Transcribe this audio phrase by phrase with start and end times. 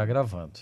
[0.00, 0.52] Tá gravando.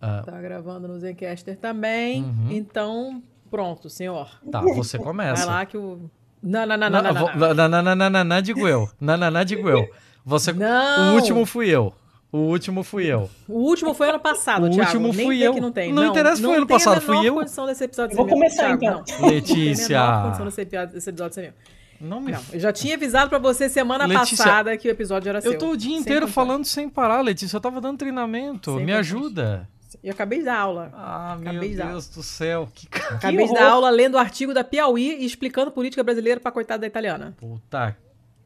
[0.00, 0.22] Ah.
[0.26, 2.24] Tá gravando no Zencaster também.
[2.24, 2.48] Uhum.
[2.50, 4.28] Então, pronto, senhor.
[4.50, 5.46] Tá, você começa.
[5.46, 6.10] Vai lá que o.
[6.42, 7.12] Não, não, não, não, não.
[7.12, 8.90] Não, não, não, não, não, digo eu.
[9.00, 9.88] Não, não, não, digo eu.
[10.24, 10.52] Você...
[10.52, 11.12] Não.
[11.12, 11.94] O último fui eu.
[12.32, 13.30] O último fui eu.
[13.46, 14.98] O último foi ano passado, o Thiago.
[14.98, 15.54] último fui eu.
[15.54, 15.92] não tem.
[15.92, 17.34] Não, não interessa, foi ano passado, fui eu.
[17.34, 19.04] condição desse episódio eu vou começar então.
[19.20, 19.28] Não.
[19.28, 20.00] Letícia.
[20.00, 21.52] Não tem condição desse episódio ser meu.
[22.00, 22.32] Não, me...
[22.32, 25.52] não, eu já tinha avisado para você semana Letícia, passada que o episódio era seu.
[25.52, 27.56] Eu tô o dia inteiro falando sem parar, Letícia.
[27.56, 28.76] Eu tava dando treinamento.
[28.76, 29.68] Sem me ajuda.
[30.02, 30.90] Eu acabei de dar aula.
[30.94, 32.68] Ah, acabei meu Deus do céu.
[32.74, 32.88] Que...
[33.10, 36.80] Acabei de dar aula lendo o artigo da Piauí e explicando política brasileira pra coitada
[36.80, 37.34] da italiana.
[37.38, 37.96] Puta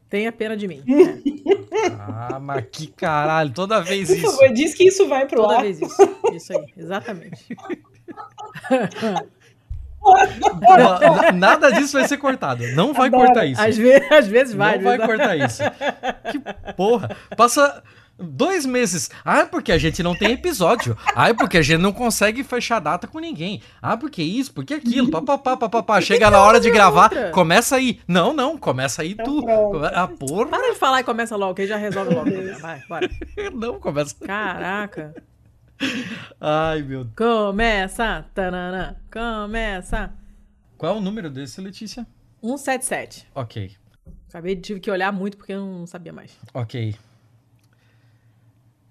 [0.09, 0.83] Tenha pena de mim.
[1.99, 4.21] ah, mas que caralho, toda vez isso.
[4.21, 5.63] Por favor, diz que isso vai pro toda ar.
[5.63, 6.17] Toda vez isso.
[6.33, 7.47] Isso aí, exatamente.
[11.33, 12.63] Nada disso vai ser cortado.
[12.75, 13.25] Não vai Adoro.
[13.25, 13.61] cortar isso.
[13.61, 14.77] Às, ve às vezes vai.
[14.77, 15.61] Não vai cortar isso.
[16.31, 17.15] Que porra.
[17.35, 17.83] Passa
[18.17, 19.09] Dois meses.
[19.25, 20.97] Ah, porque a gente não tem episódio.
[21.13, 23.61] Ah, porque a gente não consegue fechar data com ninguém.
[23.81, 25.11] Ah, porque isso, porque aquilo.
[25.11, 25.99] Papapá, papapá.
[25.99, 27.99] Chega na hora de gravar, começa aí.
[28.07, 29.45] Não, não, começa aí então tu.
[29.93, 30.45] Ah, porra.
[30.45, 32.29] Para de falar e começa logo, que aí já resolve logo.
[32.61, 33.09] Vai, bora.
[33.53, 34.15] Não, começa.
[34.25, 35.13] Caraca.
[36.39, 37.15] Ai, meu Deus.
[37.15, 38.25] Começa.
[38.33, 40.13] Tanana, começa.
[40.77, 42.07] Qual é o número desse, Letícia?
[42.41, 43.27] 177.
[43.33, 43.71] Ok.
[44.29, 46.37] Acabei, tive que olhar muito porque eu não sabia mais.
[46.53, 46.95] Ok.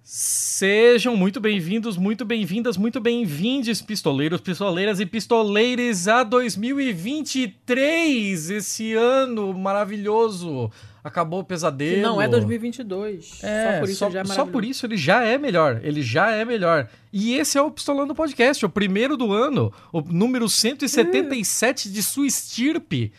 [0.03, 9.55] Sejam muito bem-vindos, muito bem-vindas, muito bem-vindes, pistoleiros, pistoleiras e pistoleires a 2023, esse ano
[9.55, 10.71] maravilhoso.
[11.05, 11.97] Acabou o pesadelo.
[11.97, 13.45] Que não é 2022.
[13.45, 15.79] É, só por, isso só, é só por isso ele já é melhor.
[15.85, 16.89] Ele já é melhor.
[17.13, 22.27] E esse é o Pistolando Podcast, o primeiro do ano, o número 177 de sua
[22.27, 23.13] estirpe.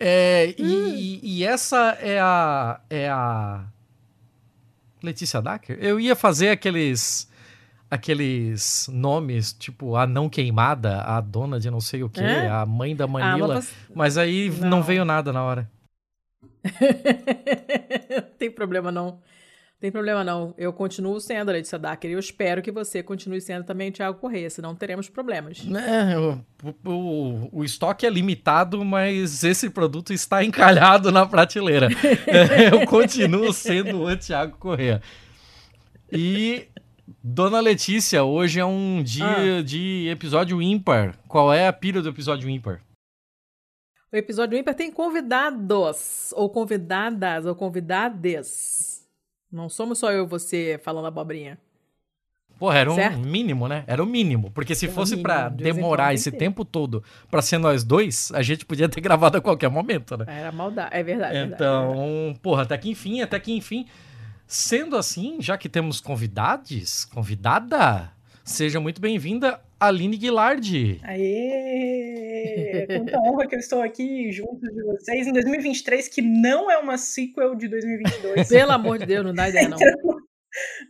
[0.00, 0.64] É, hum.
[0.96, 3.66] e, e, essa é a, é a
[5.02, 5.76] Letícia Dacker?
[5.78, 7.30] Eu ia fazer aqueles
[7.90, 12.48] aqueles nomes, tipo a não queimada, a dona de não sei o que, é?
[12.48, 14.68] a mãe da ah, Manila, ah, mas aí não.
[14.68, 15.70] não veio nada na hora.
[18.38, 19.20] Tem problema não.
[19.78, 20.54] Tem problema não.
[20.56, 23.92] Eu continuo sendo a Letícia Dacker e eu espero que você continue sendo também o
[23.92, 25.66] Thiago Correia, senão teremos problemas.
[25.86, 26.42] É, o,
[26.82, 31.88] o, o, estoque é limitado, mas esse produto está encalhado na prateleira.
[32.26, 35.02] é, eu continuo sendo o Thiago Correia.
[36.10, 36.68] E
[37.22, 39.62] Dona Letícia, hoje é um dia ah.
[39.62, 41.18] de episódio ímpar.
[41.28, 42.80] Qual é a pira do episódio ímpar?
[44.12, 49.06] O episódio ímpar tem convidados, ou convidadas, ou convidades.
[49.50, 51.58] Não somos só eu e você falando abobrinha.
[52.58, 53.18] Porra, era certo?
[53.18, 53.84] um mínimo, né?
[53.86, 54.50] Era o mínimo.
[54.50, 58.64] Porque se era fosse para demorar esse tempo todo para ser nós dois, a gente
[58.64, 60.24] podia ter gravado a qualquer momento, né?
[60.28, 61.38] Era maldade, é verdade.
[61.38, 62.40] Então, é verdade.
[62.40, 63.86] porra, até que enfim, até que enfim.
[64.46, 68.12] Sendo assim, já que temos convidados, convidada,
[68.44, 71.00] seja muito bem-vinda, Aline Guilard.
[71.02, 72.86] Aê!
[72.86, 76.96] Quanta honra que eu estou aqui junto de vocês em 2023, que não é uma
[76.96, 78.48] sequel de 2022.
[78.48, 79.76] Pelo amor de Deus, não dá ideia não.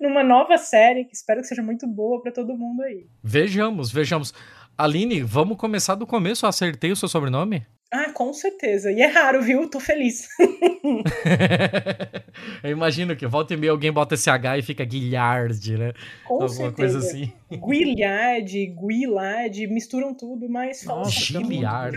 [0.00, 3.06] Numa nova série que espero que seja muito boa para todo mundo aí.
[3.22, 4.32] Vejamos, vejamos.
[4.78, 6.46] Aline, vamos começar do começo.
[6.46, 7.66] Acertei o seu sobrenome?
[7.90, 8.90] Ah, com certeza.
[8.90, 9.68] E é raro, viu?
[9.70, 10.28] Tô feliz.
[12.62, 15.92] Eu imagino que volta e meia alguém bota esse H e fica Guilhard, né?
[16.26, 16.74] Com Alguma certeza.
[16.74, 17.32] coisa assim.
[17.50, 21.96] Guilhard, Guilard, misturam tudo, mas fala Giliard.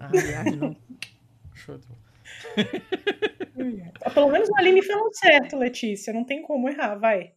[0.00, 0.76] Ah, Giliard não.
[4.14, 6.12] Pelo menos a Aline falou certo, Letícia.
[6.12, 7.32] Não tem como errar, vai.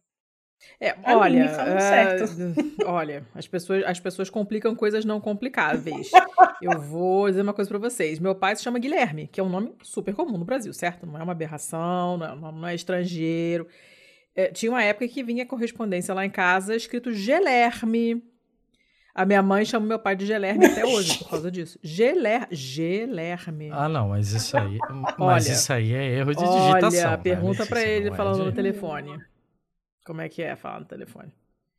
[0.80, 6.10] É, olha, uh, olha, as pessoas, as pessoas complicam coisas não complicáveis.
[6.60, 8.18] Eu vou dizer uma coisa para vocês.
[8.18, 11.06] Meu pai se chama Guilherme, que é um nome super comum no Brasil, certo?
[11.06, 13.66] Não é uma aberração, não é, não é estrangeiro.
[14.34, 18.22] É, tinha uma época que vinha correspondência lá em casa escrito Gelerme.
[19.14, 21.78] A minha mãe chama meu pai de Gelerme até hoje por causa disso.
[21.82, 23.70] Geler, Gelerme.
[23.70, 24.78] Ah, não, mas isso aí,
[25.18, 27.10] mas olha, isso aí é erro de digitação.
[27.10, 28.44] Olha, pergunta para ele é falando de...
[28.46, 29.18] no telefone.
[30.04, 31.32] Como é que é falar no telefone?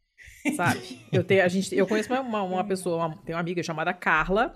[0.55, 0.99] Sabe?
[1.11, 4.53] eu, tenho, a gente, eu conheço uma, uma pessoa, uma, tem uma amiga chamada Carla.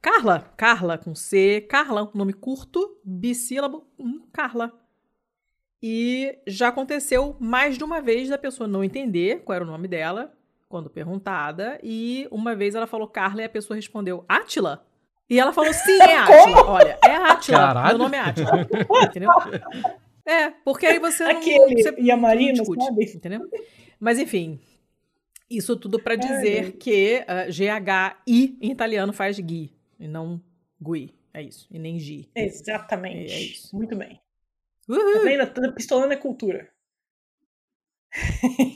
[0.00, 4.72] Carla, Carla com C, Carla, um nome curto, bissílabo, hum, Carla.
[5.80, 9.86] E já aconteceu mais de uma vez da pessoa não entender qual era o nome
[9.86, 10.32] dela,
[10.68, 14.84] quando perguntada, e uma vez ela falou Carla e a pessoa respondeu Átila?
[15.30, 16.64] E ela falou, sim, é Átila.
[16.66, 17.88] Olha, é Átila.
[17.88, 18.66] Meu nome é Átila.
[19.04, 19.30] Entendeu?
[20.24, 21.30] É, porque aí você não.
[21.30, 23.04] Aquele você, e a Marina, discute, sabe?
[23.04, 23.40] Entendeu?
[23.98, 24.60] Mas enfim,
[25.50, 26.70] isso tudo para dizer é.
[26.72, 30.40] que uh, ah, G-H-I em italiano faz Gui, e não
[30.80, 31.14] Gui.
[31.34, 31.66] É isso.
[31.70, 32.28] E nem G.
[32.34, 33.32] Exatamente.
[33.32, 33.74] É, é isso.
[33.74, 34.20] Muito bem.
[34.88, 35.12] Uhul.
[35.14, 35.72] Tá vendo?
[35.74, 36.68] Pistolando é cultura.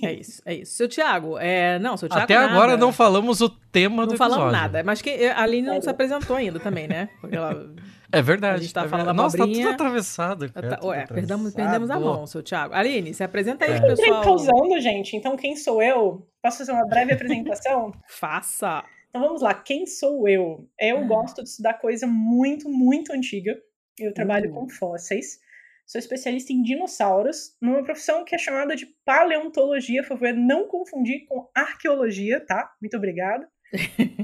[0.03, 0.73] é isso, é isso.
[0.73, 1.79] Seu Tiago, é...
[1.79, 2.53] não, seu Tiago Até nada.
[2.53, 4.63] agora não falamos o tema não do falamos episódio.
[4.63, 7.11] nada, mas que a Aline não se apresentou ainda também, né?
[7.21, 7.75] Porque ela...
[8.13, 8.55] É verdade.
[8.57, 9.23] A gente tá é falando verdade.
[9.23, 10.53] Nossa, tá tudo atravessado.
[10.53, 11.55] Cara, Tá- tudo Ué, perdemos, atravessado.
[11.57, 12.75] perdemos a mão, seu Tiago.
[12.75, 13.81] Aline, se apresenta aí, É.
[13.81, 14.23] pro Entrei pessoal.
[14.25, 15.17] pausando, gente.
[15.17, 16.27] Então, quem sou eu?
[16.43, 17.93] Posso fazer uma breve apresentação?
[18.09, 18.85] Faça.
[19.09, 20.69] Então vamos lá, quem sou eu?
[20.79, 21.03] Eu Ah.
[21.03, 23.57] gosto de estudar coisa muito, muito antiga.
[23.99, 24.55] Eu trabalho Uh.
[24.55, 25.39] com fósseis.
[25.87, 30.03] Sou especialista em dinossauros, numa profissão que é chamada de paleontologia.
[30.03, 32.73] Por favor, não confundir com arqueologia, tá?
[32.83, 33.49] Muito obrigada.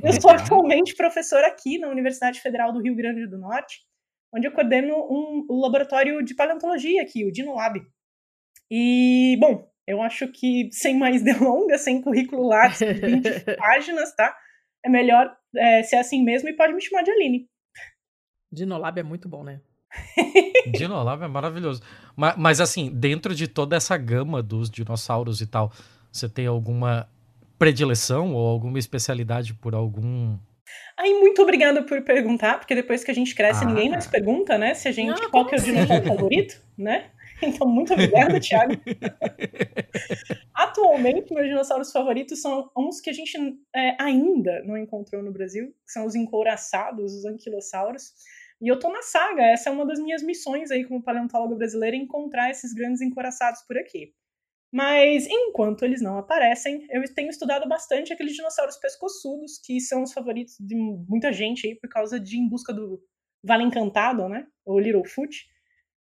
[0.02, 3.80] Eu sou atualmente professora aqui na Universidade Federal do Rio Grande do Norte,
[4.34, 7.80] onde eu coordeno um, o laboratório de paleontologia aqui, o Dinolab.
[8.70, 14.34] E, bom, eu acho que sem mais delongas, sem currículo lá de 20 páginas, tá?
[14.84, 17.48] É melhor é, ser assim mesmo e pode me chamar de Aline.
[18.50, 19.60] Dinolab é muito bom, né?
[20.72, 21.82] Dinolab é maravilhoso.
[22.16, 25.72] Mas, mas, assim, dentro de toda essa gama dos dinossauros e tal,
[26.10, 27.08] você tem alguma
[27.62, 30.36] predileção ou alguma especialidade por algum.
[30.98, 33.68] Aí, muito obrigada por perguntar, porque depois que a gente cresce, Ah.
[33.68, 34.74] ninguém mais pergunta, né?
[34.74, 35.20] Se a gente.
[35.20, 35.72] Não, qual que é o assim?
[35.72, 37.10] dinossauro favorito, né?
[37.40, 38.72] Então, muito obrigada, Thiago.
[40.54, 43.36] Atualmente, meus dinossauros favoritos são uns que a gente
[43.74, 48.12] é, ainda não encontrou no Brasil, que são os encouraçados, os anquilossauros.
[48.60, 51.96] E eu tô na saga, essa é uma das minhas missões aí como paleontóloga brasileira,
[51.96, 54.12] encontrar esses grandes encouraçados por aqui.
[54.72, 60.12] Mas enquanto eles não aparecem, eu tenho estudado bastante aqueles dinossauros pescoçudos, que são os
[60.12, 63.02] favoritos de muita gente aí por causa de Em Busca do
[63.44, 64.46] Vale Encantado, né?
[64.64, 65.46] Ou Littlefoot.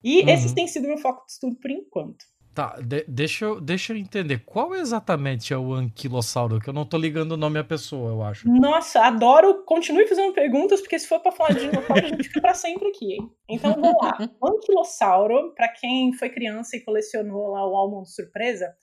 [0.05, 0.29] E Uhum.
[0.31, 2.25] esses têm sido meu foco de estudo por enquanto.
[2.57, 4.39] Tá, de- deixa, eu, deixa eu entender.
[4.47, 6.59] Qual exatamente é o anquilossauro?
[6.59, 8.49] Que eu não tô ligando o nome à pessoa, eu acho.
[8.49, 9.63] Nossa, adoro.
[9.65, 12.89] Continue fazendo perguntas, porque se for pra falar de dinossauro, a gente fica pra sempre
[12.89, 13.31] aqui, hein?
[13.47, 14.17] Então vamos lá.
[14.41, 18.75] O anquilossauro, pra quem foi criança e colecionou lá o álbum surpresa,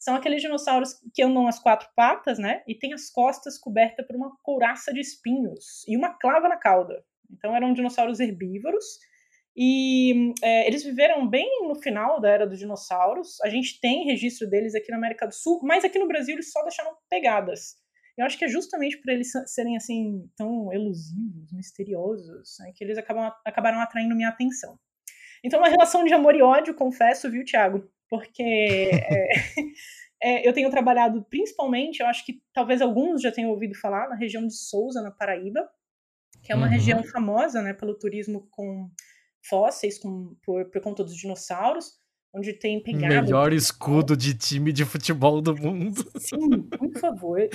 [0.00, 2.62] são aqueles dinossauros que andam as quatro patas, né?
[2.66, 7.04] E tem as costas cobertas por uma couraça de espinhos e uma clava na cauda.
[7.30, 8.84] Então eram dinossauros herbívoros.
[9.56, 13.40] E é, eles viveram bem no final da era dos dinossauros.
[13.42, 16.50] A gente tem registro deles aqui na América do Sul, mas aqui no Brasil eles
[16.50, 17.76] só deixaram pegadas.
[18.16, 22.98] Eu acho que é justamente por eles serem assim tão elusivos, misteriosos, né, que eles
[22.98, 24.78] acabam, acabaram atraindo minha atenção.
[25.44, 27.90] Então, uma relação de amor e ódio, confesso, viu, Thiago?
[28.08, 29.28] Porque é,
[30.22, 34.14] é, eu tenho trabalhado principalmente, eu acho que talvez alguns já tenham ouvido falar, na
[34.14, 35.68] região de Souza, na Paraíba,
[36.42, 36.72] que é uma Uhum.
[36.72, 38.88] região famosa né, pelo turismo com
[39.42, 42.00] fósseis, com, por, por conta dos dinossauros,
[42.34, 43.06] onde tem pegado.
[43.08, 46.04] Melhor escudo de time de futebol do mundo.
[46.16, 47.38] Sim, por favor.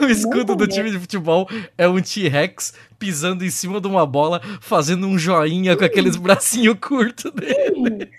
[0.00, 4.40] O escudo do time de futebol é um T-Rex pisando em cima de uma bola,
[4.60, 8.10] fazendo um joinha com aqueles bracinhos curtos dele.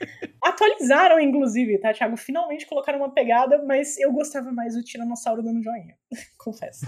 [0.44, 2.18] Atualizaram, inclusive, tá, Thiago?
[2.18, 5.96] Finalmente colocaram uma pegada, mas eu gostava mais do Tiranossauro dando joinha.
[6.38, 6.86] Confesso.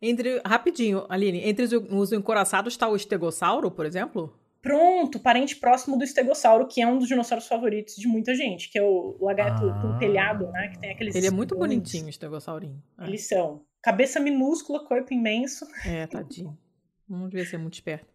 [0.00, 4.32] Entre, rapidinho, Aline, entre os, os encoraçados está o estegossauro, por exemplo?
[4.60, 8.78] Pronto, parente próximo do estegossauro, que é um dos dinossauros favoritos de muita gente, que
[8.78, 9.80] é o lagarto Ah.
[9.80, 10.68] com telhado, né?
[10.68, 11.14] Que tem aqueles.
[11.14, 12.82] Ele é muito bonitinho, o estegossaurinho.
[12.98, 13.04] É.
[13.06, 13.64] Eles são.
[13.80, 15.64] Cabeça minúscula, corpo imenso.
[15.86, 16.58] É, tadinho.
[17.08, 18.06] Não devia ser muito esperto.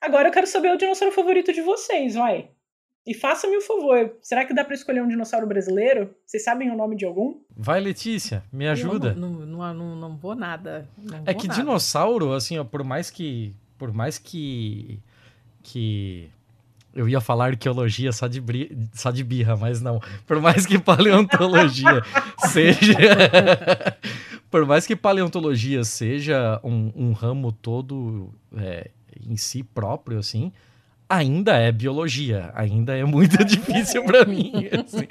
[0.00, 2.50] Agora eu quero saber o dinossauro favorito de vocês, vai.
[3.06, 4.12] E faça-me o favor.
[4.20, 6.10] Será que dá pra escolher um dinossauro brasileiro?
[6.26, 7.36] Vocês sabem o nome de algum?
[7.56, 9.10] Vai, Letícia, me ajuda.
[9.10, 10.88] Eu não, não, não, não vou nada.
[10.98, 11.60] não É vou que nada.
[11.60, 13.54] dinossauro, assim, ó, por mais que.
[13.78, 14.98] Por mais que.
[15.62, 16.28] Que.
[16.94, 20.00] Eu ia falar arqueologia só de, bri- só de birra, mas não.
[20.26, 22.02] Por mais que paleontologia
[22.50, 22.96] seja.
[24.50, 28.90] por mais que paleontologia seja um, um ramo todo é,
[29.28, 30.52] em si próprio, assim,
[31.08, 32.50] ainda é biologia.
[32.54, 34.52] Ainda é muito difícil pra mim.
[34.72, 35.06] assim.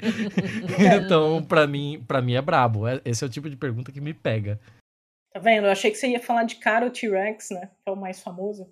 [1.04, 2.86] Então, pra mim, pra mim é brabo.
[2.86, 4.60] É- Esse é o tipo de pergunta que me pega.
[5.32, 5.66] Tá vendo?
[5.66, 7.70] Eu achei que você ia falar de Caro T-Rex, né?
[7.84, 8.66] Que é o mais famoso.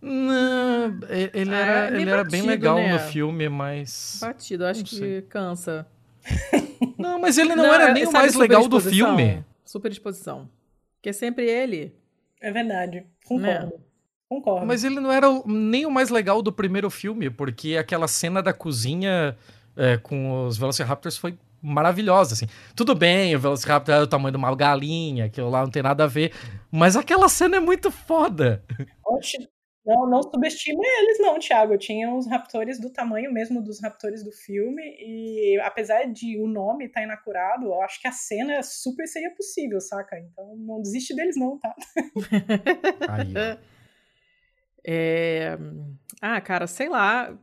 [0.00, 2.92] Não, e- ele Ah, era, é bem ele era bem batido, legal né?
[2.92, 4.18] no filme, mas.
[4.20, 5.86] Batido, acho Não que cansa.
[6.98, 9.44] Não, mas ele não, era nem o mais legal do filme.
[9.64, 10.48] Superexposição.
[11.02, 11.94] Que é sempre ele.
[12.40, 13.04] É verdade.
[13.26, 13.66] Concordo.
[13.66, 13.72] Né?
[14.34, 14.66] Concordo.
[14.66, 18.52] Mas ele não era nem o mais legal do primeiro filme, porque aquela cena da
[18.52, 19.36] cozinha
[19.76, 22.46] é, com os Velociraptors foi maravilhosa, assim.
[22.74, 26.04] Tudo bem, o Velociraptor é o tamanho de uma galinha, aquilo lá não tem nada
[26.04, 26.32] a ver,
[26.70, 28.62] mas aquela cena é muito foda.
[29.06, 29.48] Oxe,
[29.86, 31.76] não, não subestima eles, não, Thiago.
[31.76, 34.82] Tinha os raptores do tamanho mesmo dos raptores do filme.
[34.98, 39.80] E apesar de o nome estar inacurado, eu acho que a cena super seria possível,
[39.80, 40.18] saca?
[40.18, 41.74] Então não desiste deles, não, tá?
[43.08, 43.73] Aí, ó.
[44.84, 45.58] É...
[46.20, 47.36] Ah, cara, sei lá.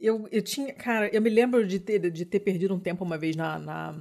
[0.00, 0.72] eu, eu tinha.
[0.74, 4.00] Cara, eu me lembro de ter, de ter perdido um tempo uma vez na, na,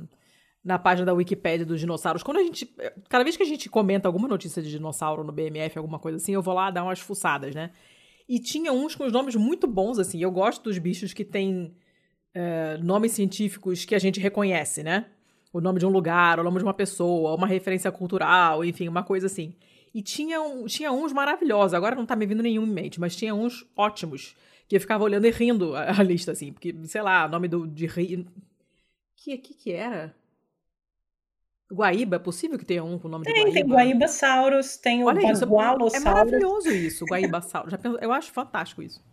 [0.63, 2.23] na página da Wikipédia dos dinossauros.
[2.23, 2.65] Quando a gente.
[3.09, 6.33] Cada vez que a gente comenta alguma notícia de dinossauro no BMF, alguma coisa assim,
[6.33, 7.71] eu vou lá dar umas fuçadas, né?
[8.27, 10.21] E tinha uns com os nomes muito bons, assim.
[10.21, 11.75] Eu gosto dos bichos que têm
[12.33, 15.05] é, nomes científicos que a gente reconhece, né?
[15.51, 19.03] O nome de um lugar, o nome de uma pessoa, uma referência cultural, enfim, uma
[19.03, 19.53] coisa assim.
[19.93, 23.15] E tinha, um, tinha uns maravilhosos, agora não tá me vindo nenhum em mente, mas
[23.15, 24.35] tinha uns ótimos,
[24.67, 27.67] que eu ficava olhando e rindo a, a lista, assim, porque, sei lá, nome do,
[27.67, 28.25] de rio.
[29.15, 30.15] Que, que que era?
[31.71, 33.53] Guaíba, é possível que tenha um com o nome tem, de Guaíba?
[33.53, 35.45] Tem Guaíbasaurus, tem o Olha isso,
[35.95, 37.73] é maravilhoso isso, Guaíbasaurus.
[38.01, 39.03] Eu acho fantástico isso.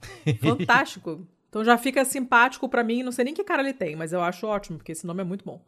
[0.42, 1.26] Fantástico.
[1.48, 4.20] Então já fica simpático para mim, não sei nem que cara ele tem, mas eu
[4.20, 5.64] acho ótimo, porque esse nome é muito bom.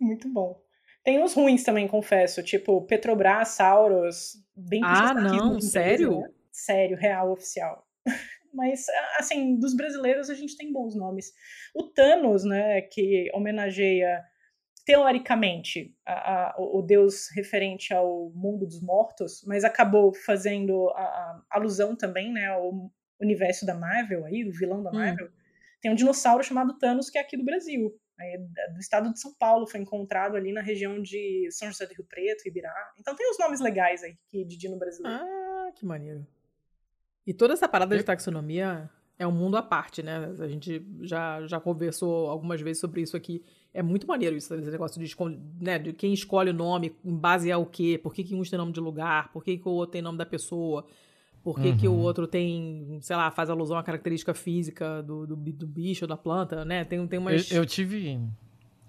[0.00, 0.60] Muito bom.
[1.08, 6.20] Tem uns ruins também, confesso, tipo Petrobras, Sauros, bem Ah, não, sério?
[6.20, 6.30] Né?
[6.52, 7.88] Sério, real, oficial.
[8.52, 8.84] Mas,
[9.18, 11.32] assim, dos brasileiros a gente tem bons nomes.
[11.74, 14.22] O Thanos, né, que homenageia,
[14.84, 21.96] teoricamente, a, a, o deus referente ao mundo dos mortos, mas acabou fazendo a, alusão
[21.96, 22.70] também, né, ao
[23.18, 24.96] universo da Marvel aí, do vilão da hum.
[24.96, 25.28] Marvel.
[25.28, 25.32] Hum.
[25.80, 27.98] Tem um dinossauro chamado Thanos, que é aqui do Brasil
[28.72, 32.04] do estado de São Paulo, foi encontrado ali na região de São José do Rio
[32.04, 32.92] Preto, Ibirá.
[32.98, 35.18] Então tem os nomes legais aí que de Dino brasileiro.
[35.22, 36.26] Ah, que maneiro.
[37.26, 40.32] E toda essa parada de taxonomia é um mundo à parte, né?
[40.38, 43.44] A gente já, já conversou algumas vezes sobre isso aqui.
[43.74, 45.14] É muito maneiro isso, esse negócio de,
[45.60, 48.58] né, de quem escolhe o nome em base ao quê, por que, que uns tem
[48.58, 50.86] nome de lugar, por que, que o outro tem nome da pessoa.
[51.42, 51.76] Por que, uhum.
[51.76, 52.00] que o uhum.
[52.00, 56.64] outro tem, sei lá, faz alusão à característica física do, do, do bicho, da planta,
[56.64, 56.84] né?
[56.84, 57.50] Tem, tem umas.
[57.50, 58.20] Eu, eu, tive.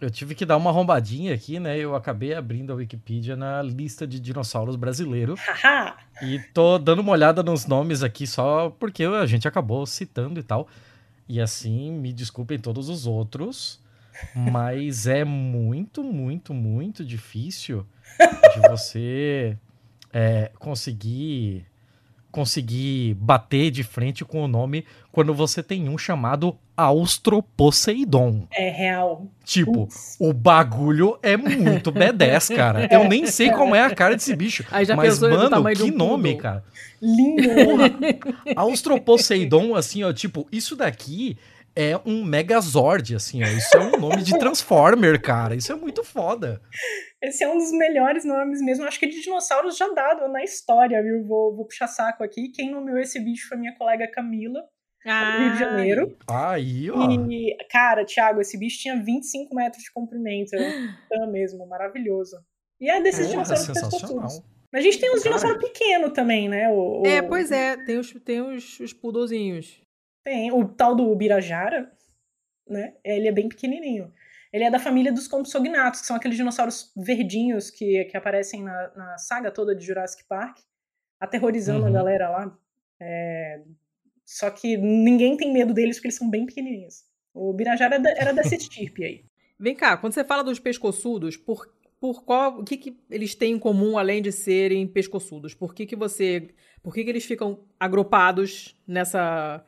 [0.02, 1.78] Eu tive que dar uma arrombadinha aqui, né?
[1.78, 5.40] Eu acabei abrindo a Wikipedia na lista de dinossauros brasileiros.
[6.22, 10.44] e tô dando uma olhada nos nomes aqui só porque a gente acabou citando e
[10.44, 10.68] tal.
[11.28, 13.80] E assim, me desculpem todos os outros,
[14.36, 17.86] mas é muito, muito, muito difícil
[18.56, 19.56] de você
[20.12, 21.69] é, conseguir
[22.32, 28.48] conseguir bater de frente com o nome quando você tem um chamado Austroposeidon.
[28.52, 29.28] É real.
[29.44, 30.16] Tipo, Ups.
[30.20, 32.88] o bagulho é muito B10, cara.
[32.92, 34.64] Eu nem sei como é a cara desse bicho.
[34.96, 36.64] mas, mano, que nome, cara.
[37.02, 37.50] Lindo.
[38.56, 41.38] Austroposeidon, assim, ó, tipo, isso daqui
[41.76, 43.48] é um Megazord, assim, ó.
[43.48, 45.56] Isso é um nome de Transformer, cara.
[45.56, 46.62] Isso é muito foda.
[47.22, 48.86] Esse é um dos melhores nomes mesmo.
[48.86, 51.26] Acho que de dinossauros já dado na história, viu?
[51.26, 52.50] Vou, vou puxar saco aqui.
[52.50, 54.64] Quem nomeou esse bicho foi minha colega Camila,
[55.06, 56.18] ah, do Rio de Janeiro.
[56.28, 57.12] Aí, ó.
[57.12, 60.56] E, cara, Thiago, esse bicho tinha 25 metros de comprimento.
[60.56, 60.64] Era
[61.28, 62.38] um mesmo, maravilhoso.
[62.80, 64.42] E é desses Porra, dinossauros pescoçudos.
[64.72, 66.70] Mas a gente tem uns dinossauros pequenos também, né?
[66.70, 67.06] O, o...
[67.06, 67.76] É, pois é.
[67.86, 69.82] Tem os, tem os, os pudozinhos.
[70.24, 70.52] Tem.
[70.54, 71.92] O tal do Birajara,
[72.68, 72.94] né?
[73.04, 74.14] Ele é bem pequenininho.
[74.52, 78.92] Ele é da família dos Compsognathus, que são aqueles dinossauros verdinhos que, que aparecem na,
[78.96, 80.58] na saga toda de Jurassic Park,
[81.20, 81.88] aterrorizando uhum.
[81.88, 82.58] a galera lá.
[83.00, 83.62] É...
[84.26, 87.04] Só que ninguém tem medo deles porque eles são bem pequenininhos.
[87.34, 89.26] O Birajara era, era dessa estirpe aí.
[89.60, 91.68] Vem cá, quando você fala dos pescoçudos, por,
[92.00, 95.54] por qual, o que, que eles têm em comum além de serem pescoçudos?
[95.54, 96.50] Por que, que você,
[96.82, 99.64] por que, que eles ficam agrupados nessa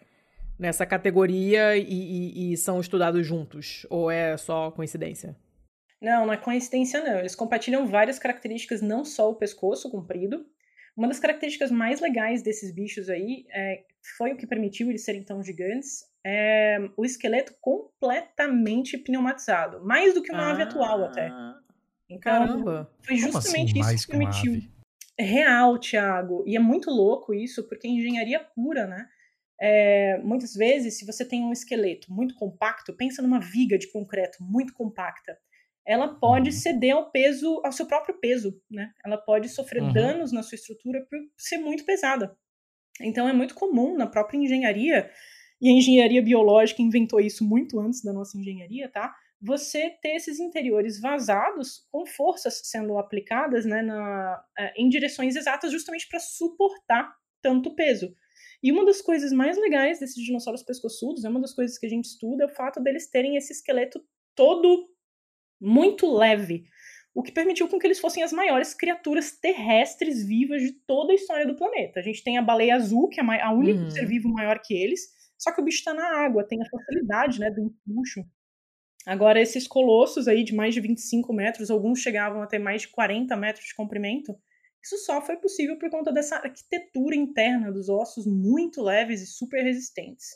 [0.61, 3.85] nessa categoria e, e, e, são estudados juntos?
[3.89, 5.35] Ou é só coincidência?
[5.99, 7.17] Não, não é coincidência, não.
[7.17, 10.45] Eles compartilham várias características, não só o pescoço comprido.
[10.95, 13.83] Uma das características mais legais desses bichos aí é,
[14.17, 16.05] foi o que permitiu eles serem tão gigantes.
[16.23, 19.83] É o esqueleto completamente pneumatizado.
[19.83, 21.27] Mais do que uma ah, ave atual, até.
[22.07, 22.91] Então, caramba!
[23.01, 24.61] Foi justamente assim, isso que permitiu.
[25.17, 26.43] Real, Thiago.
[26.45, 29.07] E é muito louco isso, porque engenharia pura, né?
[29.61, 34.37] É, muitas vezes, se você tem um esqueleto muito compacto, pensa numa viga de concreto
[34.41, 35.37] muito compacta,
[35.85, 36.55] ela pode uhum.
[36.55, 38.91] ceder ao peso, ao seu próprio peso, né?
[39.05, 39.93] Ela pode sofrer uhum.
[39.93, 42.35] danos na sua estrutura por ser muito pesada.
[42.99, 45.09] Então é muito comum na própria engenharia,
[45.61, 49.15] e a engenharia biológica inventou isso muito antes da nossa engenharia, tá?
[49.39, 55.71] Você ter esses interiores vazados com forças sendo aplicadas né, na, é, em direções exatas
[55.71, 58.11] justamente para suportar tanto peso.
[58.63, 61.89] E uma das coisas mais legais desses dinossauros pescoçudos, é uma das coisas que a
[61.89, 64.03] gente estuda, é o fato deles terem esse esqueleto
[64.35, 64.87] todo
[65.59, 66.65] muito leve,
[67.13, 71.15] o que permitiu com que eles fossem as maiores criaturas terrestres vivas de toda a
[71.15, 71.99] história do planeta.
[71.99, 73.91] A gente tem a baleia azul, que é a única uhum.
[73.91, 75.01] ser vivo maior que eles,
[75.37, 78.23] só que o bicho está na água, tem a facilidade né, do empuxo.
[79.05, 82.89] Agora, esses colossos aí de mais de 25 metros, alguns chegavam a ter mais de
[82.89, 84.35] 40 metros de comprimento,
[84.83, 89.63] isso só foi possível por conta dessa arquitetura interna dos ossos muito leves e super
[89.63, 90.27] resistentes.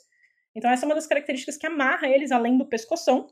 [0.54, 3.26] Então, essa é uma das características que amarra eles além do pescoção,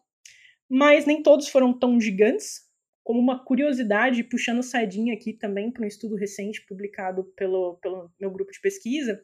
[0.68, 2.62] mas nem todos foram tão gigantes.
[3.02, 8.30] Como uma curiosidade, puxando sardinha aqui também para um estudo recente publicado pelo, pelo meu
[8.30, 9.22] grupo de pesquisa,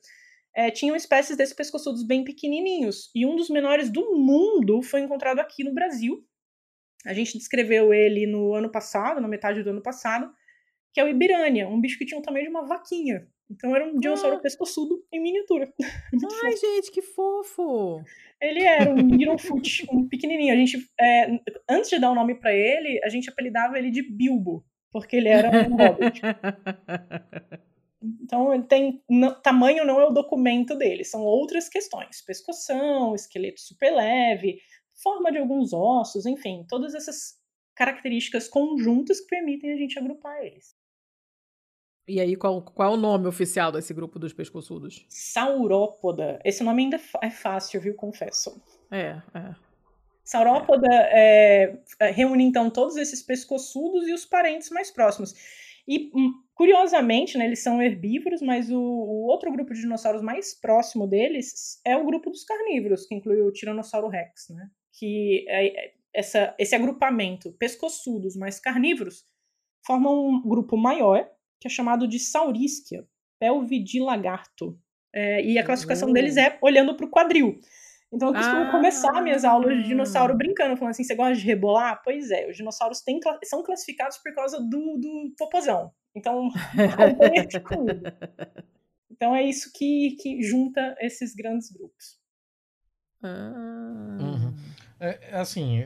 [0.55, 3.11] é, tinham espécies desses pescoçudos bem pequenininhos.
[3.15, 6.23] E um dos menores do mundo foi encontrado aqui no Brasil.
[7.07, 10.31] A gente descreveu ele no ano passado, na metade do ano passado,
[10.93, 13.27] que é o Ibirânia, um bicho que tinha o tamanho de uma vaquinha.
[13.51, 14.41] Então era um dinossauro ah.
[14.41, 15.73] pescoçudo em miniatura.
[16.45, 18.03] Ai, gente, que fofo!
[18.41, 20.55] Ele era um Littlefoot, um pequenininho.
[20.55, 21.27] A gente, é,
[21.69, 25.17] antes de dar o um nome para ele, a gente apelidava ele de Bilbo, porque
[25.17, 26.21] ele era um hobbit.
[28.03, 29.03] Então ele tem
[29.43, 34.59] tamanho não é o documento dele, são outras questões, pescoção, esqueleto super leve,
[35.03, 37.39] forma de alguns ossos, enfim, todas essas
[37.75, 40.75] características conjuntas que permitem a gente agrupar eles.
[42.11, 45.07] E aí, qual, qual é o nome oficial desse grupo dos pescoçudos?
[45.09, 46.41] Saurópoda.
[46.45, 47.95] Esse nome ainda é fácil, viu?
[47.95, 48.61] Confesso.
[48.91, 49.55] É, é.
[50.25, 51.79] Saurópoda é.
[52.01, 55.35] É, reúne, então, todos esses pescoçudos e os parentes mais próximos.
[55.87, 60.53] E, hum, curiosamente, né, eles são herbívoros, mas o, o, outro grupo de dinossauros mais
[60.53, 64.69] próximo deles é o grupo dos carnívoros, que inclui o Tiranossauro Rex, né?
[64.99, 69.25] Que é, é essa, esse agrupamento pescoçudos mais carnívoros
[69.87, 71.29] formam um grupo maior,
[71.61, 73.05] que é chamado de Saurisquia,
[73.39, 74.79] pelve de lagarto.
[75.13, 76.15] É, e a classificação uhum.
[76.15, 77.61] deles é olhando para o quadril.
[78.13, 81.45] Então eu costumo ah, começar minhas aulas de dinossauro brincando, falando assim: você gosta de
[81.45, 82.01] rebolar?
[82.03, 85.93] Pois é, os dinossauros têm, são classificados por causa do, do popozão.
[86.15, 86.49] Então,
[89.21, 92.19] Então é isso que, que junta esses grandes grupos.
[93.23, 94.17] Ah.
[94.19, 94.55] Uhum.
[94.99, 95.81] É, é, assim,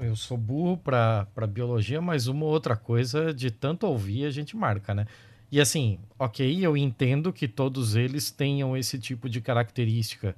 [0.00, 4.94] eu, sou burro para biologia, mas uma outra coisa de tanto ouvir a gente marca,
[4.94, 5.06] né?
[5.50, 10.36] E assim, ok, eu entendo que todos eles tenham esse tipo de característica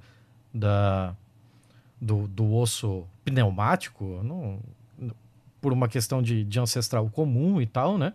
[0.54, 1.14] da,
[2.00, 4.60] do, do osso pneumático, não,
[5.60, 8.12] por uma questão de, de ancestral comum e tal, né?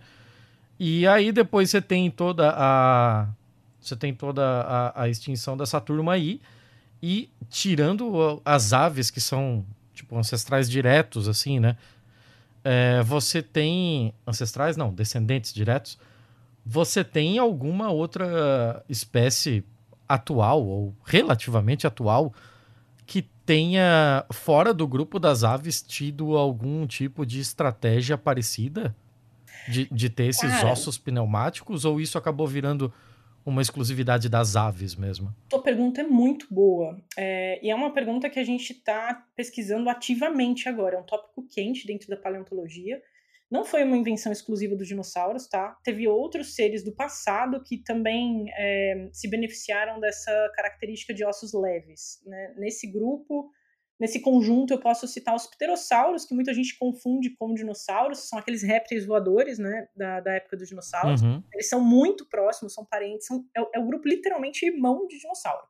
[0.80, 3.28] E aí depois você tem toda a
[3.80, 6.42] você tem toda a, a extinção dessa turma aí
[7.02, 9.64] e tirando as aves que são
[9.96, 11.78] tipo ancestrais diretos assim, né?
[12.64, 15.98] É, você tem ancestrais não, descendentes diretos.
[16.66, 19.64] Você tem alguma outra espécie
[20.08, 22.34] atual ou relativamente atual
[23.06, 28.96] que tenha fora do grupo das aves tido algum tipo de estratégia parecida
[29.68, 32.92] de, de ter esses Cara, ossos pneumáticos ou isso acabou virando
[33.46, 35.34] uma exclusividade das aves mesmo?
[35.48, 37.00] Tua pergunta é muito boa.
[37.16, 40.96] É, e é uma pergunta que a gente está pesquisando ativamente agora.
[40.96, 43.02] É um tópico quente dentro da paleontologia.
[43.50, 45.78] Não foi uma invenção exclusiva dos dinossauros, tá?
[45.84, 52.22] Teve outros seres do passado que também é, se beneficiaram dessa característica de ossos leves.
[52.26, 52.56] Né?
[52.58, 53.52] Nesse grupo,
[54.00, 58.62] Nesse conjunto, eu posso citar os pterossauros, que muita gente confunde com dinossauros, são aqueles
[58.62, 61.22] répteis voadores, né, da, da época dos dinossauros.
[61.22, 61.42] Uhum.
[61.54, 65.66] Eles são muito próximos, são parentes, são, é, é o grupo literalmente irmão de dinossauro.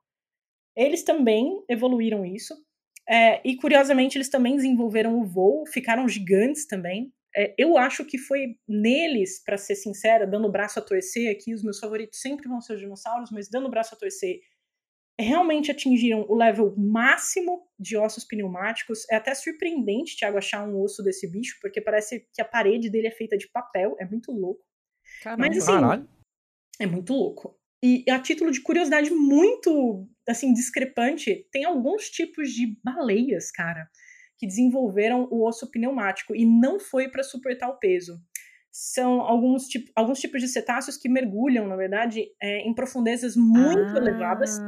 [0.76, 2.56] Eles também evoluíram isso,
[3.08, 7.14] é, e curiosamente eles também desenvolveram o voo, ficaram gigantes também.
[7.38, 11.54] É, eu acho que foi neles, para ser sincera, dando o braço a torcer aqui,
[11.54, 14.40] os meus favoritos sempre vão ser os dinossauros, mas dando o braço a torcer,
[15.20, 19.06] realmente atingiram o level máximo de ossos pneumáticos.
[19.10, 23.08] É até surpreendente, Thiago, achar um osso desse bicho, porque parece que a parede dele
[23.08, 23.96] é feita de papel.
[24.00, 24.64] É muito louco.
[25.24, 26.10] Caramba, Mas, assim, caralho.
[26.80, 27.58] é muito louco.
[27.84, 33.88] E a título de curiosidade muito, assim, discrepante, tem alguns tipos de baleias, cara,
[34.38, 38.20] que desenvolveram o osso pneumático e não foi para suportar o peso
[38.78, 43.96] são alguns, tipo, alguns tipos de cetáceos que mergulham, na verdade, é, em profundezas muito
[43.96, 44.60] ah, elevadas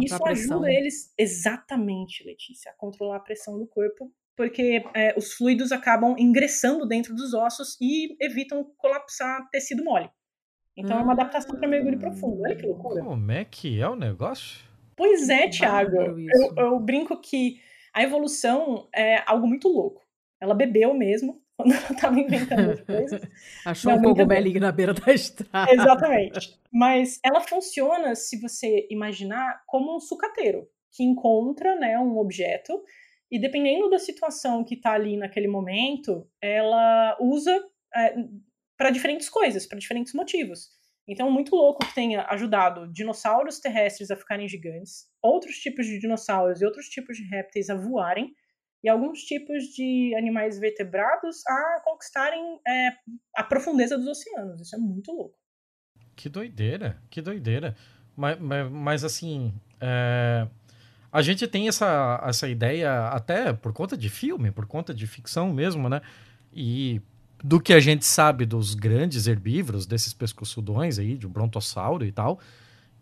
[0.00, 5.72] isso ajuda eles, exatamente, Letícia, a controlar a pressão do corpo, porque é, os fluidos
[5.72, 10.10] acabam ingressando dentro dos ossos e evitam colapsar tecido mole.
[10.76, 11.00] Então hum.
[11.00, 12.42] é uma adaptação para mergulho profundo.
[12.42, 13.02] Olha que loucura.
[13.02, 14.60] Como é que é o negócio?
[14.96, 15.96] Pois é, Thiago.
[15.96, 17.60] Eu, eu, brinco que
[17.92, 20.02] a evolução é algo muito louco.
[20.40, 23.20] Ela bebeu mesmo, quando ela estava inventando as coisas.
[23.64, 25.72] Achou um cogumelinho na beira da estrada.
[25.72, 26.58] Exatamente.
[26.72, 32.82] Mas ela funciona, se você imaginar, como um sucateiro, que encontra né, um objeto
[33.30, 37.52] e dependendo da situação que está ali naquele momento, ela usa
[37.94, 38.14] é,
[38.76, 40.68] para diferentes coisas, para diferentes motivos.
[41.06, 46.62] Então, muito louco que tenha ajudado dinossauros terrestres a ficarem gigantes, outros tipos de dinossauros
[46.62, 48.32] e outros tipos de répteis a voarem,
[48.84, 52.90] e alguns tipos de animais vertebrados a conquistarem é,
[53.34, 54.60] a profundeza dos oceanos.
[54.60, 55.34] Isso é muito louco.
[56.14, 57.74] Que doideira, que doideira.
[58.14, 60.46] Mas, mas, mas assim, é...
[61.10, 65.52] A gente tem essa, essa ideia até por conta de filme, por conta de ficção
[65.52, 66.02] mesmo, né?
[66.52, 67.00] E
[67.42, 72.10] do que a gente sabe dos grandes herbívoros, desses pescoçudões aí, de um brontossauro e
[72.10, 72.40] tal,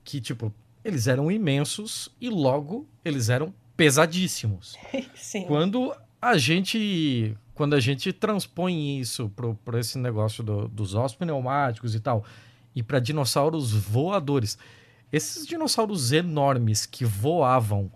[0.05, 0.53] que, tipo,
[0.85, 4.77] eles eram imensos e logo eles eram pesadíssimos.
[5.16, 5.45] Sim.
[5.45, 9.31] Quando a gente quando a gente transpõe isso
[9.64, 12.25] para esse negócio do, dos ossos pneumáticos e tal,
[12.75, 14.57] e para dinossauros voadores,
[15.12, 17.90] esses dinossauros enormes que voavam,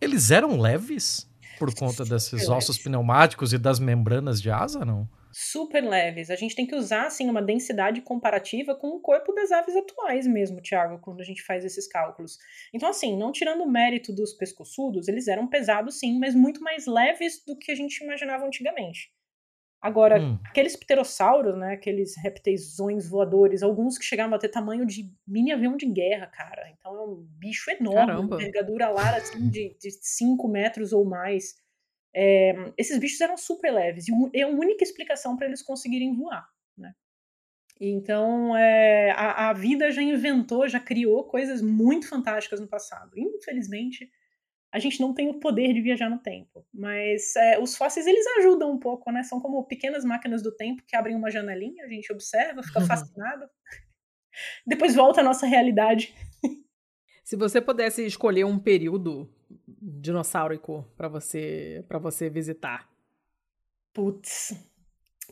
[0.00, 5.08] eles eram leves por conta desses ossos pneumáticos e das membranas de asa, não?
[5.34, 6.30] Super leves.
[6.30, 10.26] A gente tem que usar assim uma densidade comparativa com o corpo das aves atuais
[10.26, 12.38] mesmo, Thiago, quando a gente faz esses cálculos.
[12.72, 16.86] Então assim, não tirando o mérito dos pescoçudos, eles eram pesados sim, mas muito mais
[16.86, 19.12] leves do que a gente imaginava antigamente.
[19.84, 20.38] Agora, hum.
[20.46, 25.76] aqueles pterossauros, né, aqueles répteisões voadores, alguns que chegavam a ter tamanho de mini avião
[25.76, 26.70] de guerra, cara.
[26.70, 31.62] Então é um bicho enorme, envergadura lá assim de 5 metros ou mais.
[32.14, 36.48] É, esses bichos eram super leves e é a única explicação para eles conseguirem voar,
[36.76, 36.94] né?
[37.80, 43.10] Então, é, a, a, vida já inventou, já criou coisas muito fantásticas no passado.
[43.16, 44.08] Infelizmente,
[44.72, 46.64] a gente não tem o poder de viajar no tempo.
[46.72, 49.22] Mas é, os fósseis, eles ajudam um pouco, né?
[49.22, 53.48] São como pequenas máquinas do tempo que abrem uma janelinha, a gente observa, fica fascinado.
[54.66, 56.14] Depois volta à nossa realidade.
[57.24, 59.32] Se você pudesse escolher um período
[59.84, 62.88] dinossaurico para você para você visitar?
[63.92, 64.54] Putz.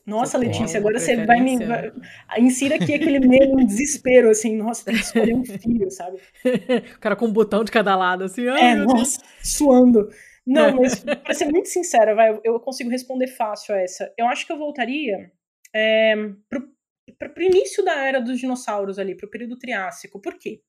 [0.04, 1.64] Nossa, você Letícia, agora você vai me.
[1.64, 1.92] Vai,
[2.38, 6.18] insira aqui aquele meio um desespero, assim, nossa, tem que escolher um filho, sabe?
[6.96, 10.08] o cara com um botão de cada lado, assim, é, nossa, suando.
[10.46, 14.12] Não, mas pra ser muito sincera, vai, eu consigo responder fácil a essa.
[14.18, 15.30] Eu acho que eu voltaria
[15.72, 16.16] é,
[16.48, 16.68] pro,
[17.18, 20.20] pro, pro início da era dos dinossauros ali, pro período Triássico.
[20.20, 20.62] Por quê?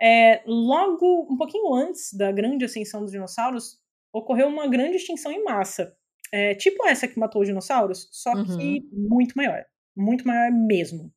[0.00, 3.78] É, logo, um pouquinho antes da grande ascensão dos dinossauros,
[4.12, 5.96] ocorreu uma grande extinção em massa.
[6.32, 8.44] É, tipo essa que matou os dinossauros, só uhum.
[8.44, 9.64] que muito maior.
[9.96, 11.12] Muito maior mesmo.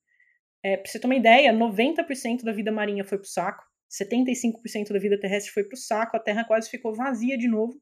[0.64, 5.00] É, pra você ter uma ideia, 90% da vida marinha foi pro saco, 75% da
[5.00, 7.82] vida terrestre foi pro saco, a Terra quase ficou vazia de novo.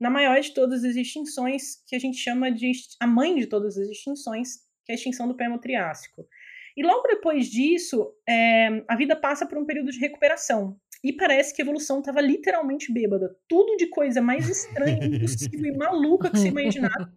[0.00, 3.78] Na maior de todas as extinções, que a gente chama de a mãe de todas
[3.78, 6.26] as extinções, que é a extinção do Permo-Triássico.
[6.76, 10.78] E logo depois disso, é, a vida passa por um período de recuperação.
[11.02, 13.34] E parece que a evolução estava literalmente bêbada.
[13.48, 17.12] Tudo de coisa mais estranha, impossível e maluca que se imaginar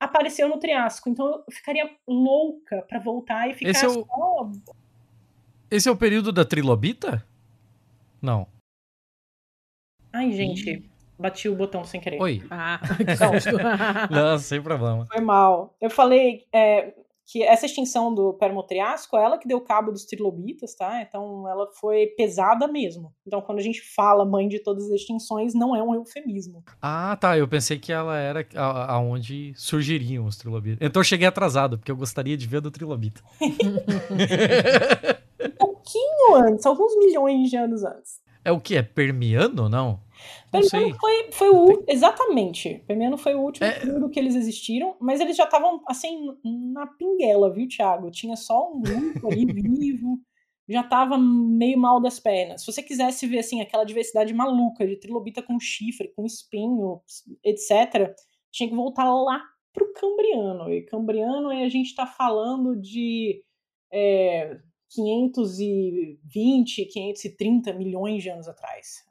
[0.00, 1.10] apareceu no Triássico.
[1.10, 3.92] Então eu ficaria louca para voltar e ficar Esse é o...
[4.04, 4.50] só.
[5.70, 7.24] Esse é o período da trilobita?
[8.20, 8.46] Não.
[10.12, 10.90] Ai, gente.
[11.18, 12.20] Bati o botão sem querer.
[12.20, 12.42] Oi.
[12.50, 12.80] Ah,
[14.10, 15.06] Não, sem problema.
[15.06, 15.76] Foi mal.
[15.80, 16.94] Eu falei, é,
[17.30, 21.00] que essa extinção do Permotriásico é ela que deu cabo dos trilobitas, tá?
[21.00, 23.14] Então ela foi pesada mesmo.
[23.24, 26.64] Então quando a gente fala mãe de todas as extinções, não é um eufemismo.
[26.82, 27.38] Ah, tá.
[27.38, 28.44] Eu pensei que ela era
[28.88, 30.78] aonde surgiriam os trilobitas.
[30.80, 33.22] Então eu cheguei atrasado, porque eu gostaria de ver do trilobita.
[35.40, 38.20] um pouquinho antes, alguns milhões de anos antes.
[38.44, 38.74] É o que?
[38.74, 40.00] É permiano, não?
[40.50, 41.84] Permiano foi, foi o.
[41.86, 42.82] Exatamente.
[42.86, 44.08] Permiano foi o último é...
[44.10, 48.10] que eles existiram, mas eles já estavam, assim, na pinguela, viu, Thiago?
[48.10, 50.18] Tinha só um grupo ali vivo,
[50.68, 52.62] já tava meio mal das pernas.
[52.62, 57.00] Se você quisesse ver, assim, aquela diversidade maluca de trilobita com chifre, com espinho,
[57.44, 58.14] etc.,
[58.52, 60.72] tinha que voltar lá pro Cambriano.
[60.72, 63.42] E Cambriano, aí a gente tá falando de.
[63.92, 69.04] É, 520, 530 milhões de anos atrás.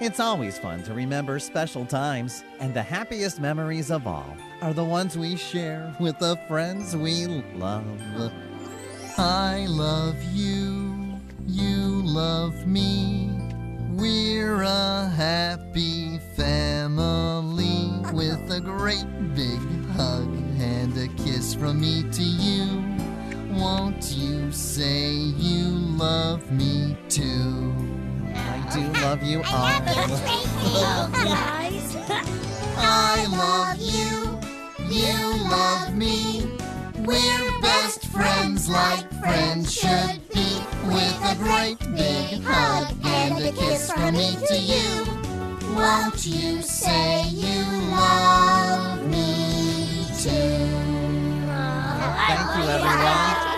[0.00, 4.84] It's always fun to remember special times, and the happiest memories of all are the
[4.84, 7.84] ones we share with the friends we love.
[9.16, 13.30] I love you, you love me.
[13.92, 19.60] We're a happy family with a great big
[19.92, 22.82] hug and a kiss from me to you.
[23.56, 27.93] Won't you say you love me too?
[28.34, 29.80] I do love you all.
[31.12, 31.96] guys.
[32.76, 34.40] I love you.
[34.88, 36.56] You love me.
[37.04, 40.60] We're best friends like friends should be.
[40.86, 45.04] With a great big hug and a kiss from me to you.
[45.74, 50.30] Won't you say you love me too?
[52.26, 53.53] Thank you, everyone.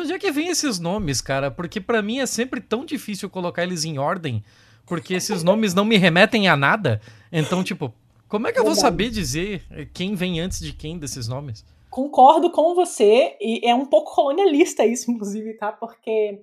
[0.00, 1.50] De onde é que vem esses nomes, cara?
[1.50, 4.42] Porque para mim é sempre tão difícil colocar eles em ordem,
[4.86, 7.02] porque esses nomes não me remetem a nada.
[7.30, 7.92] Então, tipo,
[8.26, 11.66] como é que eu vou saber dizer quem vem antes de quem desses nomes?
[11.90, 15.70] Concordo com você, e é um pouco colonialista isso, inclusive, tá?
[15.70, 16.40] Porque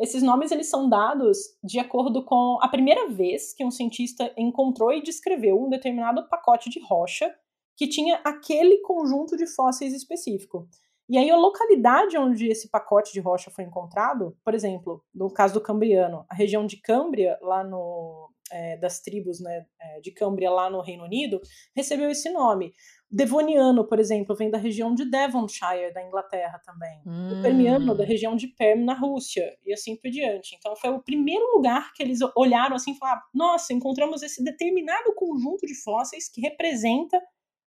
[0.00, 4.90] Esses nomes eles são dados de acordo com a primeira vez que um cientista encontrou
[4.94, 7.30] e descreveu um determinado pacote de rocha
[7.76, 10.66] que tinha aquele conjunto de fósseis específico.
[11.10, 15.54] E aí a localidade onde esse pacote de rocha foi encontrado, por exemplo, no caso
[15.54, 20.48] do Cambriano, a região de Câmbria, lá no, é, das tribos né, é, de Câmbria
[20.48, 21.40] lá no Reino Unido,
[21.74, 22.72] recebeu esse nome.
[23.10, 27.02] Devoniano, por exemplo, vem da região de Devonshire, da Inglaterra também.
[27.04, 27.40] Hum.
[27.40, 30.54] O Permiano, da região de Perm, na Rússia, e assim por diante.
[30.56, 35.12] Então, foi o primeiro lugar que eles olharam assim e falaram: nossa, encontramos esse determinado
[35.16, 37.20] conjunto de fósseis que representa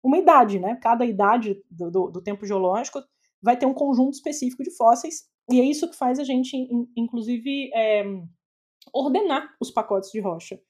[0.03, 0.77] uma idade, né?
[0.83, 3.01] Cada idade do, do, do tempo geológico
[3.43, 6.57] vai ter um conjunto específico de fósseis, e é isso que faz a gente,
[6.97, 8.05] inclusive, é,
[8.93, 10.61] ordenar os pacotes de rocha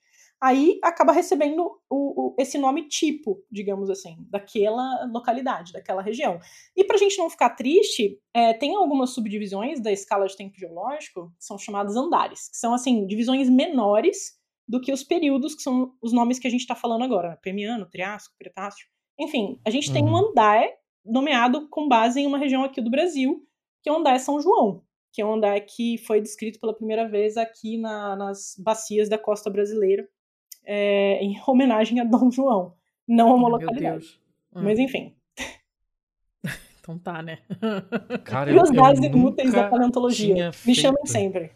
[0.41, 6.39] aí acaba recebendo o, o, esse nome tipo, digamos assim, daquela localidade, daquela região.
[6.77, 10.57] E para a gente não ficar triste, é, tem algumas subdivisões da escala de tempo
[10.57, 15.63] geológico que são chamadas andares, que são assim divisões menores do que os períodos que
[15.63, 17.39] são os nomes que a gente está falando agora, né?
[17.43, 18.87] Permiano, Triássico, Cretáceo.
[19.19, 19.95] Enfim, a gente uhum.
[19.95, 20.31] tem um uhum.
[20.31, 20.63] andar
[21.05, 23.45] nomeado com base em uma região aqui do Brasil,
[23.83, 24.83] que é o andar São João,
[25.13, 29.19] que é um andar que foi descrito pela primeira vez aqui na, nas bacias da
[29.19, 30.09] costa brasileira,
[30.65, 32.75] é, em homenagem a Dom João,
[33.07, 34.21] não a uma localidade.
[34.55, 34.63] Hum.
[34.63, 35.15] Mas enfim.
[36.81, 37.39] então tá, né?
[38.25, 40.51] Cara, Curiosidades inúteis da paleontologia.
[40.67, 41.53] Me chamem sempre.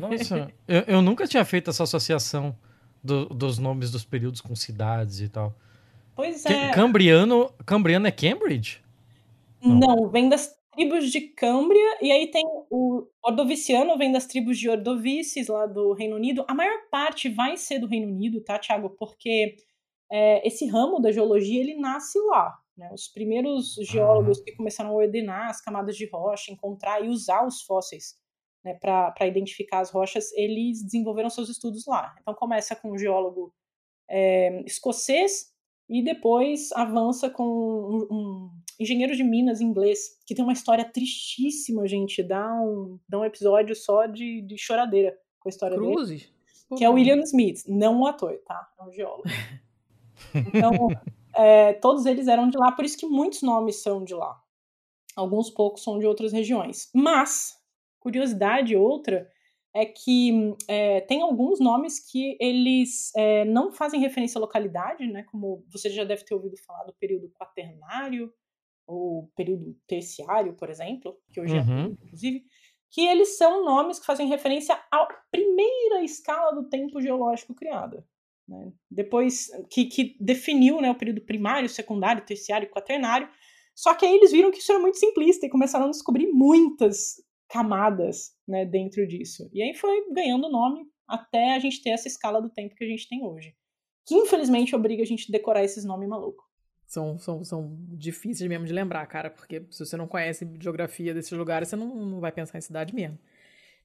[0.00, 2.56] Nossa, eu, eu, nunca tinha feito essa associação
[3.02, 5.54] do, dos nomes dos períodos com cidades e tal.
[6.18, 6.72] Pois é.
[6.72, 8.82] Cambriano, Cambriano é Cambridge?
[9.62, 14.58] Não, Não vem das tribos de Câmbria, e aí tem o Ordoviciano, vem das tribos
[14.58, 16.44] de Ordovices, lá do Reino Unido.
[16.48, 18.90] A maior parte vai ser do Reino Unido, tá, Tiago?
[18.98, 19.54] Porque
[20.10, 22.52] é, esse ramo da geologia, ele nasce lá.
[22.76, 22.90] Né?
[22.92, 27.62] Os primeiros geólogos que começaram a ordenar as camadas de rocha, encontrar e usar os
[27.62, 28.18] fósseis
[28.64, 32.16] né, para identificar as rochas, eles desenvolveram seus estudos lá.
[32.20, 33.54] Então começa com um geólogo
[34.10, 35.56] é, escocês
[35.88, 41.86] e depois avança com um, um engenheiro de minas inglês, que tem uma história tristíssima,
[41.88, 42.22] gente.
[42.22, 46.22] Dá um, dá um episódio só de, de choradeira com a história Cruzes?
[46.22, 46.38] dele.
[46.76, 48.68] Que é o William Smith, não o ator, tá?
[48.78, 49.24] É um geólogo.
[50.34, 50.88] Então,
[51.32, 54.36] é, todos eles eram de lá, por isso que muitos nomes são de lá.
[55.14, 56.90] Alguns poucos são de outras regiões.
[56.92, 57.56] Mas,
[58.00, 59.30] curiosidade outra,
[59.74, 65.24] é que é, tem alguns nomes que eles é, não fazem referência à localidade, né?
[65.24, 68.32] Como você já deve ter ouvido falar do período quaternário,
[68.88, 71.84] ou período terciário, por exemplo, que hoje é uhum.
[71.84, 72.42] é inclusive,
[72.90, 78.04] que eles são nomes que fazem referência à primeira escala do tempo geológico criada.
[78.48, 78.72] Né?
[78.90, 83.28] Depois que, que definiu né, o período primário, secundário, terciário e quaternário.
[83.74, 87.22] Só que aí eles viram que isso era muito simplista e começaram a descobrir muitas
[87.48, 89.48] camadas né, dentro disso.
[89.52, 92.88] E aí foi ganhando nome até a gente ter essa escala do tempo que a
[92.88, 93.54] gente tem hoje.
[94.06, 96.48] Que infelizmente obriga a gente a decorar esses nomes malucos
[96.88, 101.32] são, são, são difíceis mesmo de lembrar, cara, porque se você não conhece geografia desses
[101.32, 103.18] lugares, você não, não vai pensar em cidade mesmo.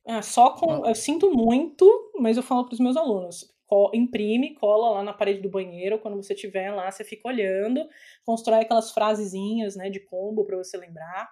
[0.06, 0.86] É, só com.
[0.86, 1.86] Eu sinto muito,
[2.18, 3.54] mas eu falo para os meus alunos:
[3.94, 7.86] imprime, cola lá na parede do banheiro, quando você estiver lá, você fica olhando,
[8.26, 11.30] constrói aquelas frasezinhas né, de combo para você lembrar.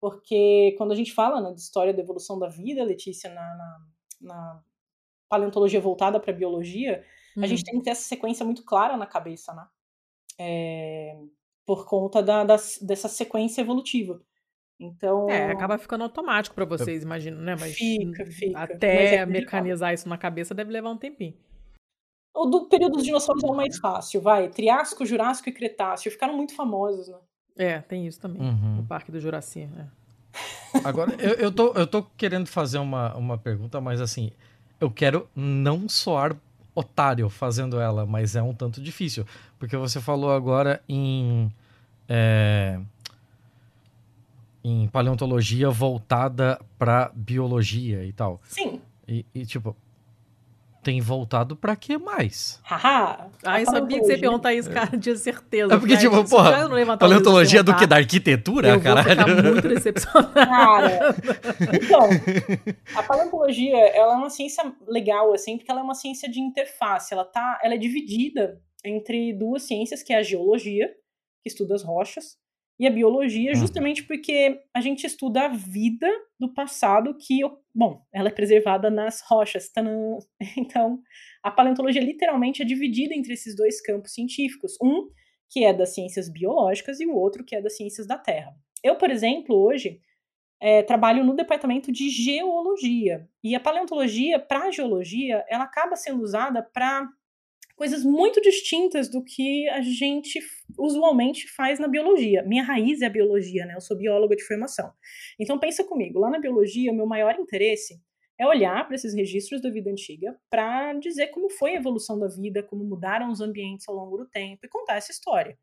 [0.00, 3.86] Porque quando a gente fala né, de história da evolução da vida, Letícia, na, na,
[4.20, 4.62] na
[5.28, 7.04] paleontologia voltada para biologia,
[7.36, 7.64] a gente uhum.
[7.64, 9.66] tem que ter essa sequência muito clara na cabeça, né?
[10.38, 11.18] é,
[11.66, 14.22] por conta da, da, dessa sequência evolutiva.
[14.80, 15.28] Então.
[15.28, 17.56] É, acaba ficando automático para vocês, imagino, né?
[17.58, 18.58] Mas fica, fica.
[18.58, 21.36] até é mecanizar isso na cabeça deve levar um tempinho.
[22.32, 24.48] O do período dos dinossauros é o mais fácil, vai.
[24.48, 27.18] Triássico, Jurássico e Cretáceo ficaram muito famosos, né?
[27.58, 28.40] É, tem isso também.
[28.40, 28.78] Uhum.
[28.78, 29.68] O Parque do Juraci.
[29.76, 29.84] É.
[30.84, 34.30] Agora, eu, eu, tô, eu tô querendo fazer uma, uma pergunta, mas assim,
[34.80, 36.36] eu quero não soar
[36.74, 39.26] otário fazendo ela, mas é um tanto difícil.
[39.58, 41.52] Porque você falou agora em.
[42.08, 42.80] É,
[44.62, 48.40] em paleontologia voltada para biologia e tal.
[48.44, 48.80] Sim.
[49.06, 49.74] E, e tipo,
[50.88, 52.58] tem voltado para que mais?
[52.62, 53.28] Haha!
[53.44, 55.74] ah, eu sabia que você ia perguntar isso, cara, tinha certeza.
[55.74, 57.86] É porque, cara, tipo, porra, paleontologia do que?
[57.86, 59.06] Da arquitetura, eu caralho?
[59.06, 60.32] Vou ficar muito decepcionado.
[60.32, 61.14] Cara,
[61.74, 62.08] então,
[62.96, 67.12] a paleontologia, ela é uma ciência legal, assim, porque ela é uma ciência de interface,
[67.12, 70.88] ela, tá, ela é dividida entre duas ciências, que é a geologia,
[71.42, 72.38] que estuda as rochas,
[72.78, 73.58] e a biologia, uhum.
[73.58, 77.40] justamente porque a gente estuda a vida do passado que,
[77.74, 79.68] bom, ela é preservada nas rochas.
[79.70, 80.18] Tanã.
[80.56, 81.00] Então,
[81.42, 84.74] a paleontologia literalmente é dividida entre esses dois campos científicos.
[84.82, 85.08] Um
[85.50, 88.54] que é das ciências biológicas e o outro que é das ciências da Terra.
[88.84, 90.00] Eu, por exemplo, hoje,
[90.60, 93.28] é, trabalho no departamento de geologia.
[93.42, 97.08] E a paleontologia, para a geologia, ela acaba sendo usada para
[97.78, 100.40] coisas muito distintas do que a gente
[100.76, 102.42] usualmente faz na biologia.
[102.42, 103.76] Minha raiz é a biologia, né?
[103.76, 104.92] Eu sou bióloga de formação.
[105.38, 108.02] Então pensa comigo, lá na biologia, o meu maior interesse
[108.36, 112.26] é olhar para esses registros da vida antiga para dizer como foi a evolução da
[112.26, 115.56] vida, como mudaram os ambientes ao longo do tempo e contar essa história.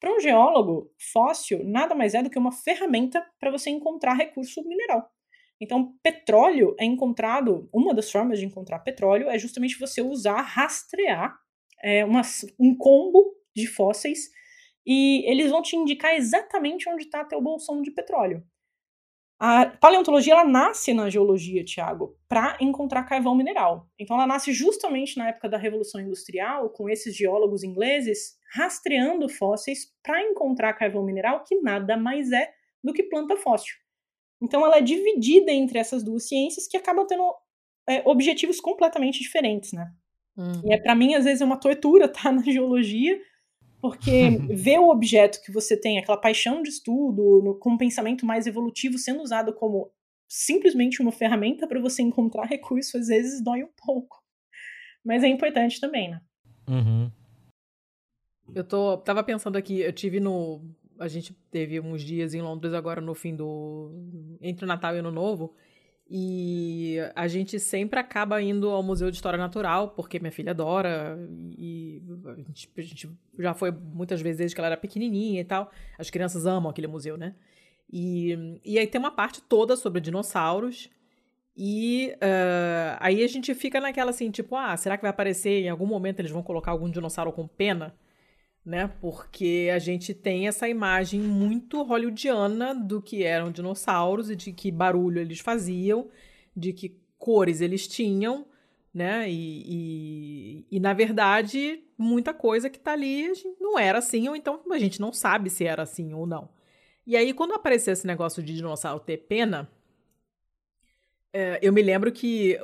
[0.00, 4.62] Para um geólogo, fóssil nada mais é do que uma ferramenta para você encontrar recurso
[4.62, 5.10] mineral.
[5.60, 11.36] Então, petróleo é encontrado, uma das formas de encontrar petróleo é justamente você usar, rastrear
[11.82, 12.22] é, uma,
[12.58, 14.30] um combo de fósseis
[14.86, 18.42] e eles vão te indicar exatamente onde está teu bolsão de petróleo.
[19.40, 23.88] A paleontologia ela nasce na geologia, Tiago, para encontrar carvão mineral.
[23.96, 29.94] Então ela nasce justamente na época da Revolução Industrial, com esses geólogos ingleses rastreando fósseis
[30.02, 33.76] para encontrar carvão mineral, que nada mais é do que planta fóssil.
[34.42, 37.22] Então ela é dividida entre essas duas ciências que acabam tendo
[37.88, 39.88] é, objetivos completamente diferentes, né?
[40.38, 40.62] Uhum.
[40.64, 43.20] E é para mim às vezes é uma tortura estar tá, na geologia,
[43.80, 48.24] porque ver o objeto que você tem, aquela paixão de estudo, no, com um pensamento
[48.24, 49.90] mais evolutivo sendo usado como
[50.28, 54.22] simplesmente uma ferramenta para você encontrar recursos, às vezes dói um pouco.
[55.04, 56.20] Mas é importante também, né?
[56.68, 57.10] Uhum.
[58.54, 60.62] Eu tô, tava pensando aqui, eu tive no.
[60.98, 63.90] A gente teve uns dias em Londres agora no fim do.
[64.40, 65.54] Entre o Natal e o Ano Novo.
[66.10, 71.18] E a gente sempre acaba indo ao Museu de História Natural, porque minha filha adora,
[71.56, 75.44] e a gente, a gente, já foi muitas vezes desde que ela era pequenininha e
[75.44, 75.70] tal.
[75.98, 77.34] As crianças amam aquele museu, né?
[77.92, 80.90] E, e aí tem uma parte toda sobre dinossauros,
[81.60, 85.68] e uh, aí a gente fica naquela assim, tipo, ah, será que vai aparecer em
[85.68, 87.92] algum momento eles vão colocar algum dinossauro com pena?
[88.68, 88.86] Né?
[89.00, 94.70] Porque a gente tem essa imagem muito hollywoodiana do que eram dinossauros e de que
[94.70, 96.10] barulho eles faziam,
[96.54, 98.46] de que cores eles tinham,
[98.92, 99.28] né?
[99.30, 104.60] E, e, e na verdade, muita coisa que tá ali não era assim, ou então
[104.70, 106.50] a gente não sabe se era assim ou não.
[107.06, 109.66] E aí, quando apareceu esse negócio de dinossauro ter pena,
[111.32, 112.58] é, eu me lembro que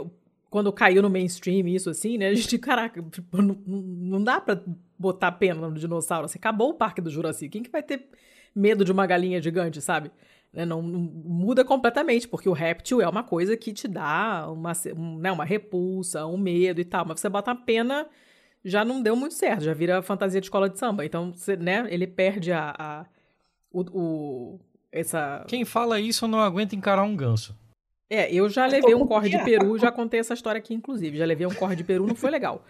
[0.54, 2.28] quando caiu no mainstream isso assim, né?
[2.28, 4.62] A gente, caraca, tipo, não, não dá pra
[4.96, 6.26] botar pena no dinossauro.
[6.26, 7.48] Assim, acabou o Parque do Jurassic.
[7.48, 8.06] Quem que vai ter
[8.54, 10.12] medo de uma galinha gigante, sabe?
[10.52, 14.70] Né, não, não, muda completamente, porque o réptil é uma coisa que te dá uma,
[14.96, 17.04] um, né, uma repulsa, um medo e tal.
[17.04, 18.06] Mas você bota a pena,
[18.64, 21.04] já não deu muito certo, já vira fantasia de escola de samba.
[21.04, 23.06] Então, você, né, ele perde a, a
[23.72, 24.60] o, o,
[24.92, 25.44] essa...
[25.48, 27.58] Quem fala isso não aguenta encarar um ganso.
[28.08, 31.16] É, eu já levei um corre de peru, já contei essa história aqui, inclusive.
[31.16, 32.64] Já levei um corre de peru, não foi legal.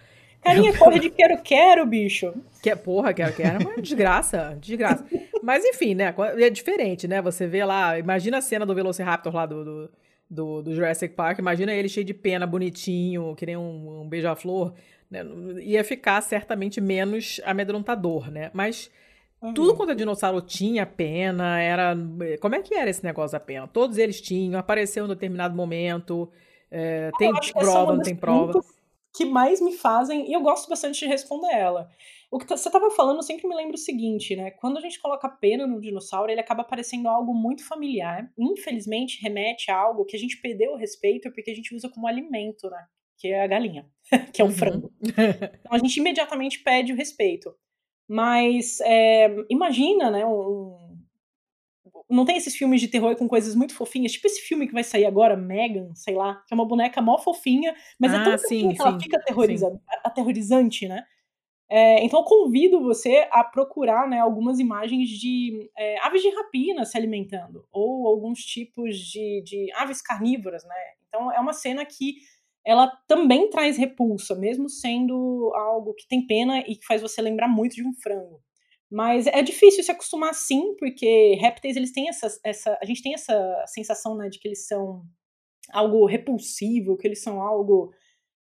[0.45, 2.35] Carinha, corre de quero-quero, bicho.
[2.63, 5.05] Que, porra, quero-quero é uma desgraça, desgraça.
[5.43, 7.23] Mas enfim, né, é diferente, né?
[7.23, 9.91] Você vê lá, imagina a cena do Velociraptor lá do, do,
[10.29, 14.75] do, do Jurassic Park, imagina ele cheio de pena, bonitinho, que nem um, um beija-flor.
[15.11, 15.25] Né?
[15.63, 18.51] Ia ficar certamente menos amedrontador, né?
[18.53, 18.91] Mas
[19.45, 19.53] Uhum.
[19.53, 21.95] Tudo quanto é dinossauro tinha pena, era.
[22.41, 23.69] Como é que era esse negócio da pena?
[23.69, 26.31] Todos eles tinham, apareceu em determinado momento.
[26.71, 28.59] É, tem prova, não tem prova.
[29.15, 31.89] Que mais me fazem, e eu gosto bastante de responder ela.
[32.31, 34.51] O que você estava falando, sempre me lembro o seguinte, né?
[34.51, 38.29] Quando a gente coloca pena no dinossauro, ele acaba parecendo algo muito familiar.
[38.37, 42.09] Infelizmente, remete a algo que a gente perdeu o respeito porque a gente usa como
[42.09, 42.87] alimento, né?
[43.19, 43.87] Que é a galinha,
[44.33, 44.55] que é um uhum.
[44.55, 44.93] frango.
[45.03, 47.55] Então a gente imediatamente pede o respeito.
[48.09, 50.27] Mas é, imagina, né?
[50.27, 50.85] Um,
[52.09, 54.85] não tem esses filmes de terror com coisas muito fofinhas, tipo esse filme que vai
[54.85, 58.25] sair agora, Megan, sei lá, que é uma boneca mó fofinha, mas é ah, é
[58.25, 61.05] tão sim, que ela fica aterroriza aterrorizante, né?
[61.69, 66.85] É, então eu convido você a procurar né, algumas imagens de é, aves de rapina
[66.85, 70.75] se alimentando, ou alguns tipos de, de aves carnívoras, né?
[71.09, 72.19] Então é uma cena que
[72.67, 77.49] ela também traz repulsa, mesmo sendo algo que tem pena e que faz você lembrar
[77.49, 78.41] muito de um frango.
[78.91, 83.15] Mas é difícil se acostumar sim, porque répteis eles têm essa, essa a gente tem
[83.15, 85.03] essa sensação né, de que eles são
[85.73, 87.93] algo repulsivo, que eles são algo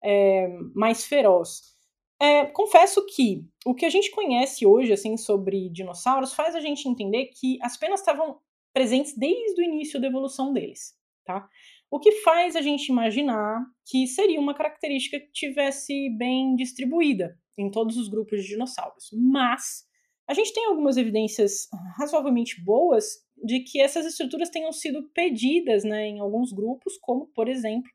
[0.02, 1.72] é, mais feroz.
[2.20, 6.88] É, confesso que o que a gente conhece hoje assim sobre dinossauros faz a gente
[6.88, 8.38] entender que as penas estavam
[8.72, 10.94] presentes desde o início da evolução deles,
[11.24, 11.48] tá?
[11.92, 17.70] O que faz a gente imaginar que seria uma característica que tivesse bem distribuída em
[17.70, 19.10] todos os grupos de dinossauros.
[19.12, 19.84] Mas
[20.26, 21.68] a gente tem algumas evidências
[21.98, 23.04] razoavelmente boas
[23.44, 27.90] de que essas estruturas tenham sido pedidas né, em alguns grupos, como, por exemplo,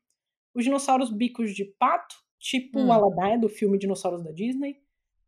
[0.54, 2.86] os dinossauros bicos de pato, tipo hum.
[2.86, 4.76] o Aladdin do filme Dinossauros da Disney,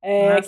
[0.00, 0.46] é, ah, que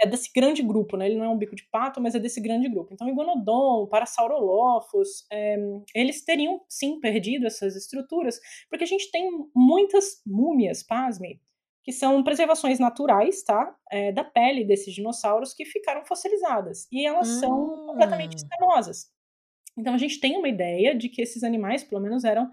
[0.00, 1.06] é, desse grande grupo, né?
[1.06, 2.92] Ele não é um bico de pato, mas é desse grande grupo.
[2.92, 5.56] Então, Iguanodon, Parasaurolophus, é,
[5.94, 8.40] eles teriam sim perdido essas estruturas,
[8.70, 11.40] porque a gente tem muitas múmias, pasme,
[11.82, 13.74] que são preservações naturais, tá?
[13.90, 16.86] É, da pele desses dinossauros que ficaram fossilizadas.
[16.92, 17.40] E elas hum.
[17.40, 19.06] são completamente escamosas.
[19.76, 22.50] Então a gente tem uma ideia de que esses animais, pelo menos, eram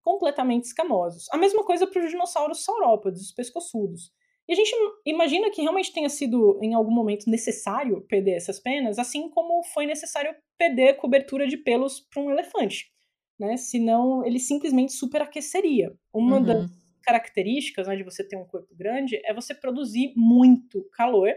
[0.00, 1.26] completamente escamosos.
[1.30, 4.10] A mesma coisa para os dinossauros saurópodes, os pescoçudos.
[4.48, 4.72] E a gente
[5.04, 9.84] imagina que realmente tenha sido, em algum momento, necessário perder essas penas, assim como foi
[9.84, 12.90] necessário perder cobertura de pelos para um elefante.
[13.38, 13.58] Né?
[13.58, 15.94] Senão ele simplesmente superaqueceria.
[16.12, 16.44] Uma uhum.
[16.44, 16.70] das
[17.02, 21.30] características né, de você ter um corpo grande é você produzir muito calor.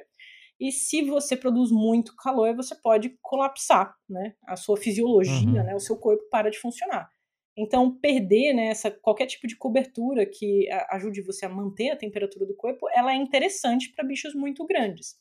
[0.58, 4.36] E se você produz muito calor, você pode colapsar, né?
[4.48, 5.64] A sua fisiologia, uhum.
[5.64, 5.76] né?
[5.76, 7.10] O seu corpo para de funcionar.
[7.58, 12.46] Então, perder né, essa, qualquer tipo de cobertura que ajude você a manter a temperatura
[12.46, 15.16] do corpo, ela é interessante para bichos muito grandes.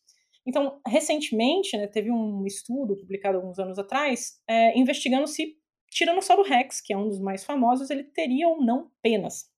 [0.47, 5.57] Então, recentemente, né, teve um estudo publicado alguns anos atrás, é, investigando se
[5.91, 9.51] Tiranossauro Rex, que é um dos mais famosos, ele teria ou não penas.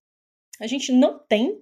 [0.61, 1.61] A gente não tem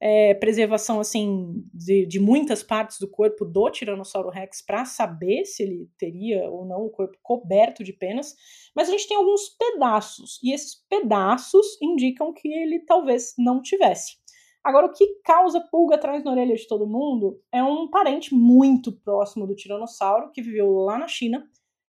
[0.00, 5.62] é, preservação assim de, de, muitas partes do corpo do Tiranossauro Rex para saber se
[5.62, 8.34] ele teria ou não o corpo coberto de penas,
[8.74, 14.16] mas a gente tem alguns pedaços e esses pedaços indicam que ele talvez não tivesse.
[14.62, 18.90] Agora, o que causa pulga atrás na orelha de todo mundo é um parente muito
[18.90, 21.48] próximo do Tiranossauro que viveu lá na China,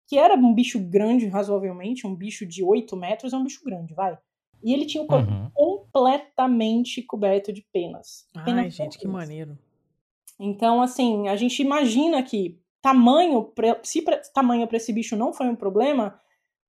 [0.08, 3.94] que era um bicho grande razoavelmente, um bicho de 8 metros, é um bicho grande,
[3.94, 4.16] vai.
[4.64, 5.50] E ele tinha o corpo uhum.
[5.92, 8.26] Completamente coberto de penas.
[8.34, 9.58] Ai, gente, que maneiro.
[10.40, 14.02] Então, assim, a gente imagina que tamanho, se
[14.34, 16.18] tamanho para esse bicho não foi um problema,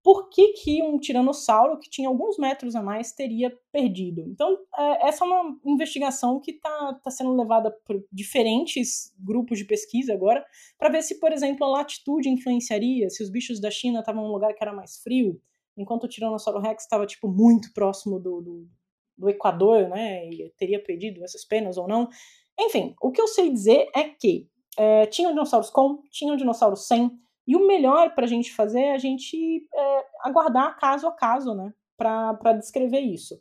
[0.02, 4.20] por que, que um tiranossauro que tinha alguns metros a mais teria perdido?
[4.20, 9.64] Então, é, essa é uma investigação que está tá sendo levada por diferentes grupos de
[9.64, 10.44] pesquisa agora,
[10.78, 14.28] para ver se, por exemplo, a latitude influenciaria, se os bichos da China estavam em
[14.28, 15.40] um lugar que era mais frio,
[15.74, 18.68] enquanto o Tiranossauro Rex estava tipo muito próximo do, do,
[19.16, 22.08] do, Equador, né, e teria perdido essas penas ou não.
[22.58, 27.10] Enfim, o que eu sei dizer é que é, tinham dinossauros com, tinham dinossauros sem,
[27.46, 31.54] e o melhor para a gente fazer é a gente é, aguardar caso a caso,
[31.54, 33.40] né, para descrever isso.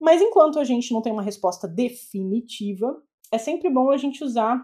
[0.00, 3.00] Mas enquanto a gente não tem uma resposta definitiva,
[3.30, 4.60] é sempre bom a gente usar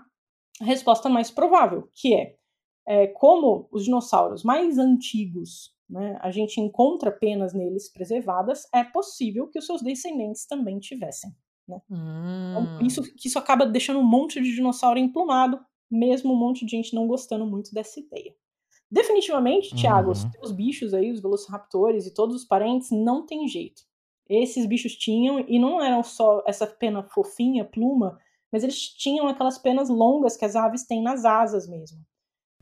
[0.60, 2.34] a resposta mais provável, que é,
[2.86, 9.48] é como os dinossauros mais antigos né, a gente encontra penas neles preservadas, é possível
[9.48, 11.30] que os seus descendentes também tivessem.
[11.66, 11.80] Né?
[11.90, 12.50] Hum.
[12.50, 15.60] Então, isso, isso acaba deixando um monte de dinossauro emplumado,
[15.90, 18.34] mesmo um monte de gente não gostando muito dessa ideia.
[18.90, 20.30] Definitivamente, Thiago, os uhum.
[20.30, 23.82] teus bichos aí, os velociraptores e todos os parentes, não tem jeito.
[24.28, 28.18] Esses bichos tinham, e não eram só essa pena fofinha, pluma,
[28.50, 31.98] mas eles tinham aquelas penas longas que as aves têm nas asas mesmo.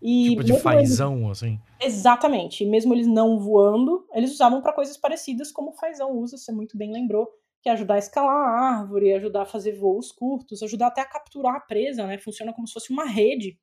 [0.01, 1.31] E tipo de fazão, eles...
[1.31, 1.61] assim.
[1.81, 2.65] Exatamente.
[2.65, 6.53] E mesmo eles não voando, eles usavam para coisas parecidas como o fazão usa, você
[6.53, 7.29] muito bem lembrou,
[7.63, 11.07] que é ajudar a escalar a árvore, ajudar a fazer voos curtos, ajudar até a
[11.07, 12.19] capturar a presa, né?
[12.19, 13.59] Funciona como se fosse uma rede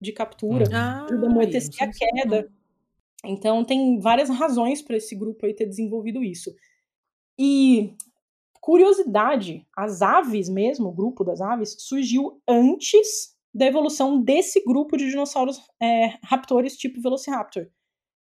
[0.00, 1.04] de captura, hum.
[1.04, 2.50] ajuda a amortecer a queda.
[3.24, 6.54] Então tem várias razões para esse grupo aí ter desenvolvido isso.
[7.38, 7.94] E
[8.60, 15.08] curiosidade, as aves mesmo, o grupo das aves, surgiu antes da evolução desse grupo de
[15.08, 17.66] dinossauros é, raptores tipo Velociraptor.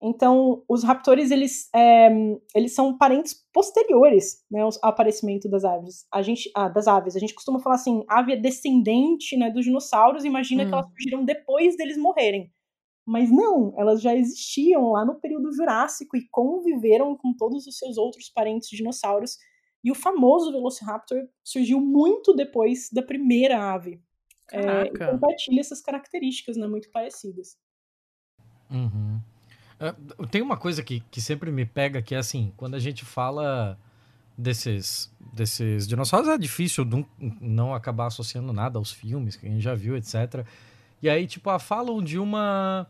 [0.05, 2.09] Então, os raptores, eles, é,
[2.53, 6.05] eles são parentes posteriores né, ao aparecimento das aves.
[6.13, 7.15] A gente, ah, das aves.
[7.15, 10.67] A gente costuma falar assim, ave é descendente né, dos dinossauros, imagina hum.
[10.67, 12.51] que elas surgiram depois deles morrerem.
[13.07, 17.97] Mas não, elas já existiam lá no período Jurássico e conviveram com todos os seus
[17.97, 19.37] outros parentes dinossauros.
[19.81, 24.01] E o famoso Velociraptor surgiu muito depois da primeira ave
[24.51, 27.57] é, compartilha essas características, né, muito parecidas.
[28.69, 29.21] Uhum.
[30.17, 33.03] Uh, tem uma coisa que, que sempre me pega que é assim, quando a gente
[33.03, 33.77] fala
[34.37, 39.61] desses, desses dinossauros, é difícil não, não acabar associando nada aos filmes que a gente
[39.61, 40.45] já viu, etc.
[41.01, 42.87] E aí, tipo, ah, falam de uma.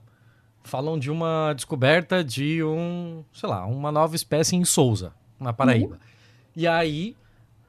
[0.65, 5.95] Falam de uma descoberta de um, sei lá, uma nova espécie em Souza, na Paraíba.
[5.95, 5.99] Uhum.
[6.55, 7.17] E aí,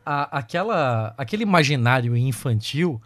[0.06, 3.02] a, aquela, aquele imaginário infantil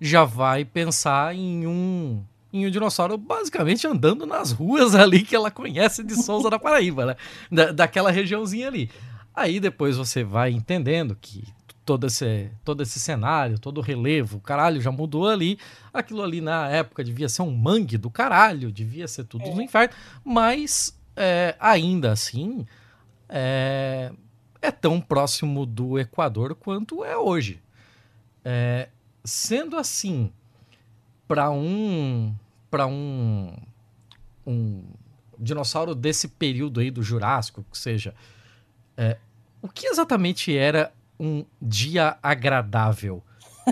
[0.00, 5.50] já vai pensar em um em um dinossauro basicamente andando nas ruas ali que ela
[5.50, 7.16] conhece de Souza da Paraíba, né?
[7.50, 8.90] Da, daquela regiãozinha ali.
[9.34, 11.42] Aí depois você vai entendendo que
[11.84, 15.58] todo esse, todo esse cenário, todo o relevo, o caralho já mudou ali.
[15.92, 19.54] Aquilo ali na época devia ser um mangue do caralho, devia ser tudo é.
[19.54, 22.64] no inferno, mas é, ainda assim
[23.28, 24.12] é,
[24.62, 27.60] é, tão próximo do Equador quanto é hoje.
[28.44, 28.88] É,
[29.24, 30.30] Sendo assim,
[31.26, 32.34] para um
[32.70, 33.52] para um
[34.46, 34.82] um
[35.38, 38.14] dinossauro desse período aí do Jurássico, que seja,
[38.96, 39.16] é,
[39.62, 43.22] o que exatamente era um dia agradável?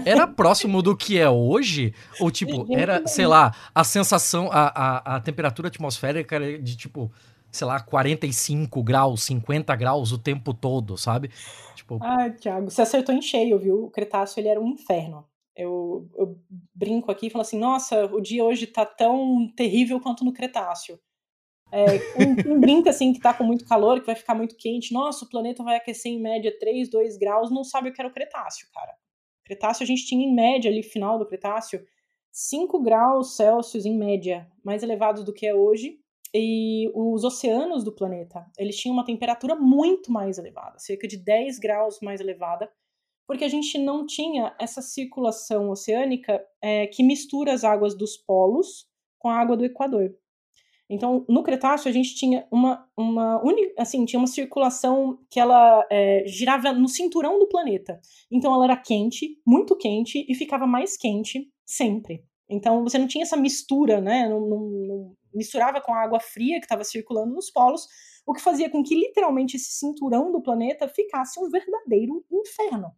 [0.05, 1.94] Era próximo do que é hoje?
[2.18, 7.12] Ou, tipo, era, sei lá, a sensação, a, a, a temperatura atmosférica de, tipo,
[7.50, 11.30] sei lá, 45 graus, 50 graus o tempo todo, sabe?
[11.74, 11.98] Tipo...
[12.00, 13.84] Ah, Thiago, você acertou em cheio, viu?
[13.84, 15.26] O Cretáceo, ele era um inferno.
[15.55, 16.38] Eu, eu
[16.74, 20.98] brinco aqui e falo assim, nossa, o dia hoje tá tão terrível quanto no Cretáceo.
[21.70, 21.84] É,
[22.22, 24.92] um, um brinca assim que tá com muito calor, que vai ficar muito quente.
[24.92, 28.09] Nossa, o planeta vai aquecer em média 3, 2 graus, não sabe o que era
[28.09, 28.94] o Cretáceo, cara.
[29.44, 31.84] Cretáceo a gente tinha em média ali, final do Cretáceo,
[32.30, 35.98] 5 graus Celsius em média, mais elevados do que é hoje.
[36.34, 41.59] E os oceanos do planeta, eles tinham uma temperatura muito mais elevada, cerca de 10
[41.59, 42.70] graus mais elevada,
[43.26, 48.86] porque a gente não tinha essa circulação oceânica é, que mistura as águas dos polos
[49.18, 50.14] com a água do Equador.
[50.90, 53.42] Então, no Cretáceo, a gente tinha uma, uma,
[53.78, 57.98] assim, tinha uma circulação que ela é, girava no cinturão do planeta.
[58.30, 62.22] Então, ela era quente, muito quente, e ficava mais quente sempre.
[62.46, 64.28] Então, você não tinha essa mistura, né?
[64.28, 67.86] Não, não, não misturava com a água fria que estava circulando nos polos,
[68.26, 72.92] o que fazia com que, literalmente, esse cinturão do planeta ficasse um verdadeiro inferno.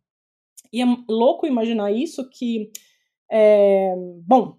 [0.75, 2.69] E é louco imaginar isso que,
[3.31, 3.95] é,
[4.27, 4.59] bom,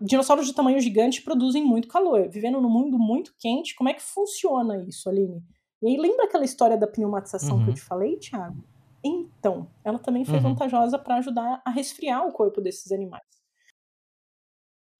[0.00, 2.28] dinossauros de tamanho gigante produzem muito calor.
[2.28, 5.40] Vivendo num mundo muito quente, como é que funciona isso, Aline?
[5.80, 7.62] E aí, lembra aquela história da pneumatização uhum.
[7.62, 7.74] que eu uhum.
[7.74, 8.56] te falei, Thiago?
[9.04, 10.42] Então, ela também foi uhum.
[10.42, 13.22] vantajosa para ajudar a resfriar o corpo desses animais.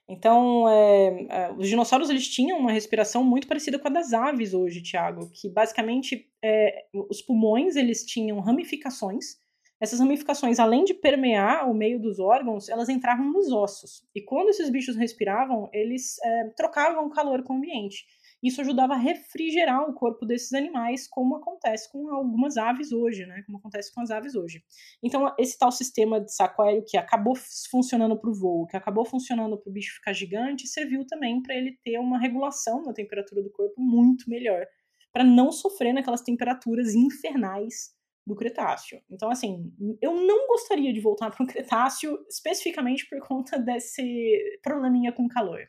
[0.08, 4.54] Então, é, é, os dinossauros eles tinham uma respiração muito parecida com a das aves
[4.54, 9.44] hoje, Thiago, que basicamente é, os pulmões eles tinham ramificações
[9.80, 14.02] essas ramificações, além de permear o meio dos órgãos, elas entravam nos ossos.
[14.14, 18.04] E quando esses bichos respiravam, eles é, trocavam calor com o ambiente.
[18.42, 23.42] Isso ajudava a refrigerar o corpo desses animais, como acontece com algumas aves hoje, né?
[23.44, 24.62] Como acontece com as aves hoje.
[25.02, 27.34] Então, esse tal sistema de saco aéreo que acabou
[27.70, 31.54] funcionando para o voo, que acabou funcionando para o bicho ficar gigante, serviu também para
[31.54, 34.66] ele ter uma regulação na temperatura do corpo muito melhor,
[35.12, 37.95] para não sofrer naquelas temperaturas infernais
[38.26, 39.00] do Cretáceo.
[39.08, 39.72] Então, assim,
[40.02, 45.68] eu não gostaria de voltar para o Cretáceo especificamente por conta desse probleminha com calor.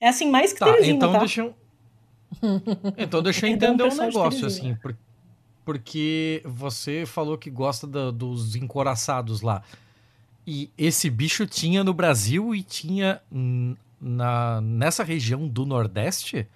[0.00, 1.20] É assim, mais que tá, então tá?
[1.20, 1.54] Deixa eu...
[2.98, 4.94] então deixa eu entender um negócio, assim, por...
[5.64, 9.62] porque você falou que gosta do, dos encoraçados lá.
[10.46, 13.22] E esse bicho tinha no Brasil e tinha
[14.00, 16.46] na, nessa região do Nordeste?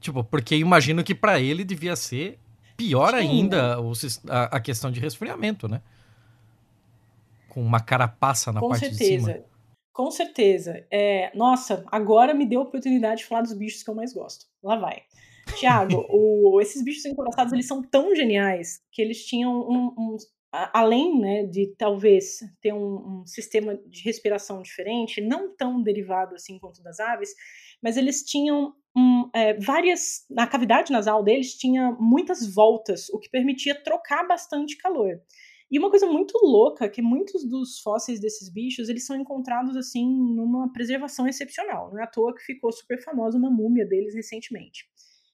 [0.00, 2.38] Tipo, porque imagino que para ele devia ser
[2.76, 3.92] pior ainda o,
[4.28, 5.80] a, a, questão de resfriamento, né?
[7.48, 9.08] Com uma carapaça na Com parte certeza.
[9.08, 9.44] de cima.
[9.92, 10.86] Com certeza.
[10.90, 14.46] É, nossa, agora me deu a oportunidade de falar dos bichos que eu mais gosto.
[14.62, 15.02] Lá vai.
[15.56, 16.06] Tiago,
[16.62, 20.16] esses bichos encoraçados, eles são tão geniais que eles tinham um, um
[20.52, 26.58] além né, de talvez ter um, um, sistema de respiração diferente, não tão derivado assim
[26.58, 27.30] quanto das aves,
[27.82, 30.26] mas eles tinham um, é, várias.
[30.30, 35.18] Na cavidade nasal deles tinha muitas voltas, o que permitia trocar bastante calor.
[35.70, 40.06] E uma coisa muito louca que muitos dos fósseis desses bichos eles são encontrados assim
[40.06, 41.90] numa preservação excepcional.
[41.90, 44.84] Não é à toa que ficou super famosa uma múmia deles recentemente.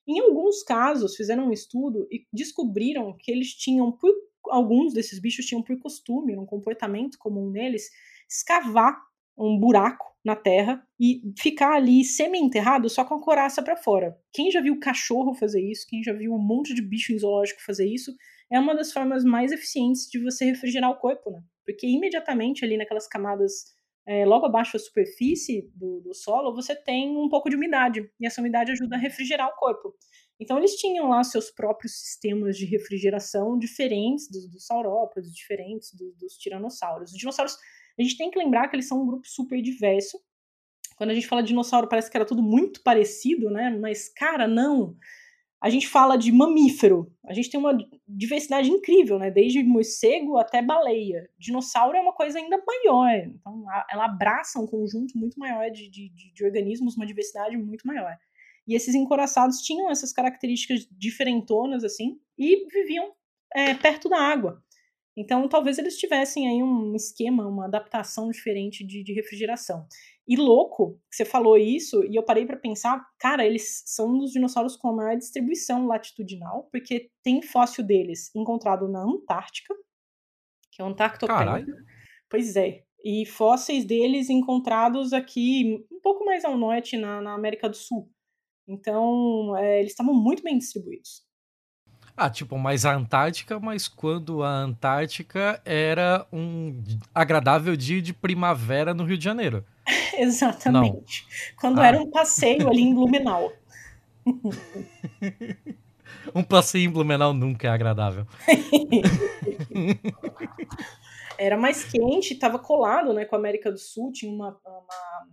[0.07, 4.15] Em alguns casos fizeram um estudo e descobriram que eles tinham por
[4.51, 7.91] alguns desses bichos tinham por costume, um comportamento comum neles,
[8.29, 9.01] escavar
[9.37, 14.19] um buraco na terra e ficar ali semi-enterrado só com a coraça para fora.
[14.33, 17.65] Quem já viu cachorro fazer isso, quem já viu um monte de bicho em zoológico
[17.65, 18.13] fazer isso,
[18.51, 21.43] é uma das formas mais eficientes de você refrigerar o corpo, né?
[21.65, 23.77] Porque imediatamente ali naquelas camadas
[24.07, 28.27] é, logo abaixo da superfície do, do solo, você tem um pouco de umidade, e
[28.27, 29.95] essa umidade ajuda a refrigerar o corpo.
[30.41, 36.17] Então eles tinham lá seus próprios sistemas de refrigeração diferentes dos, dos saurópodes, diferentes dos,
[36.17, 37.13] dos tiranossauros.
[37.13, 37.57] Os dinossauros
[37.99, 40.19] a gente tem que lembrar que eles são um grupo super diverso.
[40.97, 43.71] Quando a gente fala de dinossauro, parece que era tudo muito parecido, né?
[43.71, 44.97] Mas, cara, não.
[45.61, 47.13] A gente fala de mamífero.
[47.27, 47.77] A gente tem uma
[48.07, 49.31] diversidade incrível, né?
[49.31, 51.29] Desde morcego até baleia.
[51.37, 53.13] Dinossauro é uma coisa ainda maior.
[53.27, 58.17] Então, ela abraça um conjunto muito maior de, de, de organismos, uma diversidade muito maior.
[58.69, 63.11] E esses encoraçados tinham essas características diferentonas, assim, e viviam
[63.57, 64.63] é, perto da água.
[65.17, 69.85] Então, talvez eles tivessem aí um esquema, uma adaptação diferente de, de refrigeração.
[70.29, 74.19] E louco, que você falou isso, e eu parei para pensar, cara, eles são um
[74.19, 79.75] dos dinossauros com a maior distribuição latitudinal, porque tem fóssil deles encontrado na Antártica,
[80.71, 81.67] que é o Antarctopéia.
[82.31, 82.85] Pois é.
[83.03, 88.09] e fósseis deles encontrados aqui um pouco mais ao norte, na, na América do Sul.
[88.69, 91.27] Então, é, eles estavam muito bem distribuídos.
[92.15, 96.83] Ah, tipo, mais a Antártica, mas quando a Antártica era um
[97.15, 99.65] agradável dia de primavera no Rio de Janeiro.
[100.19, 101.25] Exatamente.
[101.25, 101.61] Não.
[101.61, 101.87] Quando ah.
[101.87, 103.53] era um passeio ali em Blumenau.
[106.35, 108.27] um passeio em Blumenau nunca é agradável.
[111.39, 115.29] era mais quente, estava colado né, com a América do Sul, tinha uma, uma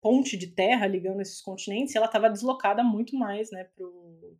[0.00, 4.36] ponte de terra ligando esses continentes, ela estava deslocada muito mais né, pro,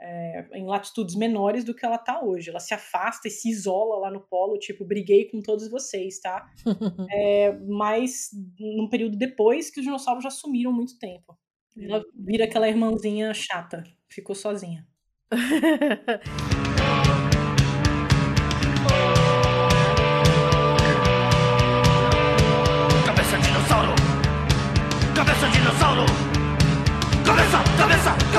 [0.00, 2.50] é, em latitudes menores do que ela está hoje.
[2.50, 6.48] Ela se afasta e se isola lá no polo, tipo, briguei com todos vocês, tá?
[7.12, 11.38] é, mas num período depois que os dinossauros já sumiram muito tempo.
[11.78, 14.86] Ela vira aquela irmãzinha chata, ficou sozinha.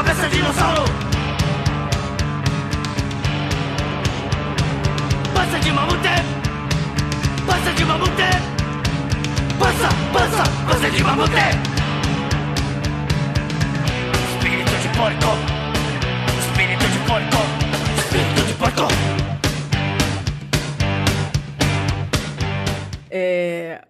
[0.03, 0.83] cabeça, cabeça dinossauro!
[5.33, 6.15] Passa de mamute!
[7.45, 8.31] Passa de mamute!
[9.59, 11.45] Passa, passa, passa de mamute!
[14.33, 15.31] Espírito de porco!
[16.39, 17.41] Espírito de porco!
[17.99, 18.87] Espírito de porco!
[23.11, 23.85] É...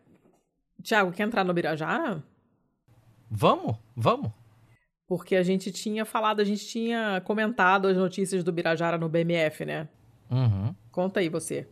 [0.84, 2.22] Tiago, quer entrar no Birajara?
[3.30, 4.41] Vamos, vamos.
[5.12, 9.66] Porque a gente tinha falado, a gente tinha comentado as notícias do Birajara no BMF,
[9.66, 9.89] né?
[10.30, 10.74] Uhum.
[10.89, 11.68] Conta aí você.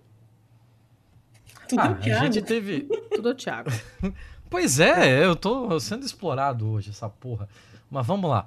[1.70, 2.82] Tudo ah, a gente teve.
[3.16, 3.70] Tudo Thiago.
[4.50, 7.48] pois é, eu tô sendo explorado hoje, essa porra.
[7.90, 8.46] Mas vamos lá.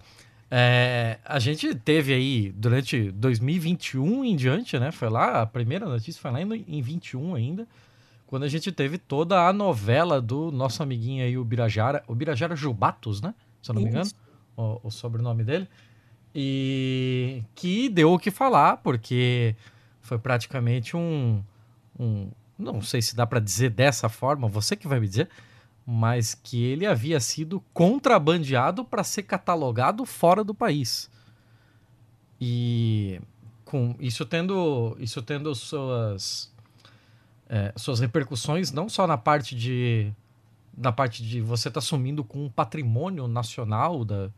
[0.51, 4.93] É, a gente teve aí durante 2021 em diante, né?
[4.93, 7.67] Foi lá, a primeira notícia foi lá em, em 21 ainda
[8.27, 12.57] quando a gente teve toda a novela do nosso amiguinho aí, o Birajara, o Birajara
[12.57, 13.35] Jubatos, né?
[13.63, 14.11] Se eu não me engano,
[14.57, 15.69] o, o, sobrenome dele.
[16.35, 19.55] E que deu o que falar, porque
[20.01, 21.43] foi praticamente um.
[21.99, 25.29] um não sei se dá para dizer dessa forma, você que vai me dizer,
[25.87, 31.11] mas que ele havia sido contrabandeado para ser catalogado fora do país.
[32.41, 33.21] E
[33.65, 36.53] com isso tendo, isso tendo suas
[37.49, 40.11] é, suas repercussões não só na parte de
[40.77, 44.31] na parte de você estar tá sumindo com um patrimônio nacional da,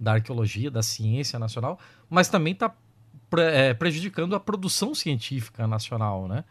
[0.00, 1.78] da arqueologia, da ciência nacional,
[2.08, 2.74] mas também está
[3.28, 6.44] pre, é, prejudicando a produção científica nacional, né?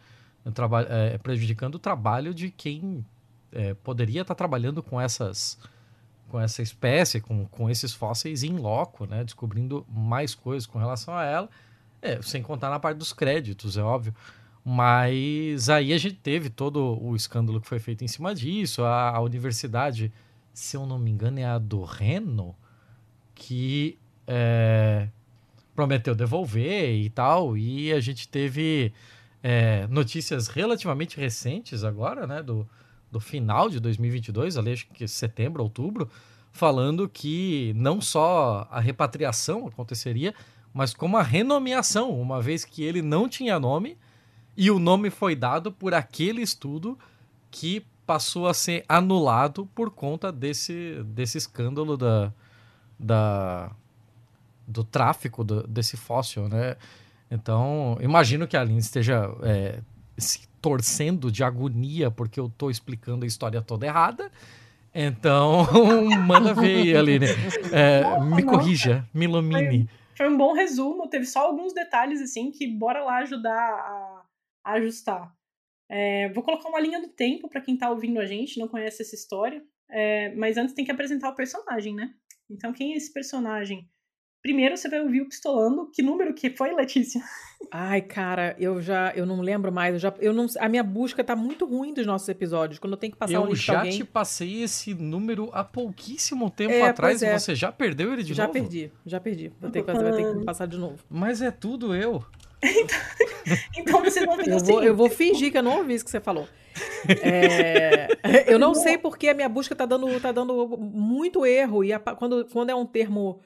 [0.88, 3.06] É, prejudicando o trabalho de quem
[3.52, 5.58] é, poderia estar tá trabalhando com essas
[6.30, 9.24] com essa espécie, com, com esses fósseis em loco, né?
[9.24, 11.50] Descobrindo mais coisas com relação a ela,
[12.04, 14.14] é, sem contar na parte dos créditos, é óbvio.
[14.64, 18.84] Mas aí a gente teve todo o escândalo que foi feito em cima disso.
[18.84, 20.14] A, a universidade,
[20.54, 22.56] se eu não me engano, é a do Reno,
[23.40, 25.08] que é,
[25.74, 27.58] prometeu devolver e tal.
[27.58, 28.94] E a gente teve
[29.42, 32.44] é, notícias relativamente recentes agora, né?
[32.44, 32.68] Do,
[33.10, 36.10] do final de 2022, ali acho que setembro, outubro,
[36.52, 40.36] falando que não só a repatriação aconteceria,
[40.74, 43.98] mas como a renomeação, uma vez que ele não tinha nome
[44.56, 47.00] e o nome foi dado por aquele estudo
[47.50, 52.34] que passou a ser anulado por conta desse, desse escândalo da,
[53.00, 53.72] da,
[54.68, 56.76] do tráfico do, desse fóssil, né?
[57.32, 59.80] Então, imagino que a Aline esteja é,
[60.18, 64.32] se torcendo de agonia porque eu estou explicando a história toda errada.
[64.94, 65.68] Então,
[66.26, 67.28] manda ver aí, Aline.
[67.72, 69.88] É, me corrija, me ilumine.
[70.16, 73.54] Foi, foi, um bom resumo, teve só alguns detalhes, assim, que bora lá ajudar
[74.64, 75.32] a ajustar.
[75.90, 79.02] É, vou colocar uma linha do tempo para quem está ouvindo a gente, não conhece
[79.02, 79.64] essa história.
[79.90, 82.14] É, mas antes tem que apresentar o personagem, né?
[82.50, 83.88] Então, quem é esse personagem?
[84.42, 85.92] Primeiro você vai ouvir o pistolando.
[85.94, 87.22] Que número que foi, Letícia?
[87.70, 89.94] Ai, cara, eu já eu não lembro mais.
[89.94, 92.80] Eu já, eu não, a minha busca tá muito ruim dos nossos episódios.
[92.80, 93.98] Quando eu tenho que passar eu um link já alguém...
[93.98, 97.36] te passei esse número há pouquíssimo tempo é, atrás é.
[97.36, 98.58] e você já perdeu ele de já novo?
[98.58, 99.52] Já perdi, já perdi.
[99.60, 101.04] Vou ter que, fazer, vou ter que passar de novo.
[101.10, 102.24] Mas é tudo eu.
[103.78, 106.22] então você não eu vou, eu vou fingir que eu não ouvi isso que você
[106.22, 106.48] falou.
[107.24, 108.08] É,
[108.52, 111.84] eu não sei porque a minha busca tá dando, tá dando muito erro.
[111.84, 113.40] E a, quando, quando é um termo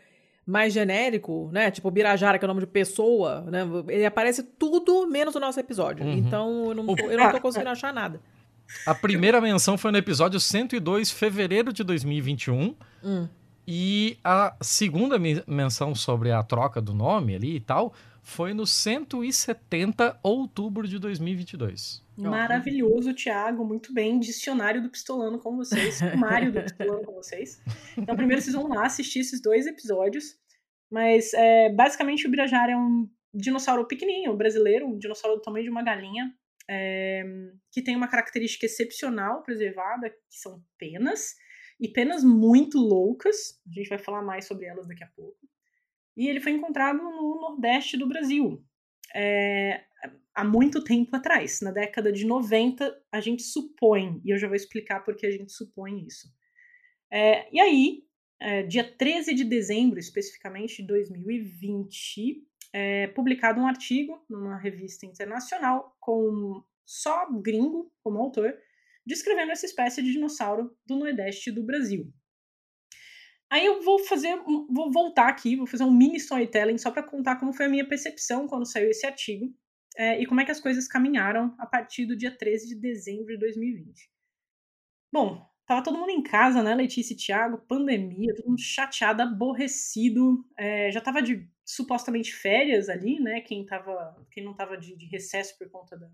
[0.46, 1.72] mais genérico, né?
[1.72, 3.62] Tipo Birajara, que é o nome de pessoa, né?
[3.88, 6.06] Ele aparece tudo menos o nosso episódio.
[6.06, 6.14] Uhum.
[6.14, 8.20] Então eu não, eu não tô conseguindo achar nada.
[8.86, 12.76] A primeira menção foi no episódio 102, fevereiro de 2021.
[13.04, 13.28] Hum.
[13.66, 15.18] E a segunda
[15.48, 22.03] menção sobre a troca do nome ali e tal foi no 170 outubro de 2022.
[22.18, 24.20] Maravilhoso, Thiago, muito bem.
[24.20, 27.62] Dicionário do Pistolano com vocês, Mário do Pistolano com vocês.
[27.98, 30.38] Então, primeiro vocês vão lá assistir esses dois episódios.
[30.92, 35.72] Mas, é, basicamente, o Birajara é um dinossauro pequenininho, brasileiro, um dinossauro do tamanho de
[35.72, 36.32] uma galinha,
[36.70, 37.24] é,
[37.72, 41.36] que tem uma característica excepcional preservada, que são penas,
[41.80, 43.60] e penas muito loucas.
[43.68, 45.38] A gente vai falar mais sobre elas daqui a pouco.
[46.16, 48.64] E ele foi encontrado no nordeste do Brasil.
[49.16, 49.84] É,
[50.34, 54.56] há muito tempo atrás, na década de 90, a gente supõe, e eu já vou
[54.56, 56.28] explicar por que a gente supõe isso.
[57.12, 58.04] É, e aí,
[58.40, 62.44] é, dia 13 de dezembro, especificamente de 2020,
[62.74, 68.58] é publicado um artigo numa revista internacional com só gringo como autor,
[69.06, 72.12] descrevendo essa espécie de dinossauro do Nordeste do Brasil.
[73.50, 74.36] Aí eu vou fazer,
[74.70, 77.88] vou voltar aqui, vou fazer um mini storytelling só para contar como foi a minha
[77.88, 79.54] percepção quando saiu esse artigo
[79.98, 83.34] é, e como é que as coisas caminharam a partir do dia 13 de dezembro
[83.34, 84.10] de 2020.
[85.12, 90.44] Bom, tava todo mundo em casa, né, Letícia e Thiago, pandemia, todo mundo chateado, aborrecido,
[90.58, 95.06] é, já tava de supostamente férias ali, né, quem, tava, quem não tava de, de
[95.08, 96.10] recesso por conta da,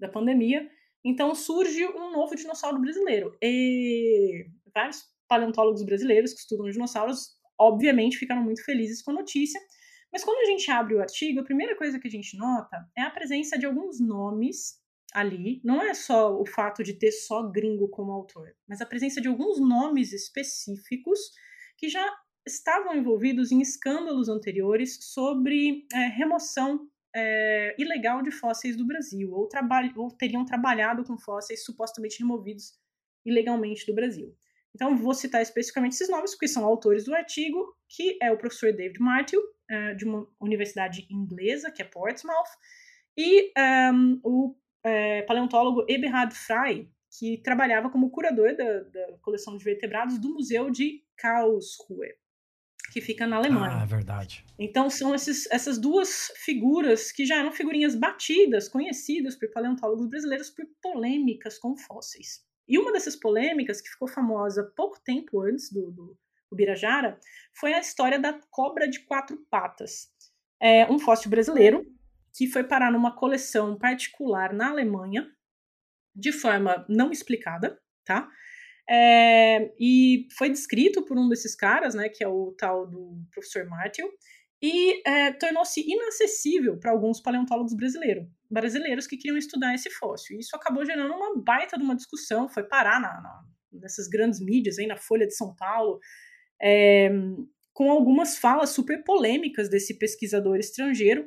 [0.00, 0.70] da pandemia,
[1.04, 3.36] então surge um novo dinossauro brasileiro.
[3.42, 9.60] E vários paleontólogos brasileiros que estudam dinossauros, obviamente, ficaram muito felizes com a notícia.
[10.12, 13.02] Mas quando a gente abre o artigo, a primeira coisa que a gente nota é
[13.02, 14.80] a presença de alguns nomes
[15.12, 15.60] ali.
[15.64, 19.28] Não é só o fato de ter só gringo como autor, mas a presença de
[19.28, 21.18] alguns nomes específicos
[21.76, 22.06] que já
[22.46, 29.48] estavam envolvidos em escândalos anteriores sobre é, remoção é, ilegal de fósseis do Brasil, ou,
[29.96, 32.72] ou teriam trabalhado com fósseis supostamente removidos
[33.24, 34.34] ilegalmente do Brasil.
[34.78, 38.72] Então, vou citar especificamente esses nomes, porque são autores do artigo, que é o professor
[38.72, 42.46] David Martel, uh, de uma universidade inglesa, que é Portsmouth,
[43.16, 43.52] e
[43.92, 50.16] um, o uh, paleontólogo Eberhard Frey, que trabalhava como curador da, da, coleção de vertebrados
[50.16, 52.14] do Museu de Karlsruhe,
[52.92, 53.80] que fica na Alemanha.
[53.80, 54.46] Ah, é verdade.
[54.56, 60.50] Então, são esses, essas duas figuras que já eram figurinhas batidas, conhecidas por paleontólogos brasileiros
[60.50, 62.46] por polêmicas com fósseis.
[62.68, 66.18] E uma dessas polêmicas, que ficou famosa pouco tempo antes do, do,
[66.50, 67.18] do Birajara,
[67.58, 70.12] foi a história da cobra de quatro patas.
[70.60, 71.86] É um fóssil brasileiro
[72.36, 75.26] que foi parar numa coleção particular na Alemanha,
[76.14, 78.28] de forma não explicada, tá?
[78.88, 83.66] É, e foi descrito por um desses caras, né, que é o tal do professor
[83.66, 84.08] Martel,
[84.62, 90.38] e é, tornou-se inacessível para alguns paleontólogos brasileiros, brasileiros que queriam estudar esse fóssil.
[90.38, 94.78] Isso acabou gerando uma baita de uma discussão, foi parar na, na, nessas grandes mídias,
[94.78, 95.98] aí na Folha de São Paulo,
[96.60, 97.10] é,
[97.72, 101.26] com algumas falas super polêmicas desse pesquisador estrangeiro,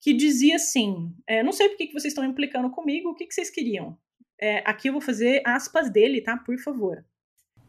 [0.00, 3.26] que dizia assim: é, não sei por que, que vocês estão implicando comigo, o que,
[3.26, 3.98] que vocês queriam?
[4.40, 6.36] É, aqui eu vou fazer aspas dele, tá?
[6.38, 7.04] Por favor.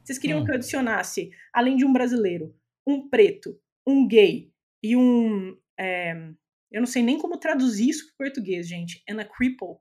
[0.03, 0.45] Vocês queriam hum.
[0.45, 2.55] que eu adicionasse, além de um brasileiro,
[2.87, 4.51] um preto, um gay,
[4.83, 5.57] e um.
[5.79, 6.31] É,
[6.72, 9.03] eu não sei nem como traduzir isso para português, gente.
[9.09, 9.78] And a cripple.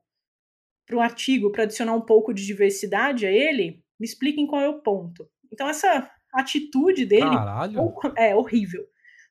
[0.85, 4.67] Para o artigo, para adicionar um pouco de diversidade a ele, me expliquem qual é
[4.67, 5.29] o ponto.
[5.51, 7.29] Então, essa atitude dele
[7.73, 8.85] pouco, é horrível.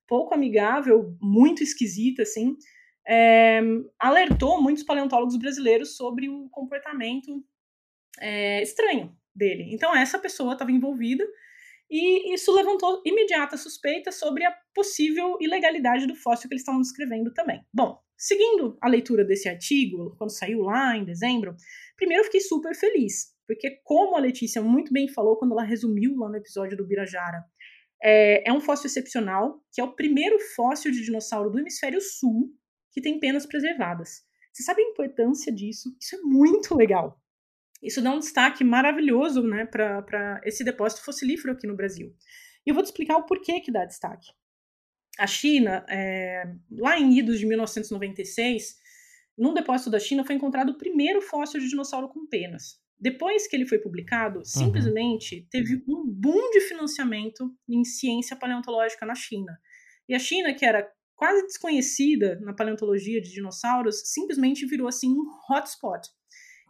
[0.07, 2.57] Pouco amigável, muito esquisita, assim.
[3.07, 3.61] É,
[3.99, 7.45] alertou muitos paleontólogos brasileiros sobre o comportamento
[8.19, 9.75] é, estranho dele.
[9.75, 11.27] Então, essa pessoa estava envolvida
[11.91, 17.32] e isso levantou imediata suspeita sobre a possível ilegalidade do fóssil que eles estavam descrevendo
[17.34, 17.61] também.
[17.74, 21.57] Bom, seguindo a leitura desse artigo, quando saiu lá em dezembro,
[21.97, 26.16] primeiro eu fiquei super feliz, porque como a Letícia muito bem falou quando ela resumiu
[26.16, 27.45] lá no episódio do Birajara,
[28.03, 32.51] é, é um fóssil excepcional, que é o primeiro fóssil de dinossauro do hemisfério sul
[32.93, 34.22] que tem penas preservadas.
[34.53, 35.95] Você sabe a importância disso?
[36.01, 37.20] Isso é muito legal.
[37.83, 42.14] Isso dá um destaque maravilhoso né, para esse depósito fossilífero aqui no Brasil.
[42.66, 44.28] E eu vou te explicar o porquê que dá destaque.
[45.18, 48.76] A China, é, lá em idos de 1996,
[49.37, 52.78] num depósito da China foi encontrado o primeiro fóssil de dinossauro com penas.
[52.99, 54.45] Depois que ele foi publicado, uhum.
[54.45, 59.59] simplesmente teve um boom de financiamento em ciência paleontológica na China.
[60.07, 65.24] E a China, que era quase desconhecida na paleontologia de dinossauros, simplesmente virou assim um
[65.51, 66.09] hotspot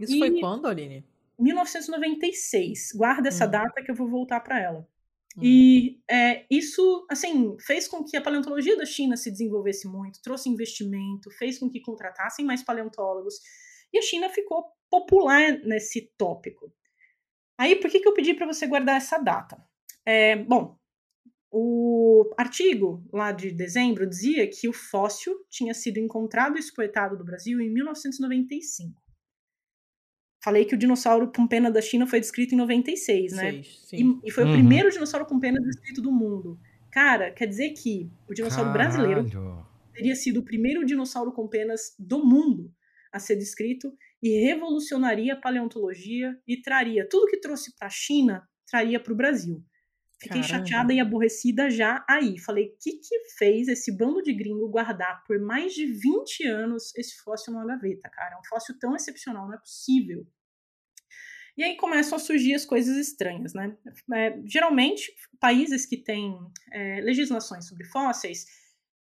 [0.05, 1.05] isso e foi quando, Aline?
[1.39, 2.93] 1996.
[2.95, 3.51] Guarda essa hum.
[3.51, 4.89] data que eu vou voltar para ela.
[5.37, 5.41] Hum.
[5.43, 10.49] E é, isso, assim, fez com que a paleontologia da China se desenvolvesse muito, trouxe
[10.49, 13.35] investimento, fez com que contratassem mais paleontólogos.
[13.93, 16.73] E a China ficou popular nesse tópico.
[17.59, 19.63] Aí, por que, que eu pedi para você guardar essa data?
[20.05, 20.79] É, bom,
[21.53, 27.25] o artigo lá de dezembro dizia que o fóssil tinha sido encontrado e exportado do
[27.25, 29.01] Brasil em 1995.
[30.43, 33.51] Falei que o dinossauro com pena da China foi descrito em 96, né?
[33.53, 34.21] Seis, sim.
[34.25, 34.51] E, e foi Uhum.
[34.51, 36.59] o primeiro dinossauro com pena descrito do mundo.
[36.91, 39.67] Cara, quer dizer que o dinossauro brasileiro Caralho.
[39.95, 42.73] teria sido o primeiro dinossauro com penas do mundo
[43.13, 48.43] a ser descrito e revolucionaria a paleontologia e traria tudo que trouxe para a China,
[48.71, 49.63] traria para o Brasil.
[50.21, 50.67] Fiquei Caramba.
[50.67, 52.39] chateada e aborrecida já aí.
[52.39, 56.95] Falei, o que que fez esse bando de gringo guardar por mais de 20 anos
[56.95, 58.35] esse fóssil numa gaveta, cara?
[58.35, 60.27] É um fóssil tão excepcional, não é possível.
[61.57, 63.75] E aí começam a surgir as coisas estranhas, né?
[64.15, 66.39] É, geralmente, países que têm
[66.71, 68.45] é, legislações sobre fósseis,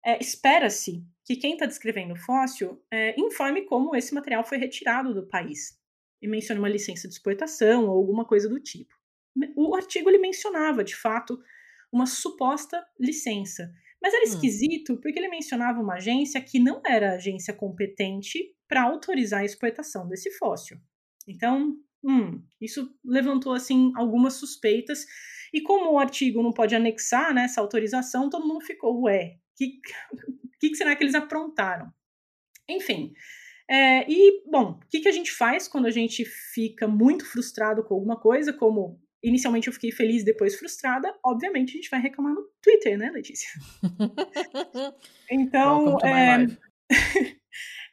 [0.04, 5.12] é, espera-se que quem está descrevendo o fóssil é, informe como esse material foi retirado
[5.12, 5.78] do país
[6.20, 9.01] e mencione uma licença de exportação ou alguma coisa do tipo.
[9.72, 11.40] O artigo ele mencionava, de fato,
[11.90, 14.26] uma suposta licença, mas era Hum.
[14.26, 20.08] esquisito porque ele mencionava uma agência que não era agência competente para autorizar a exportação
[20.08, 20.78] desse fóssil.
[21.26, 25.06] Então, hum, isso levantou assim algumas suspeitas.
[25.54, 29.56] E como o artigo não pode anexar né, essa autorização, todo mundo ficou, ué, o
[29.56, 29.80] que,
[30.60, 31.92] que, que será que eles aprontaram?
[32.68, 33.12] Enfim.
[33.68, 37.84] é, e, bom, o que, que a gente faz quando a gente fica muito frustrado
[37.84, 42.34] com alguma coisa, como inicialmente eu fiquei feliz, depois frustrada, obviamente a gente vai reclamar
[42.34, 43.48] no Twitter, né, Letícia?
[45.30, 46.46] Então, my é,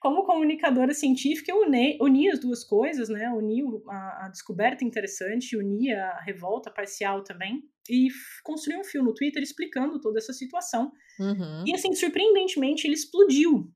[0.02, 3.30] como comunicadora científica, eu uni, uni as duas coisas, né?
[3.32, 8.08] Uni a, a descoberta interessante, uni a revolta parcial também, e
[8.44, 10.92] construí um fio no Twitter explicando toda essa situação.
[11.20, 11.64] Uhum.
[11.66, 13.72] E, assim, surpreendentemente, ele explodiu.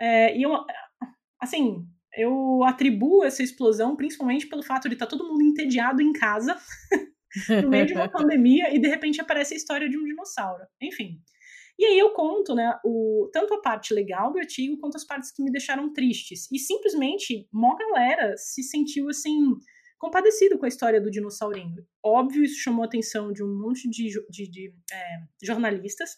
[0.00, 0.52] É, e eu,
[1.40, 1.86] assim,
[2.16, 6.56] eu atribuo essa explosão principalmente pelo fato de estar todo mundo entediado em casa,
[7.62, 10.64] no meio de uma pandemia, e de repente aparece a história de um dinossauro.
[10.80, 11.20] Enfim.
[11.78, 15.32] E aí eu conto, né, o, tanto a parte legal do artigo quanto as partes
[15.32, 16.46] que me deixaram tristes.
[16.52, 19.54] E simplesmente, mó galera se sentiu, assim,
[19.98, 21.84] compadecido com a história do dinossaurinho.
[22.04, 26.10] Óbvio, isso chamou a atenção de um monte de, de- de, é, jornalistas,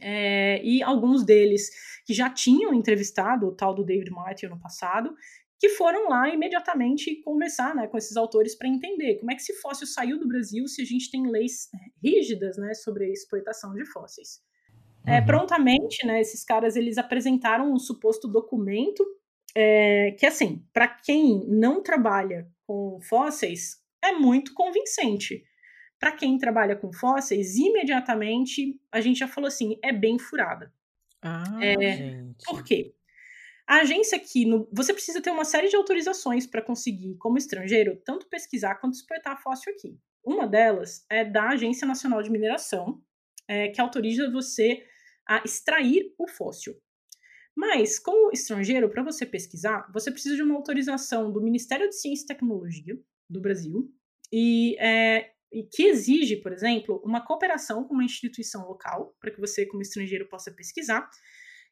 [0.00, 1.70] é, e alguns deles
[2.06, 5.14] que já tinham entrevistado o tal do David Martin no passado,
[5.58, 9.54] que foram lá imediatamente conversar né, com esses autores para entender como é que esse
[9.60, 11.68] fóssil saiu do Brasil se a gente tem leis
[12.02, 14.40] rígidas né, sobre a exportação de fósseis.
[15.06, 15.26] É, Uhum.
[15.26, 19.04] prontamente, né, esses caras eles apresentaram um suposto documento
[19.54, 25.44] é, que, assim, para quem não trabalha com fósseis, é muito convincente.
[26.00, 30.72] Para quem trabalha com fósseis, imediatamente a gente já falou assim, é bem furada.
[31.22, 32.44] Ah, É, gente.
[32.46, 32.94] Por quê?
[33.66, 37.96] A agência aqui, no- você precisa ter uma série de autorizações para conseguir, como estrangeiro,
[38.04, 39.96] tanto pesquisar quanto exportar fóssil aqui.
[40.24, 43.02] Uma delas é da Agência Nacional de Mineração,
[43.46, 44.84] é, que autoriza você
[45.28, 46.76] a extrair o fóssil.
[47.56, 52.24] Mas, como estrangeiro, para você pesquisar, você precisa de uma autorização do Ministério de Ciência
[52.24, 52.98] e Tecnologia
[53.28, 53.92] do Brasil,
[54.32, 59.40] e, é, e que exige, por exemplo, uma cooperação com uma instituição local, para que
[59.40, 61.08] você, como estrangeiro, possa pesquisar.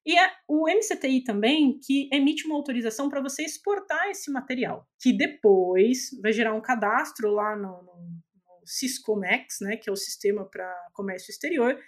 [0.05, 5.13] E é o MCTI também que emite uma autorização para você exportar esse material, que
[5.13, 10.45] depois vai gerar um cadastro lá no, no, no Siscomex, né, que é o sistema
[10.49, 11.79] para comércio exterior,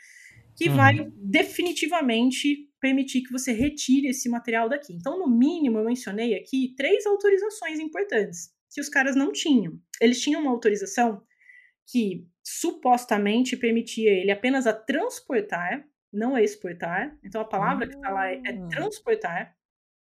[0.56, 0.76] que Uhum.
[0.76, 4.92] vai definitivamente permitir que você retire esse material daqui.
[4.92, 9.80] Então, no mínimo, eu mencionei aqui três autorizações importantes que os caras não tinham.
[10.00, 11.22] Eles tinham uma autorização
[11.90, 17.16] que supostamente permitia ele apenas a transportar, não a exportar.
[17.24, 18.68] Então, a palavra que está lá é, é Hum.
[18.68, 19.56] transportar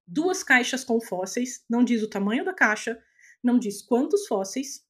[0.07, 2.99] duas caixas com fósseis, não diz o tamanho da caixa,
[3.43, 4.85] não diz quantos fósseis.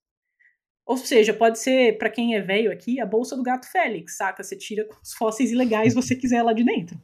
[0.86, 4.42] Ou seja, pode ser, para quem é velho aqui, a bolsa do gato Félix, saca?
[4.42, 6.98] Você tira quantos fósseis ilegais você quiser lá de dentro.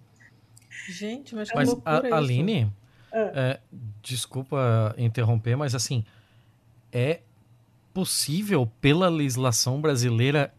[0.89, 2.14] Gente, mas que Mas, loucura a, isso.
[2.14, 2.72] Aline,
[3.12, 3.32] Ah.
[3.35, 3.61] é,
[4.03, 6.05] desculpa interromper, mas assim,
[6.93, 7.20] é
[7.95, 10.53] possível, pela legislação brasileira,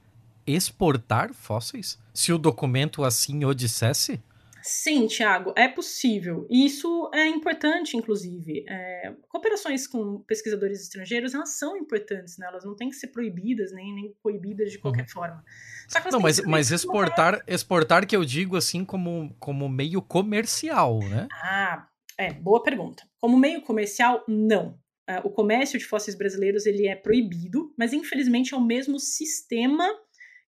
[0.47, 1.99] exportar fósseis?
[2.13, 4.23] Se o documento assim o dissesse?
[4.67, 6.47] Sim, Thiago, é possível.
[6.49, 8.65] E isso é importante, inclusive.
[8.67, 12.47] É, cooperações com pesquisadores estrangeiros, elas são importantes, né?
[12.47, 15.43] Elas não têm que ser proibidas, nem, nem coibidas de qualquer forma.
[15.91, 20.01] Que elas Não, mas, mas uma exportar, exportar que eu digo assim como, como meio
[20.01, 21.27] comercial, né?
[21.31, 23.03] Ah, é, boa pergunta.
[23.19, 24.79] Como meio comercial, não.
[25.07, 29.87] Ah, o comércio de fósseis brasileiros ele é proibido, mas infelizmente é o mesmo sistema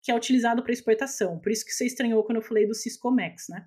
[0.02, 1.38] que é utilizado para exportação.
[1.38, 3.66] Por isso que você estranhou quando eu falei do Siscomex, né?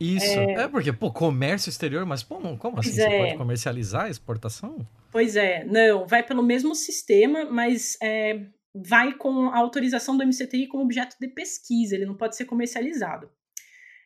[0.00, 0.24] Isso.
[0.38, 2.92] É, porque, pô, comércio exterior, mas pô, não- como assim?
[2.92, 3.18] Você é.
[3.26, 4.86] pode comercializar a exportação?
[5.10, 10.66] Pois é, não, vai pelo mesmo sistema, mas é, vai com a autorização do MCTI
[10.66, 13.28] como objeto de pesquisa, ele não pode ser comercializado.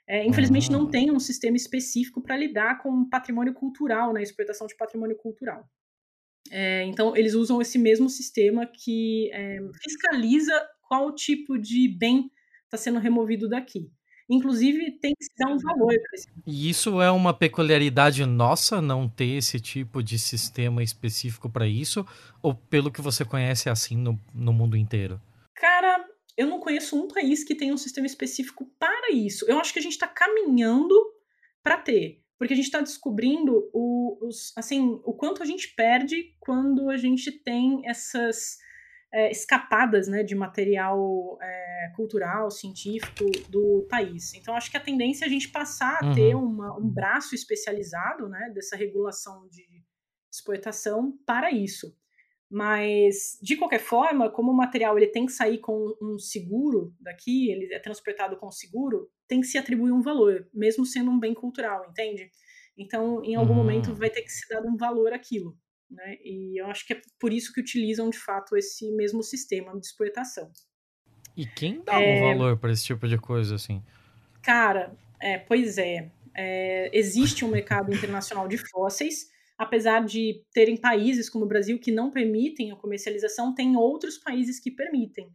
[0.08, 0.90] É, infelizmente, não Ah.
[0.90, 5.68] tem um sistema específico para lidar com patrimônio cultural, né, exportação de patrimônio cultural.
[6.50, 10.52] É, então, eles usam esse mesmo sistema que é, fiscaliza
[10.88, 12.30] qual tipo de bem
[12.64, 13.90] está sendo removido daqui.
[14.28, 16.28] Inclusive, tem que se dar um valor para esse.
[16.44, 22.04] E isso é uma peculiaridade nossa, não ter esse tipo de sistema específico para isso?
[22.42, 25.20] Ou pelo que você conhece é assim no, no mundo inteiro?
[25.54, 26.04] Cara,
[26.36, 29.44] eu não conheço um país que tenha um sistema específico para isso.
[29.48, 30.94] Eu acho que a gente está caminhando
[31.62, 32.20] para ter.
[32.38, 36.96] Porque a gente está descobrindo o, os, assim, o quanto a gente perde quando a
[36.96, 38.58] gente tem essas
[39.12, 44.34] é, escapadas né, de material é, cultural, científico do país.
[44.34, 46.44] Então, acho que a tendência é a gente passar a ter uhum.
[46.44, 49.64] uma, um braço especializado né, dessa regulação de
[50.30, 51.96] exportação para isso.
[52.48, 57.50] Mas, de qualquer forma, como o material ele tem que sair com um seguro daqui,
[57.50, 61.34] ele é transportado com seguro, tem que se atribuir um valor, mesmo sendo um bem
[61.34, 62.30] cultural, entende?
[62.76, 63.94] Então, em algum momento, hum.
[63.94, 65.56] vai ter que se dar um valor àquilo.
[65.90, 66.16] Né?
[66.22, 69.86] E eu acho que é por isso que utilizam de fato esse mesmo sistema de
[69.86, 70.50] exportação.
[71.36, 72.18] E quem dá é...
[72.18, 73.82] um valor para esse tipo de coisa assim?
[74.42, 81.30] Cara, é, pois é, é, existe um mercado internacional de fósseis, apesar de terem países
[81.30, 85.28] como o Brasil que não permitem a comercialização, tem outros países que permitem.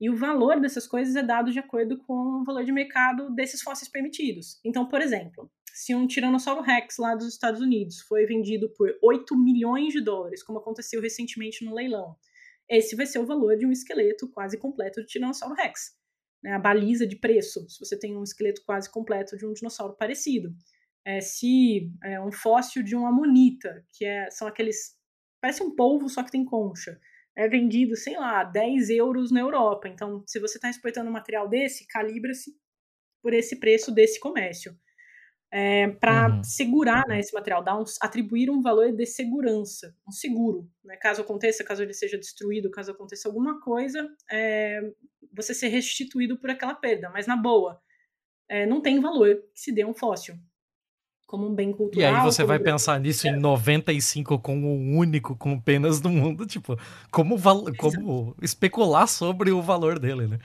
[0.00, 3.62] E o valor dessas coisas é dado de acordo com o valor de mercado desses
[3.62, 4.60] fósseis permitidos.
[4.64, 9.36] Então, por exemplo, se um Tiranossauro Rex lá dos Estados Unidos foi vendido por 8
[9.36, 12.16] milhões de dólares, como aconteceu recentemente no leilão,
[12.68, 15.96] esse vai ser o valor de um esqueleto quase completo de Tiranossauro Rex.
[16.42, 19.96] Né, a baliza de preço, se você tem um esqueleto quase completo de um dinossauro
[19.96, 20.54] parecido.
[21.04, 24.96] É, se é, um fóssil de um amonita, que é, são aqueles.
[25.40, 27.00] Parece um polvo, só que tem concha.
[27.36, 29.88] É vendido, sei lá, 10 euros na Europa.
[29.88, 32.56] Então, se você está exportando um material desse, calibra-se
[33.22, 34.74] por esse preço desse comércio
[35.50, 36.44] é, para uhum.
[36.44, 40.68] segurar né, esse material, dar um, atribuir um valor de segurança, um seguro.
[40.84, 44.80] Né, caso aconteça, caso ele seja destruído, caso aconteça alguma coisa, é,
[45.32, 47.10] você ser restituído por aquela perda.
[47.10, 47.80] Mas na boa,
[48.48, 50.36] é, não tem valor que se dê um fóssil.
[51.26, 52.12] Como um bem cultural.
[52.12, 56.46] E aí você vai pensar nisso em 95 como o único com penas do mundo,
[56.46, 56.78] tipo,
[57.10, 57.36] como,
[57.76, 60.38] como especular sobre o valor dele, né?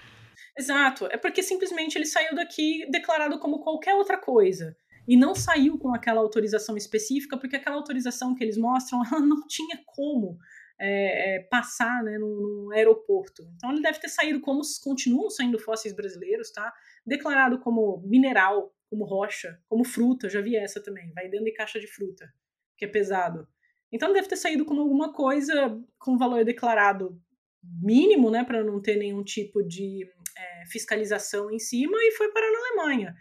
[0.57, 4.75] Exato, é porque simplesmente ele saiu daqui declarado como qualquer outra coisa
[5.07, 9.47] e não saiu com aquela autorização específica, porque aquela autorização que eles mostram, ela não
[9.47, 10.37] tinha como
[10.79, 13.43] é, é, passar né, num, num, aeroporto.
[13.55, 16.73] Então ele deve ter saído como continuam saindo fósseis brasileiros, tá?
[17.05, 21.79] Declarado como mineral, como rocha, como fruta, já vi essa também, vai dentro de caixa
[21.79, 22.29] de fruta,
[22.77, 23.47] que é pesado.
[23.89, 27.17] Então deve ter saído como alguma coisa com valor declarado
[27.63, 30.05] mínimo, né, para não ter nenhum tipo de
[30.37, 33.15] é, fiscalização em cima, e foi parar na Alemanha.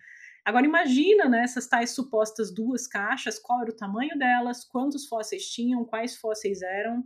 [0.44, 5.44] Agora imagina né, essas tais supostas duas caixas, qual era o tamanho delas, quantos fósseis
[5.50, 7.04] tinham, quais fósseis eram.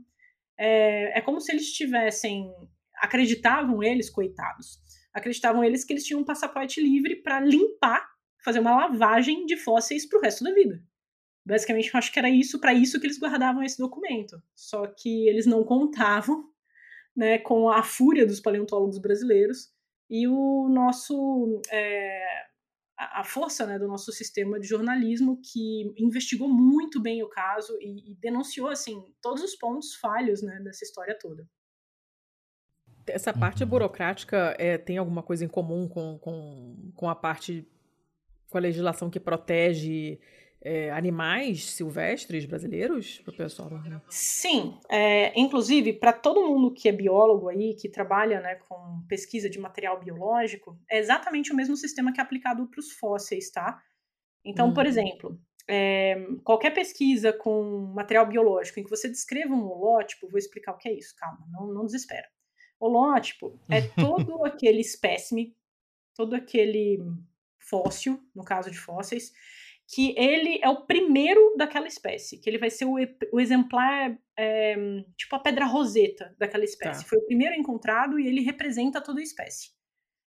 [0.56, 2.50] É, é como se eles tivessem,
[2.96, 4.78] acreditavam eles, coitados,
[5.12, 8.13] acreditavam eles que eles tinham um passaporte livre para limpar,
[8.44, 10.82] fazer uma lavagem de fósseis para o resto da vida.
[11.46, 14.42] Basicamente, eu acho que era isso, para isso que eles guardavam esse documento.
[14.54, 16.50] Só que eles não contavam
[17.16, 19.72] né, com a fúria dos paleontólogos brasileiros
[20.10, 22.44] e o nosso é,
[22.96, 28.12] a, força né, do nosso sistema de jornalismo que investigou muito bem o caso e,
[28.12, 31.48] e denunciou assim todos os pontos falhos né, dessa história toda.
[33.06, 33.68] Essa parte uhum.
[33.68, 37.68] burocrática é, tem alguma coisa em comum com, com, com a parte
[38.48, 40.18] com a legislação que protege
[40.64, 43.70] é, animais silvestres brasileiros para o pessoal?
[44.08, 49.50] Sim, é, inclusive para todo mundo que é biólogo aí, que trabalha né, com pesquisa
[49.50, 53.78] de material biológico, é exatamente o mesmo sistema que é aplicado para os fósseis, tá?
[54.42, 54.90] Então, por uhum.
[54.90, 60.72] exemplo, é, qualquer pesquisa com material biológico em que você descreva um holótipo, vou explicar
[60.72, 62.26] o que é isso, calma, não, não desespera.
[62.80, 65.54] Holótipo é todo aquele espécime,
[66.14, 66.98] todo aquele
[67.68, 69.32] fóssil, no caso de fósseis,
[69.86, 72.94] que ele é o primeiro daquela espécie, que ele vai ser o,
[73.32, 74.76] o exemplar, é,
[75.16, 77.02] tipo a pedra roseta daquela espécie.
[77.02, 77.08] Tá.
[77.08, 79.70] Foi o primeiro encontrado e ele representa toda a espécie.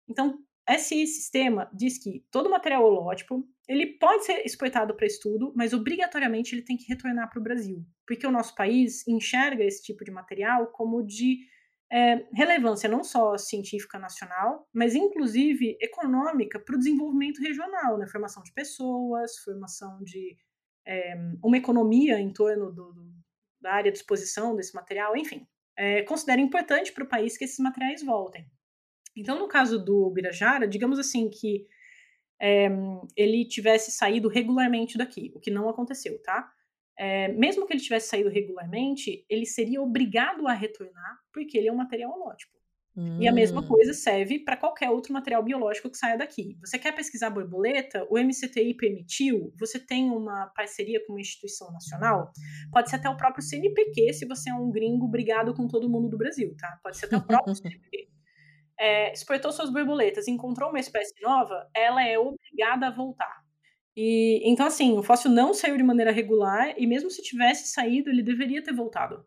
[0.08, 5.72] Então, esse sistema diz que todo material holótipo ele pode ser exportado para estudo, mas
[5.72, 10.04] obrigatoriamente ele tem que retornar para o Brasil, porque o nosso país enxerga esse tipo
[10.04, 11.46] de material como de
[11.92, 18.06] é, relevância não só científica nacional, mas inclusive econômica para o desenvolvimento regional, né?
[18.06, 20.36] formação de pessoas, formação de
[20.86, 23.12] é, uma economia em torno do, do,
[23.60, 25.46] da área de exposição desse material, enfim.
[25.76, 28.46] É, considera importante para o país que esses materiais voltem.
[29.16, 31.66] Então, no caso do Birajara, digamos assim que
[32.40, 32.68] é,
[33.16, 36.52] ele tivesse saído regularmente daqui, o que não aconteceu, tá?
[36.98, 41.72] É, mesmo que ele tivesse saído regularmente, ele seria obrigado a retornar, porque ele é
[41.72, 42.54] um material holótipo.
[42.96, 43.20] Hum.
[43.20, 43.66] E a mesma hum.
[43.66, 46.56] coisa serve para qualquer outro material biológico que saia daqui.
[46.60, 48.06] Você quer pesquisar borboleta?
[48.08, 49.52] O MCTI permitiu?
[49.58, 52.30] Você tem uma parceria com uma instituição nacional?
[52.72, 56.08] Pode ser até o próprio CNPq, se você é um gringo brigado com todo mundo
[56.08, 56.78] do Brasil, tá?
[56.82, 58.08] Pode ser até o próprio CNPq.
[58.78, 63.43] É, exportou suas borboletas, encontrou uma espécie nova, ela é obrigada a voltar.
[63.96, 68.10] E então assim, o fóssil não saiu de maneira regular e mesmo se tivesse saído,
[68.10, 69.24] ele deveria ter voltado,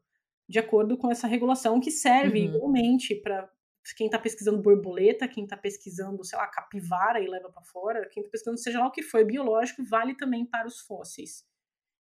[0.47, 2.55] de acordo com essa regulação que serve uhum.
[2.55, 3.49] igualmente para
[3.95, 8.21] quem está pesquisando borboleta, quem está pesquisando, sei lá, capivara e leva para fora, quem
[8.21, 11.45] está pesquisando seja lá o que for biológico, vale também para os fósseis.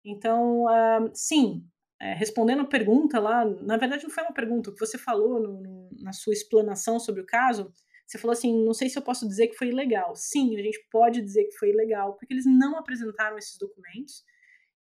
[0.06, 1.66] Então, uh, sim,
[2.00, 5.40] é, respondendo a pergunta lá, na verdade não foi uma pergunta, o que você falou
[5.42, 7.72] no, no, na sua explanação sobre o caso,
[8.14, 10.16] você falou assim, não sei se eu posso dizer que foi ilegal.
[10.16, 14.24] Sim, a gente pode dizer que foi ilegal, porque eles não apresentaram esses documentos.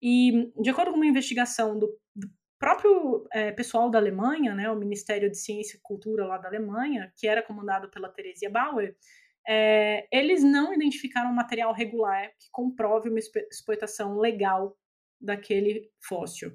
[0.00, 4.78] E, de acordo com uma investigação do, do próprio é, pessoal da Alemanha, né, o
[4.78, 8.96] Ministério de Ciência e Cultura lá da Alemanha, que era comandado pela Theresia Bauer,
[9.48, 14.76] é, eles não identificaram material regular que comprove uma exploitação legal
[15.20, 16.52] daquele fóssil.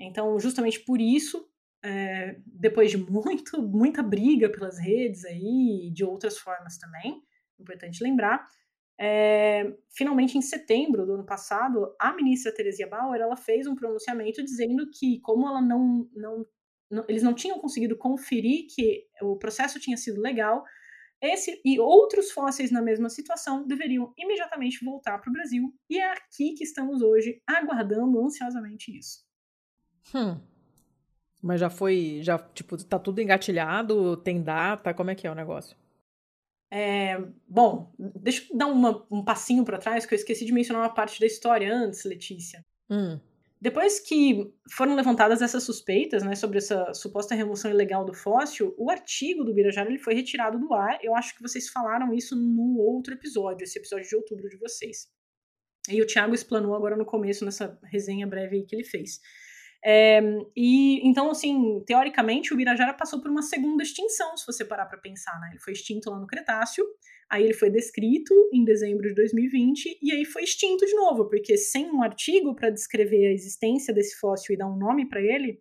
[0.00, 1.46] Então, justamente por isso,
[1.84, 7.22] é, depois de muito, muita briga pelas redes aí, e de outras formas também,
[7.58, 8.44] importante lembrar,
[8.98, 14.42] é, finalmente, em setembro do ano passado, a ministra Teresia Bauer ela fez um pronunciamento
[14.42, 16.46] dizendo que, como ela não, não,
[16.90, 20.64] não, eles não tinham conseguido conferir que o processo tinha sido legal,
[21.20, 25.74] esse e outros fósseis na mesma situação deveriam imediatamente voltar para o Brasil.
[25.88, 29.24] E é aqui que estamos hoje, aguardando ansiosamente isso.
[30.14, 30.53] Hum.
[31.44, 35.34] Mas já foi, já, tipo, tá tudo engatilhado, tem data, como é que é o
[35.34, 35.76] negócio?
[36.72, 40.82] É, bom, deixa eu dar uma, um passinho para trás, que eu esqueci de mencionar
[40.82, 42.64] uma parte da história antes, Letícia.
[42.88, 43.20] Hum.
[43.60, 48.90] Depois que foram levantadas essas suspeitas, né, sobre essa suposta remoção ilegal do fóssil, o
[48.90, 50.98] artigo do Birajara ele foi retirado do ar.
[51.02, 55.08] Eu acho que vocês falaram isso no outro episódio, esse episódio de outubro de vocês.
[55.90, 59.20] E o Thiago explanou agora no começo, nessa resenha breve que ele fez.
[59.86, 60.18] É,
[60.56, 64.96] e então, assim, teoricamente, o Birajara passou por uma segunda extinção, se você parar para
[64.96, 65.48] pensar, né?
[65.50, 66.86] Ele foi extinto lá no Cretáceo,
[67.30, 71.58] aí ele foi descrito em dezembro de 2020 e aí foi extinto de novo, porque
[71.58, 75.60] sem um artigo para descrever a existência desse fóssil e dar um nome para ele,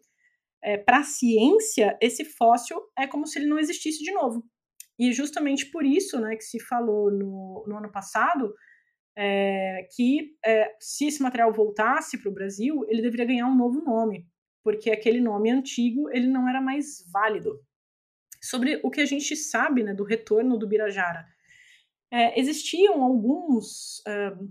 [0.63, 4.45] é, para a ciência, esse fóssil é como se ele não existisse de novo.
[4.97, 8.53] E justamente por isso, né, que se falou no, no ano passado
[9.16, 13.82] é, que é, se esse material voltasse para o Brasil, ele deveria ganhar um novo
[13.82, 14.28] nome,
[14.64, 17.59] porque aquele nome antigo ele não era mais válido.
[18.41, 21.26] Sobre o que a gente sabe né, do retorno do Birajara,
[22.11, 24.01] é, existiam alguns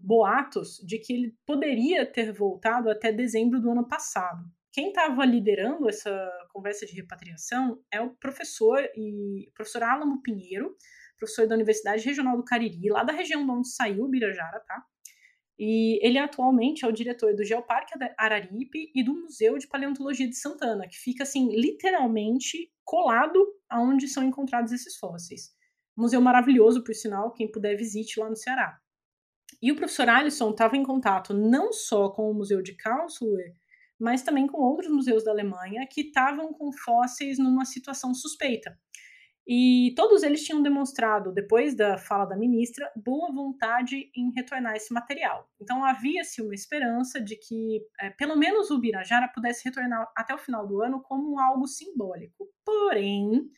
[0.03, 4.45] boatos de que ele poderia ter voltado até dezembro do ano passado.
[4.73, 10.75] Quem estava liderando essa conversa de repatriação é o professor e professor Álamo Pinheiro,
[11.23, 14.85] professor da Universidade Regional do Cariri, lá da região de onde saiu o Birajara, tá?
[15.57, 20.37] E ele atualmente é o diretor do Geoparque Araripe e do Museu de Paleontologia de
[20.37, 23.39] Santana, que fica assim literalmente colado
[23.71, 25.53] aonde são encontrados esses fósseis.
[25.97, 28.77] Museu maravilhoso, por sinal, quem puder visite lá no Ceará.
[29.63, 33.55] E o professor Alisson estava em contato não só com o Museu de Karlsruhe,
[34.01, 38.77] mas também com outros museus da Alemanha que estavam com fósseis numa situação suspeita.
[39.47, 44.93] E todos eles tinham demonstrado, depois da fala da ministra, boa vontade em retornar esse
[44.95, 45.51] material.
[45.61, 50.39] Então havia-se uma esperança de que, é, pelo menos, o Birajara pudesse retornar até o
[50.39, 52.49] final do ano como algo simbólico.
[52.65, 53.51] Porém,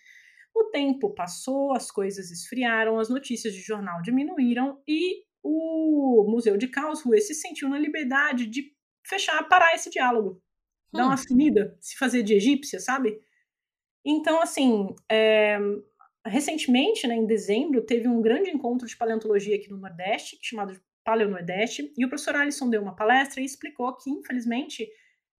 [0.55, 6.69] o tempo passou, as coisas esfriaram, as notícias de jornal diminuíram e o Museu de
[6.69, 8.73] Karlsruhe se sentiu na liberdade de
[9.06, 10.43] fechar, parar esse diálogo,
[10.94, 10.97] hum.
[10.97, 13.20] dar uma sumida, se fazer de egípcia, sabe?
[14.05, 15.59] Então, assim, é,
[16.27, 21.29] recentemente, né, em dezembro, teve um grande encontro de paleontologia aqui no Nordeste, chamado Paleo
[21.29, 24.89] Nordeste, e o professor Alisson deu uma palestra e explicou que, infelizmente,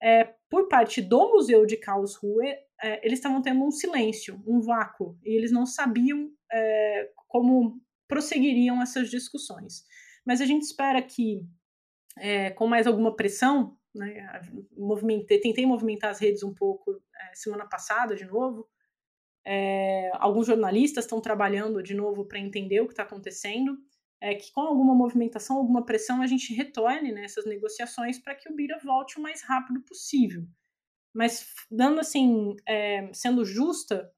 [0.03, 5.19] é, por parte do Museu de Karlsruhe, é, eles estavam tendo um silêncio, um vácuo,
[5.24, 9.85] e eles não sabiam é, como prosseguiriam essas discussões.
[10.27, 11.41] Mas a gente espera que,
[12.19, 14.42] é, com mais alguma pressão, né?
[14.76, 18.68] Movimentei, tentei movimentar as redes um pouco é, semana passada de novo.
[19.46, 23.78] É, alguns jornalistas estão trabalhando de novo para entender o que está acontecendo.
[24.20, 28.54] É, que com alguma movimentação, alguma pressão, a gente retorne nessas negociações para que o
[28.54, 30.46] Bira volte o mais rápido possível.
[31.12, 34.10] Mas dando assim, é, sendo justa,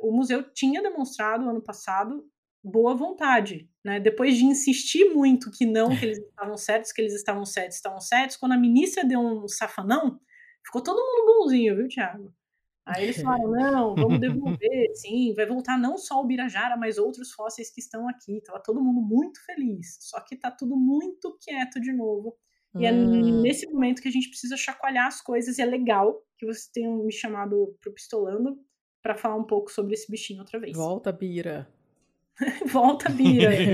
[0.00, 2.28] o museu tinha demonstrado ano passado
[2.64, 4.00] boa vontade, né?
[4.00, 8.00] Depois de insistir muito que não, que eles estavam certos, que eles estavam certos, estavam
[8.00, 10.18] certos, quando a ministra deu um safanão,
[10.64, 12.32] ficou todo mundo bonzinho, viu, Thiago?
[12.86, 17.32] Aí eles falaram, não, vamos devolver, sim, vai voltar não só o Birajara, mas outros
[17.32, 18.40] fósseis que estão aqui.
[18.42, 22.36] Tava todo mundo muito feliz, só que tá tudo muito quieto de novo.
[22.76, 23.40] E é Hum.
[23.40, 27.04] nesse momento que a gente precisa chacoalhar as coisas, e é legal que vocês tenham
[27.04, 28.58] me chamado pro Pistolando
[29.00, 30.76] para falar um pouco sobre esse bichinho outra vez.
[30.76, 31.68] Volta, Bira.
[32.66, 33.50] Volta, Bira.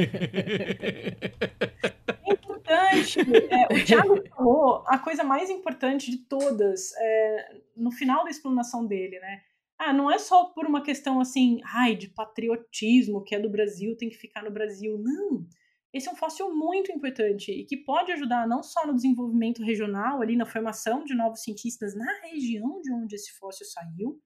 [2.26, 3.20] É importante.
[3.20, 8.86] é, o Thiago falou a coisa mais importante de todas é, no final da explanação
[8.86, 9.42] dele, né?
[9.78, 13.96] Ah, não é só por uma questão assim, ai, de patriotismo, que é do Brasil,
[13.96, 14.98] tem que ficar no Brasil.
[14.98, 15.46] Não.
[15.92, 20.20] Esse é um fóssil muito importante e que pode ajudar não só no desenvolvimento regional,
[20.22, 24.20] ali na formação de novos cientistas na região de onde esse fóssil saiu,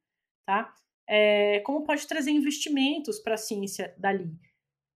[0.44, 0.74] tá?
[1.08, 4.30] É, como pode trazer investimentos para a ciência dali.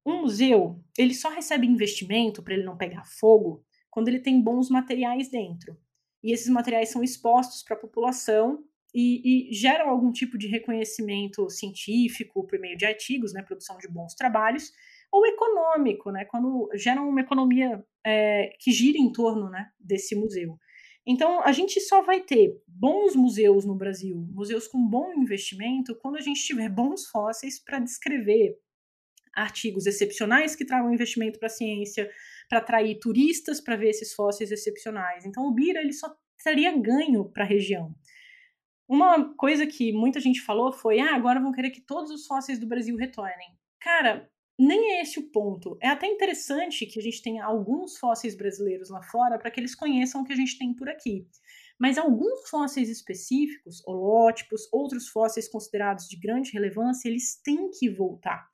[0.06, 4.70] Um museu, ele só recebe investimento para ele não pegar fogo quando ele tem bons
[4.70, 5.76] materiais dentro.
[6.22, 8.64] E esses materiais são expostos para a população
[8.94, 13.88] e, e, geram algum tipo de reconhecimento científico por meio de artigos, né, produção de
[13.88, 14.72] bons trabalhos,
[15.12, 20.58] ou econômico, né, quando geram uma economia é, que gira em torno né, desse museu.
[21.06, 26.16] Então, a gente só vai ter bons museus no Brasil, museus com bom investimento, quando
[26.16, 28.58] a gente tiver bons fósseis para descrever
[29.34, 32.10] artigos excepcionais que tragam investimento para a ciência,
[32.48, 35.24] para atrair turistas para ver esses fósseis excepcionais.
[35.24, 37.94] Então, o Bira ele só teria ganho para a região.
[38.88, 42.58] Uma coisa que muita gente falou foi: ah, agora vão querer que todos os fósseis
[42.58, 43.56] do Brasil retornem.
[43.80, 45.78] Cara, nem é esse o ponto.
[45.80, 49.74] É até interessante que a gente tenha alguns fósseis brasileiros lá fora para que eles
[49.74, 51.26] conheçam o que a gente tem por aqui.
[51.78, 58.48] Mas alguns fósseis específicos, holótipos, outros fósseis considerados de grande relevância, eles têm que voltar.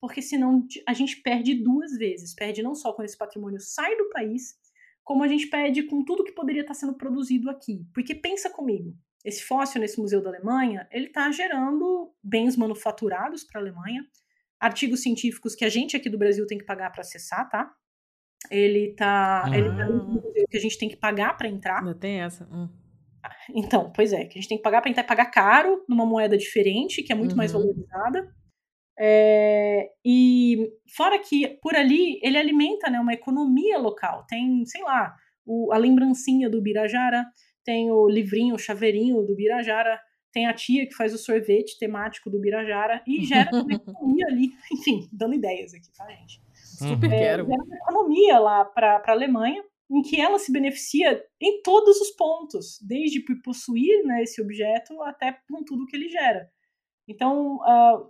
[0.00, 2.34] Porque senão a gente perde duas vezes.
[2.34, 4.58] Perde não só quando esse patrimônio sai do país,
[5.04, 7.84] como a gente perde com tudo que poderia estar sendo produzido aqui.
[7.92, 13.60] Porque pensa comigo, esse fóssil nesse museu da Alemanha, ele está gerando bens manufaturados para
[13.60, 14.06] a Alemanha,
[14.60, 17.72] artigos científicos que a gente aqui do Brasil tem que pagar para acessar, tá?
[18.50, 19.56] Ele tá, Ah.
[19.56, 21.78] ele tá museu que a gente tem que pagar para entrar.
[21.80, 22.46] Ainda tem essa?
[22.52, 22.68] Hum.
[23.54, 26.36] Então, pois é, que a gente tem que pagar para entrar, pagar caro numa moeda
[26.38, 27.60] diferente, que é muito mais Uhum.
[27.60, 28.34] valorizada.
[28.98, 34.24] É, e fora que por ali ele alimenta né, uma economia local.
[34.28, 35.14] Tem, sei lá,
[35.46, 37.24] o- a lembrancinha do Birajara,
[37.64, 39.98] tem o livrinho, o chaveirinho do Birajara,
[40.32, 44.52] tem a tia que faz o sorvete temático do Birajara e gera uma economia ali.
[44.72, 46.40] Enfim, dando ideias aqui, tá, gente?
[46.54, 47.46] Super É, quero.
[47.46, 52.10] gera uma economia lá para a Alemanha, em que ela se beneficia em todos os
[52.10, 56.48] pontos, desde por possuir né, esse objeto até com tudo que ele gera.
[57.08, 58.06] Então, ah,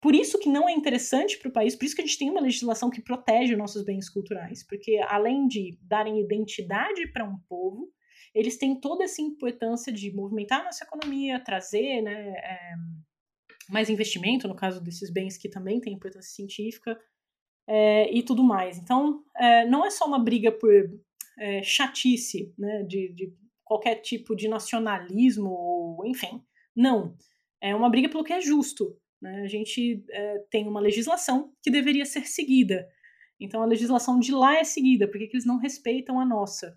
[0.00, 2.30] por isso que não é interessante para o país, por isso que a gente tem
[2.30, 7.36] uma legislação que protege os nossos bens culturais, porque além de darem identidade para um
[7.48, 7.92] povo,
[8.34, 12.74] eles têm toda essa importância de movimentar a nossa economia, trazer né, é,
[13.68, 16.98] mais investimento, no caso desses bens que também têm importância científica,
[17.66, 18.78] é, e tudo mais.
[18.78, 20.72] Então, é, não é só uma briga por
[21.38, 23.32] é, chatice, né, de, de
[23.64, 26.42] qualquer tipo de nacionalismo, ou enfim.
[26.74, 27.16] Não.
[27.60, 28.96] É uma briga pelo que é justo.
[29.20, 29.42] Né?
[29.42, 30.02] A gente
[30.50, 32.88] tem uma legislação que deveria ser seguida.
[33.38, 36.76] Então, a legislação de lá é seguida, porque que eles não respeitam a nossa.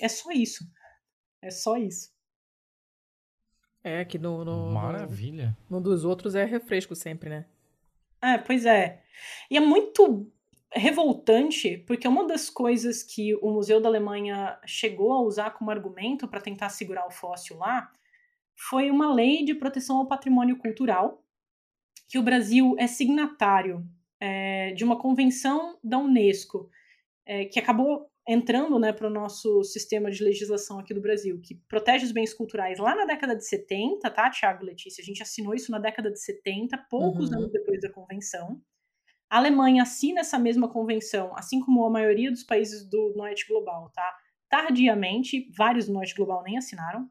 [0.00, 0.64] É só isso.
[1.46, 2.12] É só isso.
[3.84, 5.56] É, que no, no, no, Maravilha.
[5.70, 7.46] no dos outros é refresco sempre, né?
[8.20, 9.04] É, pois é.
[9.48, 10.28] E é muito
[10.72, 16.26] revoltante, porque uma das coisas que o Museu da Alemanha chegou a usar como argumento
[16.26, 17.92] para tentar segurar o fóssil lá
[18.56, 21.22] foi uma lei de proteção ao patrimônio cultural,
[22.08, 23.86] que o Brasil é signatário
[24.18, 26.68] é, de uma convenção da Unesco,
[27.24, 31.54] é, que acabou entrando né, para o nosso sistema de legislação aqui do Brasil, que
[31.68, 35.02] protege os bens culturais lá na década de 70, tá, Tiago e Letícia?
[35.02, 37.38] A gente assinou isso na década de 70, poucos Uhum.
[37.38, 38.60] anos depois da convenção.
[39.30, 43.90] A Alemanha assina essa mesma convenção, assim como a maioria dos países do norte global,
[43.94, 44.16] tá?
[44.48, 47.08] Tardiamente, vários do norte global nem assinaram,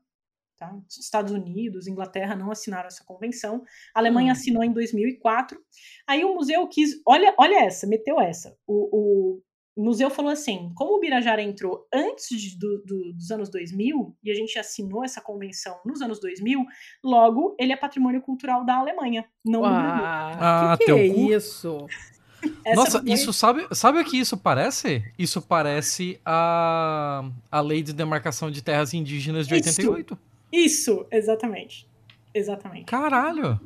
[0.57, 0.77] tá?
[0.89, 3.63] Estados Unidos, Inglaterra não assinaram essa convenção.
[3.93, 4.33] A Alemanha Hum.
[4.33, 5.59] assinou em 2004.
[6.07, 8.57] Aí o museu quis, olha, olha essa, meteu essa.
[8.67, 9.43] O, o
[9.83, 14.31] museu falou assim: como o Birajara entrou antes de- do- do- dos anos 2000 e
[14.31, 16.65] a gente assinou essa convenção nos anos 2000,
[17.03, 20.05] logo ele é patrimônio cultural da Alemanha, não do Brasil.
[20.39, 21.31] Ah, que, que teu é cu.
[21.33, 21.87] isso?
[22.63, 25.03] Essa Nossa, foi- isso sabe, sabe o que isso parece?
[25.17, 29.69] Isso parece a, a lei de demarcação de terras indígenas de Isso.
[29.81, 30.17] 88.
[30.51, 31.87] Isso, exatamente.
[32.33, 32.85] Exatamente.
[32.85, 33.59] Caralho.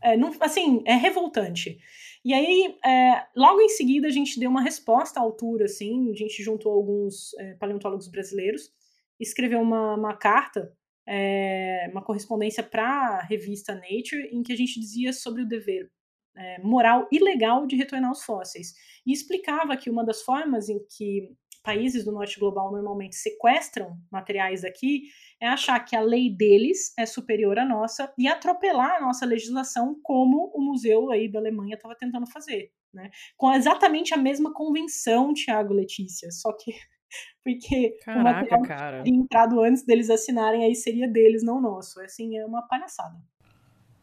[0.00, 1.78] É, não, assim, é revoltante.
[2.24, 6.14] E aí, é, logo em seguida, a gente deu uma resposta à altura, assim, a
[6.14, 8.70] gente juntou alguns é, paleontólogos brasileiros,
[9.18, 10.72] escreveu uma, uma carta,
[11.06, 15.90] é, uma correspondência para a revista Nature, em que a gente dizia sobre o dever
[16.36, 18.72] é, moral e legal de retornar os fósseis.
[19.04, 21.28] E explicava que uma das formas em que
[21.62, 25.04] países do norte global normalmente sequestram materiais daqui
[25.40, 29.98] é achar que a lei deles é superior à nossa e atropelar a nossa legislação,
[30.02, 33.10] como o museu aí da Alemanha estava tentando fazer, né?
[33.36, 36.72] Com exatamente a mesma convenção, Tiago Letícia, só que
[37.42, 39.02] porque Caraca, o material cara.
[39.06, 42.00] entrado antes deles assinarem aí seria deles, não nosso.
[42.00, 43.16] É assim, é uma palhaçada.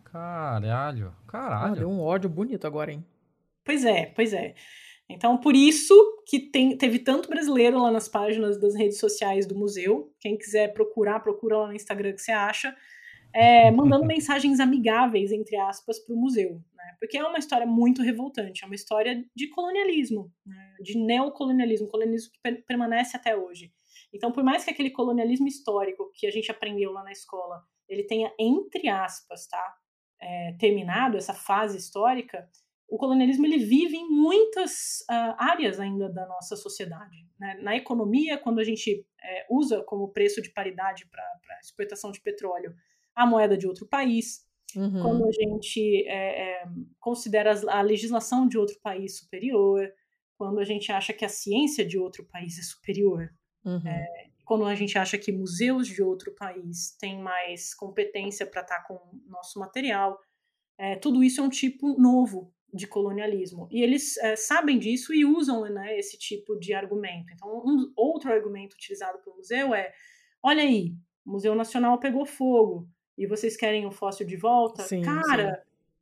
[0.03, 1.73] Caralho, caralho.
[1.73, 3.05] Ah, deu um ódio bonito agora, hein?
[3.63, 4.55] Pois é, pois é.
[5.09, 5.93] Então, por isso
[6.27, 10.13] que tem, teve tanto brasileiro lá nas páginas das redes sociais do museu.
[10.19, 12.75] Quem quiser procurar, procura lá no Instagram que você acha.
[13.33, 16.61] É, mandando mensagens amigáveis, entre aspas, para o museu.
[16.75, 16.95] Né?
[16.99, 20.75] Porque é uma história muito revoltante, é uma história de colonialismo, né?
[20.79, 23.71] de neocolonialismo, colonialismo que per permanece até hoje.
[24.13, 28.03] Então, por mais que aquele colonialismo histórico que a gente aprendeu lá na escola, ele
[28.03, 29.75] tenha, entre aspas, tá,
[30.21, 32.47] é, terminado, essa fase histórica,
[32.89, 37.27] o colonialismo ele vive em muitas uh, áreas ainda da nossa sociedade.
[37.39, 37.59] Né?
[37.61, 41.23] Na economia, quando a gente é, usa como preço de paridade para
[41.61, 42.73] exportação de petróleo
[43.15, 44.45] a moeda de outro país,
[44.75, 45.01] uhum.
[45.01, 46.63] quando a gente é, é,
[46.99, 49.87] considera a legislação de outro país superior,
[50.37, 53.29] quando a gente acha que a ciência de outro país é superior,
[53.63, 53.81] uhum.
[53.85, 58.79] É, quando a gente acha que museus de outro país têm mais competência para estar
[58.79, 60.19] tá com o nosso material,
[60.75, 63.67] é, tudo isso é um tipo novo de colonialismo.
[63.71, 67.33] E eles é, sabem disso e usam né, esse tipo de argumento.
[67.33, 69.91] Então, um outro argumento utilizado pelo museu é:
[70.41, 70.93] olha aí,
[71.25, 72.87] o Museu Nacional pegou fogo
[73.17, 74.83] e vocês querem o fóssil de volta?
[74.83, 75.61] Sim, Cara, sim.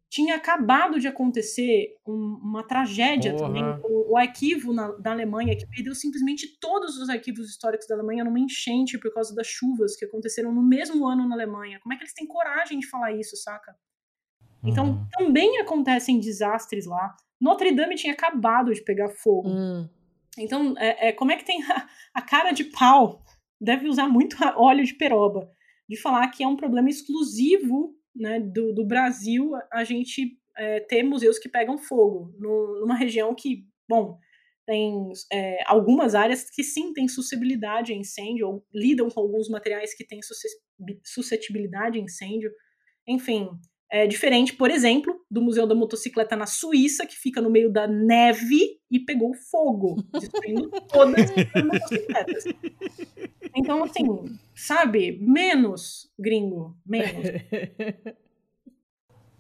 [0.09, 3.47] tinha acabado de acontecer um, uma tragédia Porra.
[3.47, 3.63] também.
[3.83, 8.23] O, o arquivo na, da Alemanha, que perdeu simplesmente todos os arquivos históricos da Alemanha
[8.23, 11.79] numa enchente por causa das chuvas que aconteceram no mesmo ano na Alemanha.
[11.79, 13.75] Como é que eles têm coragem de falar isso, saca?
[14.67, 15.07] Então, uhum.
[15.11, 17.15] também acontecem desastres lá.
[17.39, 19.49] Notre Dame tinha acabado de pegar fogo.
[19.49, 19.89] Uhum.
[20.37, 23.23] Então, é, é, como é que tem a, a, cara de pau?
[23.59, 25.49] Deve usar muito óleo de peroba.
[25.89, 31.03] De falar que é um problema exclusivo né, do, do Brasil a gente é, ter
[31.03, 32.33] museus que pegam fogo.
[32.37, 34.19] No, numa região que, bom,
[34.65, 39.95] tem é, algumas áreas que sim têm suscetibilidade a incêndio, ou lidam com alguns materiais
[39.95, 40.19] que têm
[41.05, 42.51] suscetibilidade a incêndio.
[43.07, 43.49] Enfim,
[43.89, 47.87] é diferente, por exemplo, do Museu da Motocicleta na Suíça, que fica no meio da
[47.87, 52.43] neve e pegou fogo, destruindo todas as motocicletas.
[53.55, 54.05] Então, assim,
[54.53, 55.17] sabe?
[55.21, 57.27] Menos, gringo, menos.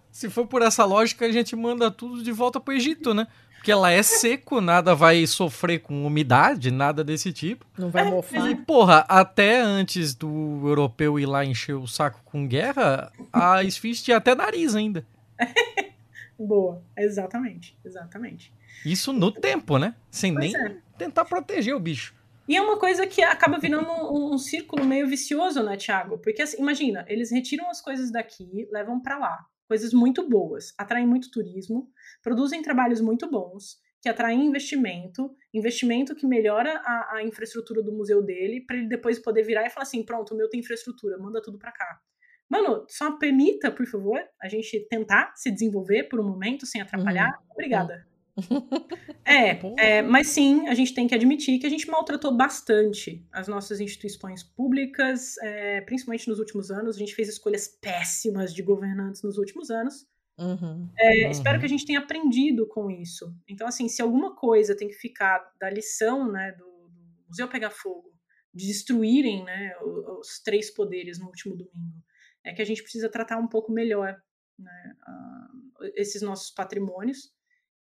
[0.09, 3.27] Se for por essa lógica, a gente manda tudo de volta pro Egito, né?
[3.67, 7.65] Porque ela é seco, nada vai sofrer com umidade, nada desse tipo.
[7.77, 8.49] Não vai mofar.
[8.49, 14.01] E, porra, até antes do europeu ir lá encher o saco com guerra, a esfinge
[14.01, 15.05] tinha até nariz ainda.
[16.39, 18.53] Boa, exatamente, exatamente.
[18.85, 19.95] Isso no tempo, né?
[20.09, 20.77] Sem pois nem é.
[20.97, 22.15] tentar proteger o bicho.
[22.47, 26.19] E é uma coisa que acaba virando um, um círculo meio vicioso, né, Thiago?
[26.19, 31.05] Porque, assim, imagina, eles retiram as coisas daqui, levam para lá coisas muito boas, atraem
[31.05, 31.89] muito turismo,
[32.27, 38.21] produzem trabalhos muito bons, que atraem investimento, investimento que melhora a, a infraestrutura do museu
[38.21, 41.41] dele, para ele depois poder virar e falar assim: pronto, o meu tem infraestrutura, manda
[41.41, 42.01] tudo para cá.
[42.49, 47.29] Mano, só permita, por favor, a gente tentar se desenvolver por um momento sem atrapalhar.
[47.29, 47.51] Uhum.
[47.53, 48.05] Obrigada.
[49.23, 53.47] É, é, mas sim, a gente tem que admitir que a gente maltratou bastante as
[53.47, 56.97] nossas instituições públicas, é, principalmente nos últimos anos.
[56.97, 60.05] A gente fez escolhas péssimas de governantes nos últimos anos.
[60.37, 61.31] Uhum, é, uhum.
[61.31, 63.35] Espero que a gente tenha aprendido com isso.
[63.47, 67.71] Então, assim, se alguma coisa tem que ficar da lição né, do, do Museu Pegar
[67.71, 68.13] Fogo,
[68.53, 72.03] de destruírem né, os, os, três poderes no último domingo,
[72.43, 74.15] é que a gente precisa tratar um pouco melhor
[74.57, 77.35] né, uh, esses nossos patrimônios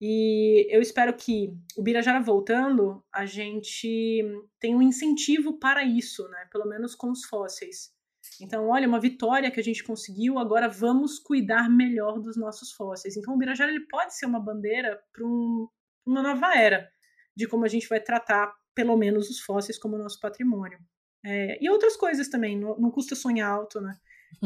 [0.01, 4.21] e eu espero que o Birajara voltando, a gente
[4.59, 6.47] tenha um incentivo para isso, né?
[6.51, 7.93] Pelo menos com os fósseis.
[8.41, 13.15] Então, olha, uma vitória que a gente conseguiu, agora vamos cuidar melhor dos nossos fósseis.
[13.15, 15.67] Então, o Birajara ele pode ser uma bandeira para um,
[16.05, 16.89] uma nova era
[17.35, 20.79] de como a gente vai tratar, pelo menos, os fósseis como nosso patrimônio.
[21.25, 23.97] É, e outras coisas também, não, não custa sonhar alto, né?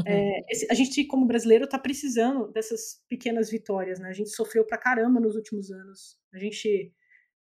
[0.06, 4.10] É, esse, a gente, como brasileiro, está precisando dessas pequenas vitórias, né?
[4.10, 6.18] A gente sofreu pra caramba nos últimos anos.
[6.34, 6.94] A gente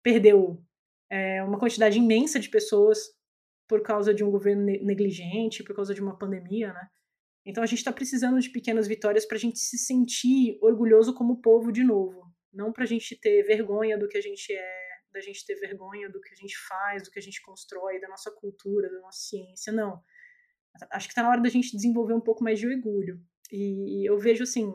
[0.03, 0.63] perdeu
[1.11, 2.99] é, uma quantidade imensa de pessoas
[3.69, 6.89] por causa de um governo negligente, por causa de uma pandemia, né?
[7.47, 11.41] Então a gente está precisando de pequenas vitórias para a gente se sentir orgulhoso como
[11.41, 12.31] povo de novo.
[12.53, 16.21] Não pra gente ter vergonha do que a gente é, da gente ter vergonha do
[16.21, 19.73] que a gente faz, do que a gente constrói, da nossa cultura, da nossa ciência,
[19.73, 20.03] não.
[20.91, 23.21] Acho que tá na hora da gente desenvolver um pouco mais de orgulho.
[23.51, 24.73] E eu vejo assim,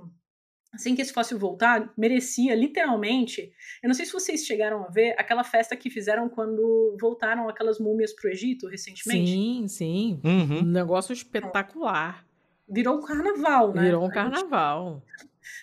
[0.73, 3.53] assim que esse fóssil voltar, merecia literalmente.
[3.81, 7.79] Eu não sei se vocês chegaram a ver aquela festa que fizeram quando voltaram aquelas
[7.79, 9.31] múmias pro Egito recentemente.
[9.31, 10.21] Sim, sim.
[10.23, 10.59] Uhum.
[10.59, 12.25] Um negócio espetacular.
[12.67, 13.83] Virou um carnaval, né?
[13.83, 15.03] Virou um carnaval.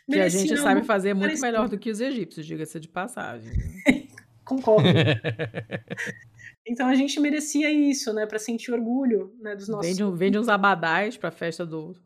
[0.09, 3.51] Que a gente sabe fazer muito melhor do que os egípcios, diga-se de passagem.
[4.45, 4.89] Concordo.
[6.67, 8.27] então a gente merecia isso, né?
[8.27, 9.97] Para sentir orgulho né, dos nossos.
[9.97, 11.97] Vende, vende uns abadás pra festa do,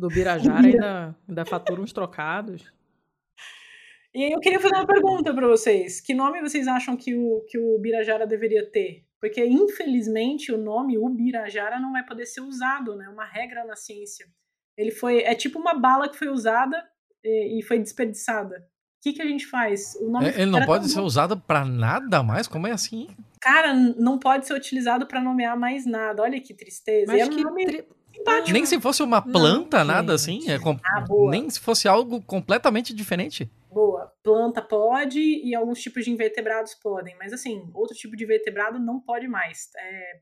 [0.00, 2.72] do Birajara e ainda, ainda fatura uns trocados.
[4.14, 6.00] E aí eu queria fazer uma pergunta para vocês.
[6.00, 9.04] Que nome vocês acham que o, que o Birajara deveria ter?
[9.20, 13.04] Porque, infelizmente, o nome Ubirajara não vai poder ser usado, né?
[13.04, 14.26] É uma regra na ciência.
[14.76, 15.20] Ele foi.
[15.20, 16.82] É tipo uma bala que foi usada
[17.22, 18.56] e, e foi desperdiçada.
[18.56, 19.94] O que, que a gente faz?
[20.00, 22.48] O nome é, ele não pode ser usado para nada mais?
[22.48, 23.08] Como é assim?
[23.40, 26.22] Cara, não pode ser utilizado para nomear mais nada.
[26.22, 27.12] Olha que tristeza.
[27.12, 27.66] Mas que nome...
[27.66, 27.84] tri...
[28.52, 30.48] Nem se fosse uma planta, não, nada assim.
[30.50, 30.78] É com...
[30.84, 33.50] ah, Nem se fosse algo completamente diferente.
[33.70, 34.12] Boa.
[34.22, 37.16] Planta pode e alguns tipos de invertebrados podem.
[37.18, 39.70] Mas assim, outro tipo de vertebrado não pode mais.
[39.76, 40.20] É...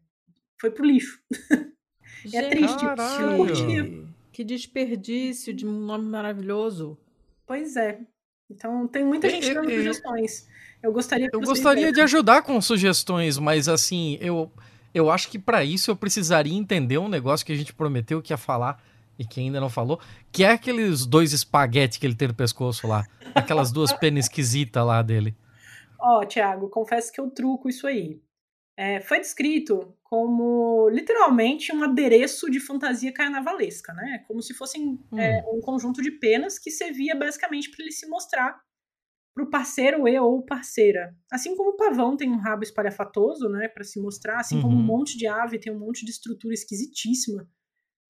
[0.61, 1.20] Foi pro lixo.
[2.33, 2.85] é triste.
[2.85, 4.09] Caralho.
[4.33, 6.99] Que desperdício de um nome maravilhoso.
[7.47, 8.01] Pois é.
[8.51, 10.49] Então tem muita gente dando sugestões.
[10.83, 14.51] Eu gostaria Eu gostaria de ajudar com sugestões, mas assim, eu
[14.94, 18.32] eu acho que para isso eu precisaria entender um negócio que a gente prometeu que
[18.32, 18.82] ia falar
[19.19, 20.01] e que ainda não falou,
[20.31, 23.05] que é aqueles dois espaguetes que ele tem no pescoço lá,
[23.35, 25.36] aquelas duas penas esquisitas lá dele.
[26.01, 28.20] Ó, oh, Thiago, confesso que eu truco isso aí.
[28.77, 34.24] É, foi descrito como literalmente um adereço de fantasia carnavalesca, né?
[34.28, 35.19] Como se fossem hum.
[35.19, 38.60] é, um conjunto de penas que servia basicamente para ele se mostrar
[39.39, 41.15] para o parceiro e ou parceira.
[41.31, 44.62] Assim como o pavão tem um rabo espalhafatoso, né, para se mostrar, assim uhum.
[44.62, 44.85] como um uhum.
[44.85, 47.48] monte de ave tem um monte de estrutura esquisitíssima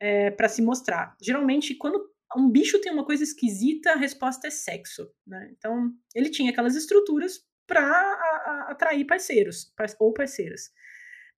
[0.00, 1.14] é, para se mostrar.
[1.20, 2.00] Geralmente, quando
[2.36, 5.50] um bicho tem uma coisa esquisita, a resposta é sexo, né?
[5.56, 10.70] Então, ele tinha aquelas estruturas para atrair parceiros ou parceiras.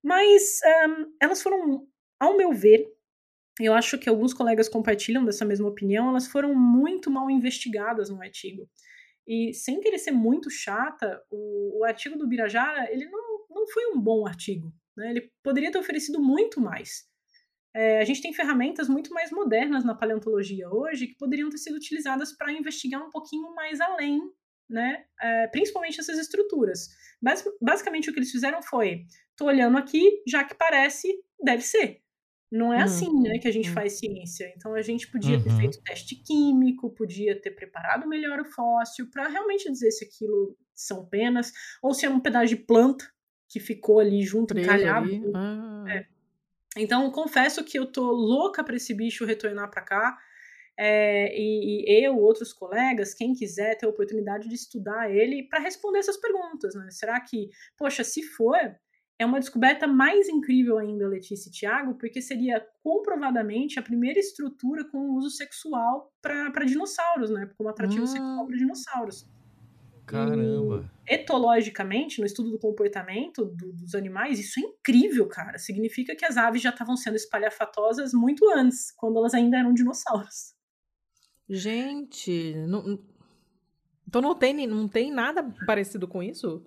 [0.02, 1.86] Mas um, elas foram,
[2.18, 2.86] ao meu ver,
[3.60, 8.22] eu acho que alguns colegas compartilham dessa mesma opinião, elas foram muito mal investigadas no
[8.22, 8.68] artigo.
[9.30, 13.86] E sem querer ser muito chata, o, o artigo do Birajara, ele não, não foi
[13.92, 14.74] um bom artigo.
[14.96, 15.10] Né?
[15.10, 17.08] Ele poderia ter oferecido muito mais.
[17.72, 21.76] É, a gente tem ferramentas muito mais modernas na paleontologia hoje que poderiam ter sido
[21.76, 24.20] utilizadas para investigar um pouquinho mais além,
[24.68, 25.04] né?
[25.22, 26.88] É, principalmente essas estruturas.
[27.22, 29.04] Bas basicamente o que eles fizeram foi:
[29.36, 31.08] tô olhando aqui, já que parece,
[31.40, 32.02] deve ser.
[32.50, 32.84] Não é uhum.
[32.84, 33.74] assim né, que a gente uhum.
[33.74, 34.52] faz ciência.
[34.56, 35.42] Então a gente podia uhum.
[35.42, 40.56] ter feito teste químico, podia ter preparado melhor o fóssil para realmente dizer se aquilo
[40.74, 43.08] são penas ou se é um pedaço de planta
[43.48, 45.08] que ficou ali junto, encalhado.
[45.34, 45.84] Ah.
[45.88, 46.06] É.
[46.76, 50.18] Então confesso que eu tô louca para esse bicho retornar para cá.
[50.82, 55.60] É, e, e, eu, outros colegas, quem quiser ter a oportunidade de estudar ele para
[55.60, 56.88] responder essas perguntas, né?
[56.90, 58.56] Será que, poxa, se for,
[59.20, 64.82] é uma descoberta mais incrível ainda, Letícia e Tiago, porque seria comprovadamente a primeira estrutura
[64.90, 67.50] com uso sexual para dinossauros, né?
[67.58, 68.06] Como atrativo hum.
[68.06, 69.28] sexual para dinossauros.
[70.06, 70.90] Caramba!
[71.06, 75.58] E, etologicamente, no estudo do comportamento do, dos animais, isso é incrível, cara.
[75.58, 80.54] Significa que as aves já estavam sendo espalhafatosas muito antes, quando elas ainda eram dinossauros.
[81.46, 82.98] Gente, não,
[84.08, 86.64] então não tem, não tem nada parecido com isso?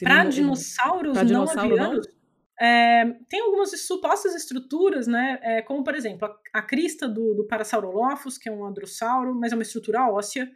[0.00, 2.18] Para dinossauros pra não dinossauro, avianos, não?
[2.60, 5.38] É, tem algumas supostas estruturas, né?
[5.42, 9.52] É, como, por exemplo, a, a crista do, do Parasaurolophus, que é um adrossauro, mas
[9.52, 10.50] é uma estrutura óssea.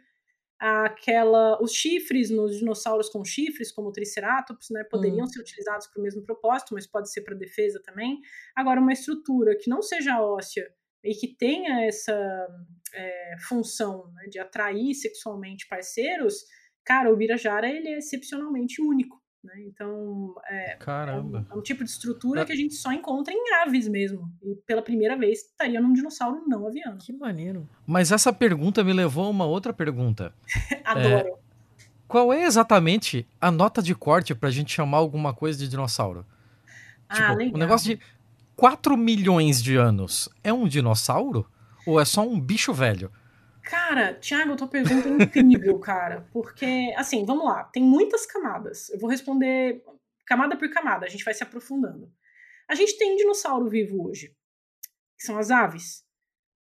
[0.59, 5.27] Aquela, os chifres nos dinossauros com chifres, como o Triceratops, né, poderiam hum.
[5.27, 8.19] ser utilizados para o mesmo propósito, mas pode ser para defesa também.
[8.55, 10.69] Agora, uma estrutura que não seja óssea
[11.03, 12.47] e que tenha essa
[12.93, 16.45] é, função né, de atrair sexualmente parceiros,
[16.83, 19.21] cara, o Birajara ele é excepcionalmente único.
[19.43, 19.53] Né?
[19.67, 21.45] Então, é, Caramba.
[21.49, 22.45] É, um, é um tipo de estrutura é.
[22.45, 24.31] que a gente só encontra em aves mesmo.
[24.41, 26.97] E pela primeira vez estaria num dinossauro não aviano.
[26.97, 27.67] Que maneiro.
[27.85, 30.33] Mas essa pergunta me levou a uma outra pergunta.
[30.85, 31.27] Adoro.
[31.27, 31.33] É,
[32.07, 36.25] qual é exatamente a nota de corte pra gente chamar alguma coisa de dinossauro?
[37.09, 37.53] Ah, tipo, legal.
[37.53, 38.01] O um negócio de
[38.55, 41.45] 4 milhões de anos é um dinossauro?
[41.85, 43.11] Ou é só um bicho velho?
[43.63, 46.27] Cara, Thiago, tua pergunta é incrível, cara.
[46.31, 48.89] Porque, assim, vamos lá, tem muitas camadas.
[48.89, 49.83] Eu vou responder
[50.25, 52.11] camada por camada, a gente vai se aprofundando.
[52.69, 54.35] A gente tem dinossauro vivo hoje,
[55.17, 56.03] que são as aves.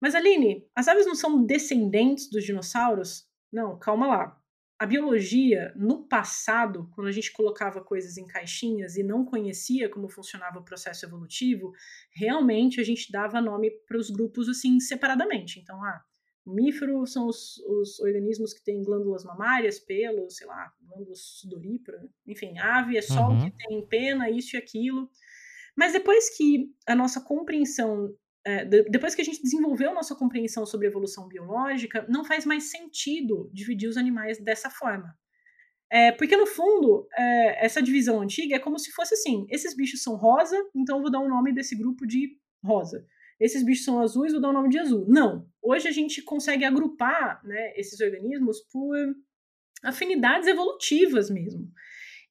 [0.02, 3.28] Mas, Aline, as aves não são descendentes dos dinossauros?
[3.52, 4.42] Não, calma lá.
[4.78, 10.10] a biologia, no passado, quando a gente colocava coisas em caixinhas e não conhecia como
[10.10, 11.72] funcionava o processo evolutivo,
[12.14, 15.60] realmente a gente dava nome para os grupos assim separadamente.
[15.60, 16.04] Então, ah,
[16.46, 22.58] mamífero são os, os, organismos que têm glândulas mamárias, pelos, sei lá, glândulas sudoríparas, enfim,
[22.58, 23.40] ave é só uhum.
[23.40, 25.10] o que tem pena, isso e aquilo.
[25.76, 28.16] Mas depois que a nossa compreensão
[28.46, 32.70] é, depois que a gente desenvolveu a nossa compreensão sobre evolução biológica, não faz mais
[32.70, 35.18] sentido dividir os animais dessa forma.
[35.92, 40.04] É, porque, no fundo, é, essa divisão antiga é como se fosse assim: esses bichos
[40.04, 43.06] são rosa, então eu vou dar o nome desse grupo de rosa.
[43.40, 45.06] Esses bichos são azuis, vou dar o nome de azul.
[45.08, 45.48] Não.
[45.62, 48.96] Hoje a gente consegue agrupar né, esses organismos por
[49.84, 51.70] afinidades evolutivas mesmo.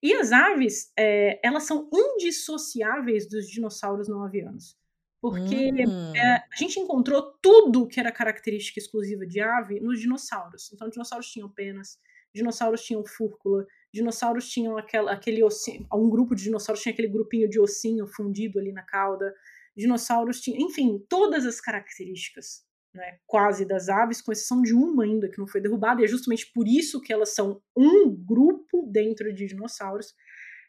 [0.03, 4.77] E as aves, é, elas são indissociáveis dos dinossauros não avianos
[5.25, 6.15] porque hum.
[6.15, 10.71] é, a gente encontrou tudo que era característica exclusiva de ave nos dinossauros.
[10.71, 11.99] Então, dinossauros tinham penas,
[12.35, 17.49] dinossauros tinham fúrcula, dinossauros tinham aquela, aquele ossinho, um grupo de dinossauros tinha aquele grupinho
[17.49, 19.35] de ossinho fundido ali na cauda,
[19.77, 22.65] dinossauros tinham, enfim, todas as características,
[22.95, 26.09] né, quase das aves, com exceção de uma ainda que não foi derrubada, e é
[26.09, 30.15] justamente por isso que elas são um grupo dentro de dinossauros.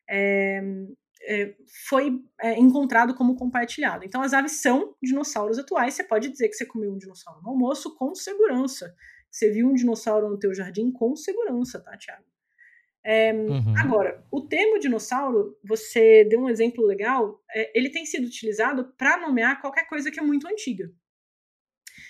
[0.10, 0.61] É,
[1.27, 1.56] é,
[1.88, 4.06] foi é, encontrado como compartilhado.
[4.06, 5.95] Então, as aves são dinossauros atuais.
[5.95, 8.94] Você pode dizer que você comeu um dinossauro no almoço com segurança.
[9.32, 12.35] Você viu um dinossauro no teu jardim com segurança, tá, Thiago?
[13.07, 13.77] É, uhum.
[13.77, 19.22] Agora, o termo dinossauro, você deu um exemplo legal, é, ele tem sido utilizado para
[19.22, 20.91] nomear qualquer coisa que é muito antiga.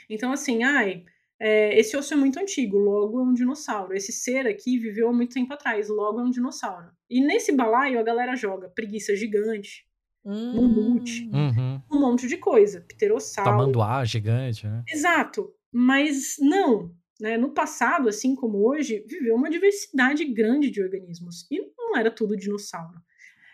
[0.10, 1.04] Então, assim, ai,
[1.38, 3.94] é, esse osso é muito antigo, logo é um dinossauro.
[3.94, 6.88] Esse ser aqui viveu há muito tempo atrás, logo é um dinossauro.
[7.10, 9.86] E nesse balaio a galera joga preguiça gigante,
[10.24, 10.56] hum.
[10.56, 11.82] mamute, uhum.
[11.92, 13.52] um monte de coisa, pterossauro.
[13.52, 14.82] Tamanduá gigante, né?
[14.88, 16.96] Exato, mas não.
[17.20, 17.38] Né?
[17.38, 22.36] No passado, assim como hoje, viveu uma diversidade grande de organismos e não era tudo
[22.36, 23.00] dinossauro.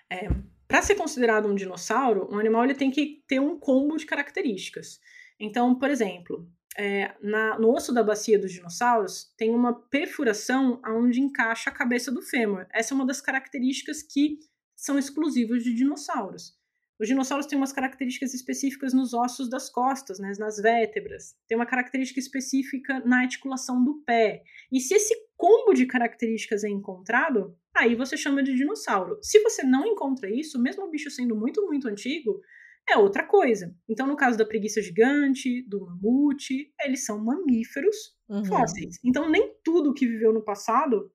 [0.09, 0.27] É,
[0.67, 4.99] Para ser considerado um dinossauro, um animal ele tem que ter um combo de características.
[5.39, 6.47] Então, por exemplo,
[6.77, 12.11] é, na, no osso da bacia dos dinossauros tem uma perfuração onde encaixa a cabeça
[12.11, 12.65] do fêmur.
[12.73, 14.39] Essa é uma das características que
[14.75, 16.57] são exclusivas de dinossauros.
[17.01, 21.35] Os dinossauros têm umas características específicas nos ossos das costas, né, nas vértebras.
[21.47, 24.43] Tem uma característica específica na articulação do pé.
[24.71, 29.17] E se esse combo de características é encontrado, aí você chama de dinossauro.
[29.23, 32.39] Se você não encontra isso, mesmo o bicho sendo muito, muito antigo,
[32.87, 33.75] é outra coisa.
[33.89, 37.95] Então, no caso da preguiça gigante, do mamute, eles são mamíferos
[38.29, 38.45] uhum.
[38.45, 38.99] fósseis.
[39.03, 41.11] Então, nem tudo que viveu no passado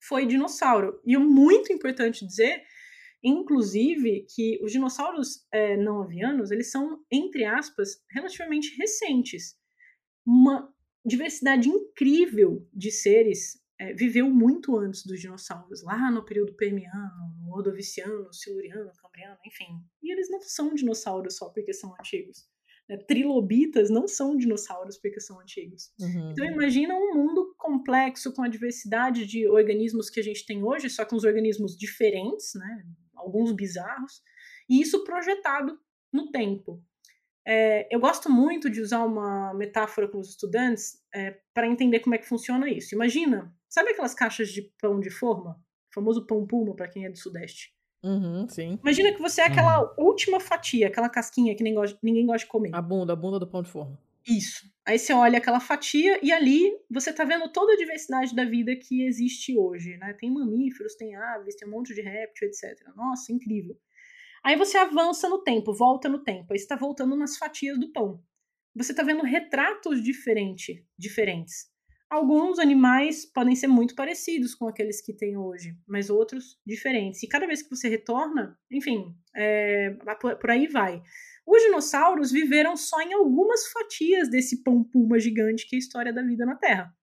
[0.00, 1.00] foi dinossauro.
[1.04, 2.62] E é muito importante dizer,
[3.22, 9.56] inclusive, que os dinossauros é, não avianos, eles são, entre aspas, relativamente recentes.
[10.26, 10.72] Uma
[11.04, 17.54] diversidade incrível de seres é, viveu muito antes dos dinossauros, lá no período Permiano, no
[17.54, 19.82] Ordoviciano, Siluriano, Cambriano, enfim.
[20.02, 22.48] E eles não são dinossauros só porque são antigos.
[22.88, 22.96] Né?
[22.96, 25.92] Trilobitas não são dinossauros porque são antigos.
[26.00, 26.32] Uhum.
[26.32, 30.88] Então imagina um mundo complexo com a diversidade de organismos que a gente tem hoje,
[30.90, 32.84] só com os organismos diferentes, né?
[33.18, 34.22] Alguns bizarros,
[34.68, 35.78] e isso projetado
[36.12, 36.82] no tempo.
[37.46, 42.14] É, eu gosto muito de usar uma metáfora com os estudantes é, para entender como
[42.14, 42.94] é que funciona isso.
[42.94, 45.52] Imagina, sabe aquelas caixas de pão de forma?
[45.90, 47.72] O famoso pão puma para quem é do Sudeste.
[48.02, 48.78] Uhum, sim.
[48.82, 50.04] Imagina que você é aquela uhum.
[50.04, 52.70] última fatia, aquela casquinha que gosta, ninguém gosta de comer.
[52.74, 53.98] A bunda, a bunda do pão de forma.
[54.26, 54.70] Isso.
[54.88, 58.74] Aí você olha aquela fatia e ali você tá vendo toda a diversidade da vida
[58.74, 60.14] que existe hoje, né?
[60.14, 62.88] Tem mamíferos, tem aves, tem um monte de réptil, etc.
[62.96, 63.76] Nossa, incrível.
[64.42, 68.24] Aí você avança no tempo, volta no tempo, aí está voltando nas fatias do pão.
[68.74, 71.66] Você está vendo retratos diferente, diferentes.
[72.08, 77.22] Alguns animais podem ser muito parecidos com aqueles que tem hoje, mas outros diferentes.
[77.22, 79.90] E cada vez que você retorna, enfim, é,
[80.40, 81.02] por aí vai.
[81.48, 86.12] Os dinossauros viveram só em algumas fatias desse pão puma gigante que é a história
[86.12, 86.94] da vida na Terra.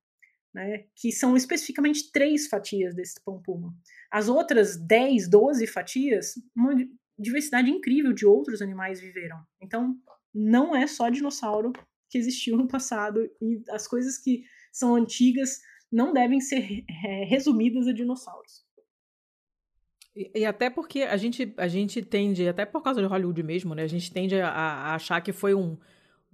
[0.53, 3.75] Né, que são especificamente três fatias desse pão puma.
[4.09, 6.73] As outras 10, 12 fatias, uma
[7.19, 9.37] diversidade incrível de outros animais viveram.
[9.61, 9.97] Então,
[10.33, 11.73] não é só dinossauro
[12.09, 15.59] que existiu no passado e as coisas que são antigas
[15.91, 18.64] não devem ser é, resumidas a dinossauros.
[20.15, 23.75] E, e, até porque a gente, a gente tende, até por causa de Hollywood mesmo,
[23.75, 23.83] né?
[23.83, 25.77] A gente tende a, a achar que foi um,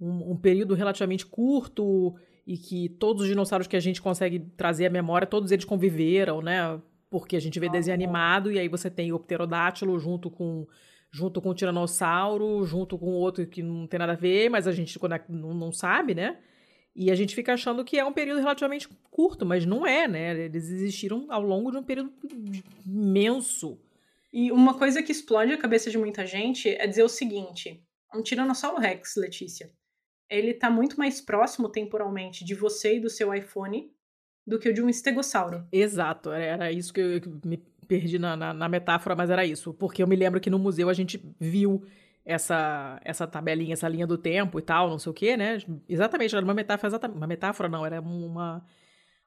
[0.00, 2.14] um, um, período relativamente curto
[2.46, 6.40] e que todos os dinossauros que a gente consegue trazer à memória, todos eles conviveram,
[6.40, 6.80] né?
[7.12, 10.66] porque a gente vê desenho animado e aí você tem o pterodátilo junto com
[11.14, 14.72] junto com o tiranossauro, junto com outro que não tem nada a ver, mas a
[14.72, 14.98] gente
[15.28, 16.38] não, não sabe, né?
[16.94, 20.44] E a gente fica achando que é um período relativamente curto, mas não é, né?
[20.44, 22.12] Eles existiram ao longo de um período
[22.86, 23.78] imenso.
[24.32, 27.82] E uma coisa que explode a cabeça de muita gente é dizer o seguinte:
[28.14, 29.70] um Tiranossauro Rex, Letícia,
[30.28, 33.90] ele tá muito mais próximo temporalmente de você e do seu iPhone
[34.46, 35.66] do que o de um estegossauro.
[35.70, 37.56] Exato, era isso que eu me
[37.86, 39.72] perdi na, na, na metáfora, mas era isso.
[39.74, 41.84] Porque eu me lembro que no museu a gente viu
[42.24, 45.58] essa essa tabelinha, essa linha do tempo e tal, não sei o quê, né?
[45.88, 48.64] Exatamente, era uma metáfora, exatamente, uma metáfora não, era uma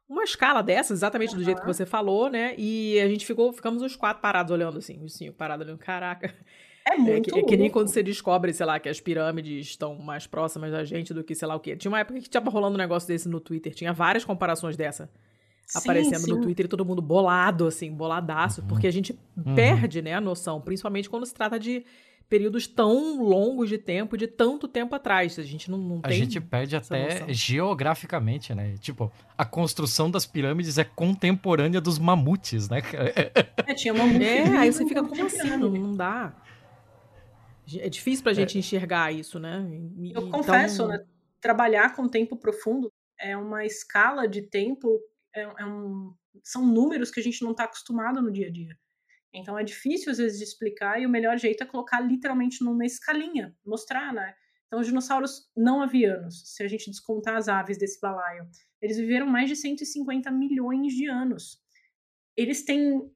[0.07, 1.45] uma escala dessa, exatamente do uhum.
[1.45, 2.53] jeito que você falou, né?
[2.57, 6.33] E a gente ficou, ficamos os quatro parados olhando assim, os cinco parados olhando, caraca.
[6.87, 7.29] É muito.
[7.29, 10.27] É que, é que, nem quando você descobre, sei lá, que as pirâmides estão mais
[10.27, 11.75] próximas da gente do que sei lá o quê.
[11.75, 15.09] Tinha uma época que tava rolando um negócio desse no Twitter, tinha várias comparações dessa
[15.65, 16.31] sim, aparecendo sim.
[16.31, 18.67] no Twitter e todo mundo bolado, assim, boladaço, uhum.
[18.67, 19.55] porque a gente uhum.
[19.55, 21.83] perde, né, a noção, principalmente quando se trata de
[22.29, 25.37] períodos tão longos de tempo, de tanto tempo atrás.
[25.37, 26.17] A gente não, não a tem.
[26.17, 27.33] A gente perde até noção.
[27.33, 28.75] geograficamente, né?
[28.79, 32.81] Tipo, a construção das pirâmides é contemporânea dos mamutes, né?
[33.67, 34.23] É, tinha mamute.
[34.23, 35.57] É, aí você fica como assim?
[35.57, 36.33] Não, não dá.
[37.77, 38.59] É difícil pra gente é.
[38.59, 39.65] enxergar isso, né?
[39.97, 40.31] E, Eu então...
[40.31, 41.03] confesso, né?
[41.41, 44.99] Trabalhar com tempo profundo é uma escala de tempo,
[45.33, 48.75] é, é um, são números que a gente não está acostumado no dia a dia.
[49.35, 52.85] Então é difícil às vezes de explicar e o melhor jeito é colocar literalmente numa
[52.85, 54.33] escalinha, mostrar, né?
[54.67, 58.47] Então os dinossauros não avianos, se a gente descontar as aves desse balaio,
[58.81, 61.63] eles viveram mais de 150 milhões de anos.
[62.35, 63.09] Eles têm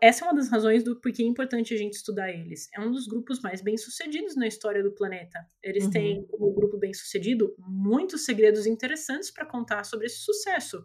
[0.00, 2.68] essa é uma das razões do porquê é importante a gente estudar eles.
[2.74, 5.46] É um dos grupos mais bem-sucedidos na história do planeta.
[5.62, 5.90] Eles uhum.
[5.90, 10.84] têm, como grupo bem-sucedido, muitos segredos interessantes para contar sobre esse sucesso.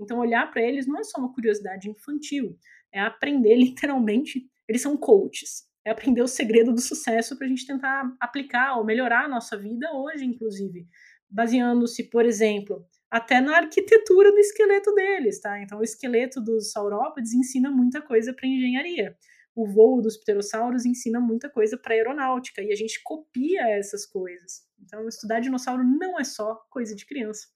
[0.00, 2.58] Então, olhar para eles não é só uma curiosidade infantil,
[2.92, 4.46] é aprender literalmente.
[4.68, 5.64] Eles são coaches.
[5.84, 9.56] É aprender o segredo do sucesso para a gente tentar aplicar ou melhorar a nossa
[9.56, 10.86] vida hoje, inclusive.
[11.28, 15.60] Baseando-se, por exemplo, até na arquitetura do esqueleto deles, tá?
[15.60, 19.16] Então, o esqueleto dos saurópodes ensina muita coisa para engenharia.
[19.54, 24.62] O voo dos pterossauros ensina muita coisa para aeronáutica e a gente copia essas coisas.
[24.80, 27.48] Então, estudar dinossauro não é só coisa de criança.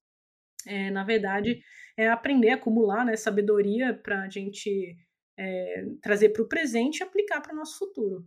[0.66, 1.60] É, na verdade,
[1.96, 4.96] é aprender a acumular né, sabedoria para a gente
[5.36, 8.26] é, trazer para o presente e aplicar para o nosso futuro.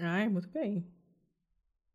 [0.00, 0.86] Ai, muito bem.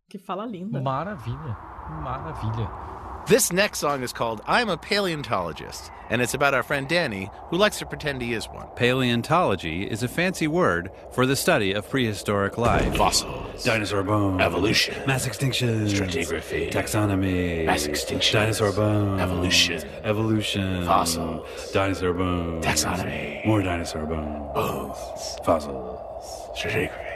[0.09, 0.81] Que fala linda.
[0.81, 1.57] Maravilha,
[2.03, 2.92] maravilha.
[3.25, 7.55] This next song is called I'm a Paleontologist, and it's about our friend Danny, who
[7.55, 8.67] likes to pretend he is one.
[8.75, 12.97] Paleontology is a fancy word for the study of prehistoric life.
[12.97, 13.63] Fossils.
[13.63, 14.41] Dinosaur bones.
[14.41, 15.07] Evolution.
[15.07, 15.87] Mass extinction.
[15.87, 16.69] Stratigraphy.
[16.69, 17.65] Taxonomy.
[17.65, 18.41] Mass extinction.
[18.41, 19.21] Dinosaur bones.
[19.21, 19.89] Evolution.
[20.03, 20.85] Evolution.
[20.85, 21.71] Fossils.
[21.71, 22.65] Dinosaur bones.
[22.65, 23.45] Taxonomy.
[23.45, 24.53] More dinosaur bones.
[24.53, 24.97] Bones.
[25.45, 26.59] Fossils.
[26.59, 27.12] Stratigraphy.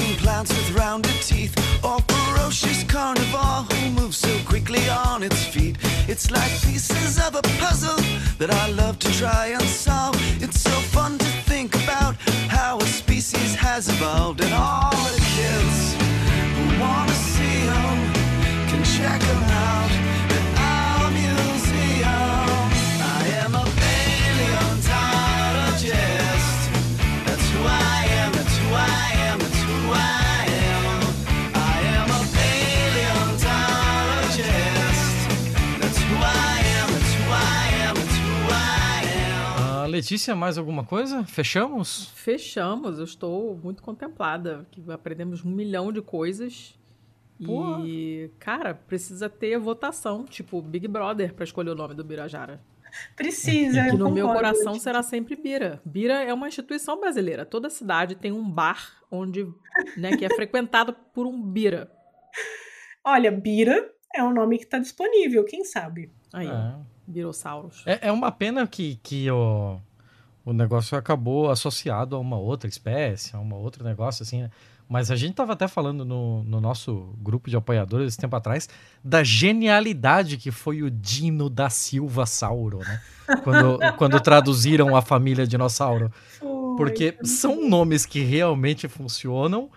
[0.00, 1.54] plants with rounded teeth?
[1.84, 5.76] Or ferocious carnivore who moves so quickly on its feet?
[6.08, 8.02] It's like pieces of a puzzle
[8.38, 10.16] that I love to try and solve.
[10.42, 12.16] It's so fun to think about
[12.48, 15.94] how a species has evolved, and all the kids
[16.54, 18.12] who wanna see them
[18.68, 19.81] can check them out
[39.92, 41.22] Letícia, mais alguma coisa?
[41.24, 42.08] Fechamos?
[42.14, 46.74] Fechamos, eu estou muito contemplada, que aprendemos um milhão de coisas.
[47.44, 47.80] Pô.
[47.84, 52.60] E, cara, precisa ter votação, tipo Big Brother, pra escolher o nome do Birajara.
[53.16, 55.80] Precisa, Que eu no meu coração será sempre Bira.
[55.84, 57.44] Bira é uma instituição brasileira.
[57.44, 59.46] Toda cidade tem um bar onde,
[59.96, 61.90] né, que é frequentado por um Bira.
[63.04, 66.10] Olha, Bira é um nome que está disponível, quem sabe?
[66.32, 66.91] Aí, É.
[67.06, 67.82] Birossauros.
[67.86, 69.78] É, é uma pena que, que o,
[70.44, 74.50] o negócio acabou associado a uma outra espécie, a uma outro negócio assim, né?
[74.88, 78.68] Mas a gente tava até falando no, no nosso grupo de apoiadores esse tempo atrás
[79.02, 83.00] da genialidade que foi o Dino da Silva Sauro, né?
[83.42, 86.12] Quando, quando traduziram a família dinossauro.
[86.76, 89.70] Porque são nomes que realmente funcionam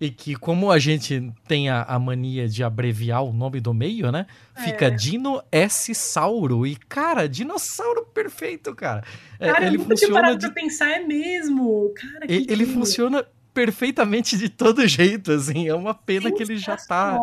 [0.00, 4.12] e que, como a gente tem a, a mania de abreviar o nome do meio,
[4.12, 4.26] né?
[4.64, 4.90] Fica É.
[4.90, 5.92] Dino S.
[5.94, 6.66] Sauro.
[6.66, 9.02] E, cara, dinossauro perfeito, cara.
[9.40, 11.92] É, Cara, eu ele nunca tinha funciona parado de pra pensar, é mesmo.
[11.94, 15.68] Cara, que ele, ele funciona perfeitamente de todo jeito, assim.
[15.68, 17.18] É uma pena que ele já tá.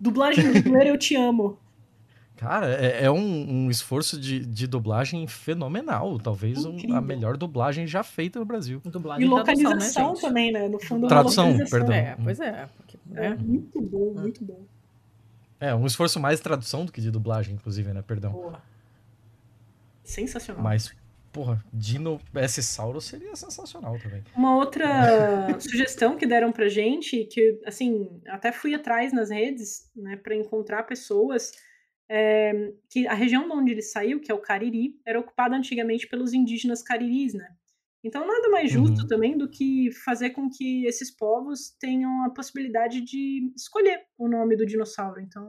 [0.00, 1.58] Dublagem brasileira, eu te amo.
[2.42, 6.18] Cara, é, é um, um esforço de, de dublagem fenomenal.
[6.18, 8.80] Talvez um- a melhor dublagem já feita no Brasil.
[8.84, 10.68] Dublagem E e tradução, localização né, também, né?
[10.68, 11.78] No fundo, Tradução, localização.
[11.78, 11.94] perdão.
[11.94, 12.68] É, pois é.
[12.76, 13.36] Porque, É né?
[13.40, 14.60] muito bom, muito bom.
[15.60, 18.02] É, um esforço mais de tradução do que de dublagem, inclusive, né?
[18.02, 18.32] Perdão.
[18.32, 18.60] Porra.
[20.02, 20.62] Sensacional.
[20.62, 20.92] Mas,
[21.32, 22.60] porra, Dino S.
[22.62, 24.22] Sauro seria sensacional também.
[24.36, 24.86] Uma outra
[25.60, 30.82] sugestão que deram pra gente, que assim, até fui atrás nas redes, né, para encontrar
[30.82, 31.52] pessoas,
[32.10, 36.06] é, que a região de onde ele saiu, que é o Cariri, era ocupada antigamente
[36.08, 37.48] pelos indígenas cariris, né?
[38.04, 39.06] Então nada mais justo Uhum.
[39.06, 44.56] também do que fazer com que esses povos tenham a possibilidade de escolher o nome
[44.56, 45.20] do dinossauro.
[45.20, 45.48] Então,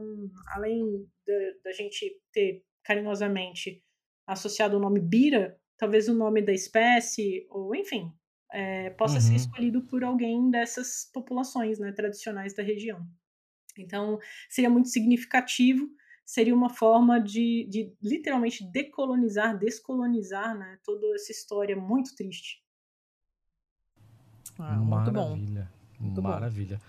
[0.56, 1.34] além da,
[1.66, 3.84] da gente ter carinhosamente
[4.28, 8.12] associado o nome Bira, talvez o nome da espécie, ou enfim,
[8.52, 9.36] é, possa ser Uhum.
[9.36, 13.02] escolhido por alguém dessas populações né, tradicionais da região.
[13.78, 14.20] Então,
[14.50, 15.90] seria muito significativo,
[16.26, 22.64] seria uma forma de, de literalmente decolonizar, descolonizar né, toda essa história muito triste.
[24.58, 25.30] Ah, muito bom.
[25.30, 25.72] Maravilha.
[26.00, 26.30] Muito bom.
[26.30, 26.82] Maravilha.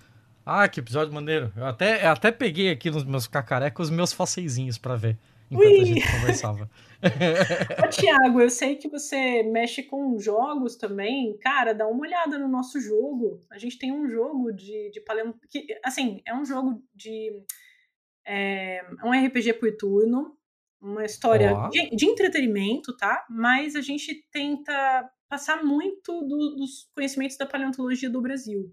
[0.44, 1.52] Ah, que episódio maneiro.
[1.56, 5.18] Eu até, eu até peguei aqui nos meus cacarecos os meus faceizinhos pra ver.
[5.50, 5.80] Enquanto Ui!
[5.80, 6.70] a gente conversava.
[7.84, 11.36] Ô, Tiago, eu sei que você mexe com jogos também.
[11.38, 13.40] Cara, dá uma olhada no nosso jogo.
[13.50, 15.36] A gente tem um jogo de, de paleont...
[15.48, 17.30] que Assim, é um jogo de.
[18.26, 20.36] É um RPG por turno.
[20.80, 21.68] Uma história Ó.
[21.68, 23.24] de, de entretenimento, tá?
[23.30, 28.70] Mas a gente tenta passar muito do- dos conhecimentos da paleontologia do Brasil.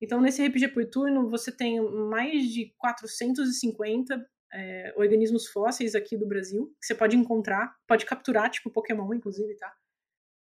[0.00, 6.26] Então, nesse RPG por turno, você tem mais de 450 é, organismos fósseis aqui do
[6.26, 9.72] Brasil, que você pode encontrar, pode capturar, tipo Pokémon, inclusive, tá?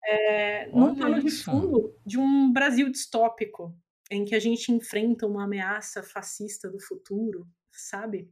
[0.05, 3.77] É, num plano de fundo de um Brasil distópico,
[4.11, 8.29] em que a gente enfrenta uma ameaça fascista do futuro, sabe?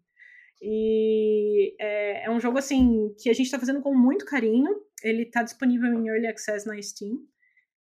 [0.61, 4.71] E é, é um jogo, assim, que a gente tá fazendo com muito carinho.
[5.03, 7.19] Ele tá disponível em Early Access na Steam.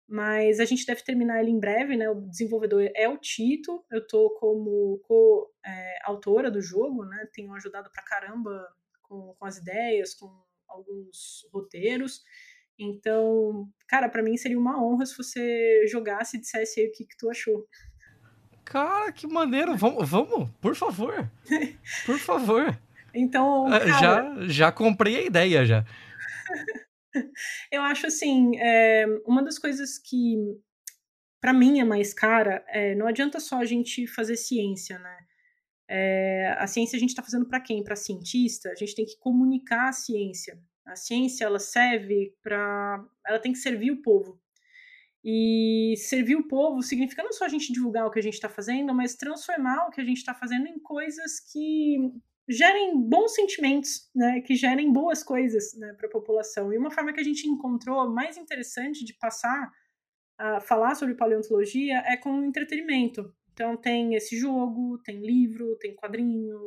[0.07, 2.09] Mas a gente deve terminar ele em breve, né?
[2.09, 3.83] O desenvolvedor é o Tito.
[3.91, 7.27] Eu tô como co-autora do jogo, né?
[7.33, 8.67] Tenho ajudado pra caramba
[9.01, 10.27] com, com as ideias, com
[10.67, 12.21] alguns roteiros.
[12.77, 17.05] Então, cara, pra mim seria uma honra se você jogasse e dissesse aí o que,
[17.05, 17.65] que tu achou.
[18.65, 19.75] Cara, que maneiro.
[19.77, 21.29] Vamos, vamos, por favor.
[22.05, 22.77] Por favor.
[23.17, 25.85] Então, Ah, cara, Já, já comprei a ideia já.
[27.71, 30.35] eu acho assim, é, uma das coisas que
[31.39, 35.17] pra mim é mais cara, é, não adianta só a gente fazer ciência, né?
[35.87, 37.85] É, a ciência a gente está fazendo para quem?
[37.85, 38.69] Para cientista?
[38.69, 40.59] A gente tem que comunicar a ciência.
[40.85, 44.37] A ciência ela serve para, ela tem que servir o povo.
[45.27, 48.47] E servir o povo significa não só a gente divulgar o que a gente está
[48.47, 51.97] fazendo, mas transformar o que a gente está fazendo em coisas que
[52.47, 56.71] gerem bons sentimentos, né, que gerem boas coisas né, para a população.
[56.71, 59.71] E uma forma que a gente encontrou mais interessante de passar
[60.37, 63.33] a falar sobre paleontologia é com entretenimento.
[63.51, 66.59] Então tem esse jogo, tem livro, tem quadrinho.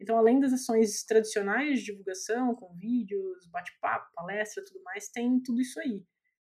[0.00, 5.60] Então, além das ações tradicionais de divulgação, com vídeos, bate-papo, palestra, tudo mais, tem tudo
[5.60, 6.02] isso aí.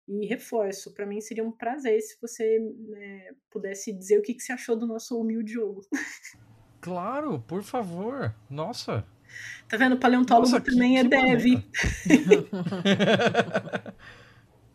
[0.07, 2.59] E reforço, para mim seria um prazer se você
[2.89, 5.83] né, pudesse dizer o que, que você achou do nosso humilde jogo.
[6.81, 8.35] Claro, por favor.
[8.51, 9.07] Nossa.
[9.67, 9.97] Tá vendo?
[9.97, 11.63] Paleontólogo Nossa, que- também é que dev.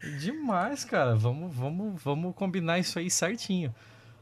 [0.20, 1.16] Demais, cara.
[1.16, 3.74] Vamos, vamos, vamos combinar isso aí certinho.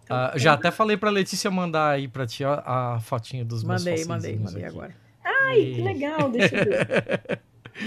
[0.04, 3.64] Então, Ah, já até falei pra Letícia mandar aí pra ti a, a fotinha dos
[3.64, 4.94] meus Mandei, mandei, mandei agora.
[5.24, 7.40] Ai, que legal, deixa eu ver.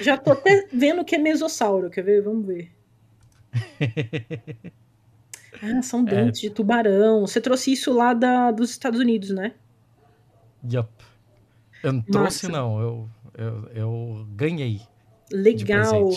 [0.02, 2.22] Já tô até vendo que é mesossauro, quer ver?
[2.22, 2.70] Vamos ver.
[5.62, 7.26] Ah, são dentes de tubarão.
[7.26, 9.52] Você trouxe isso lá da, dos Estados Unidos, né?
[10.64, 10.88] Yup.
[11.82, 12.80] Eu não trouxe, não.
[12.80, 14.80] Eu, eu, eu ganhei.
[15.30, 16.08] Legal.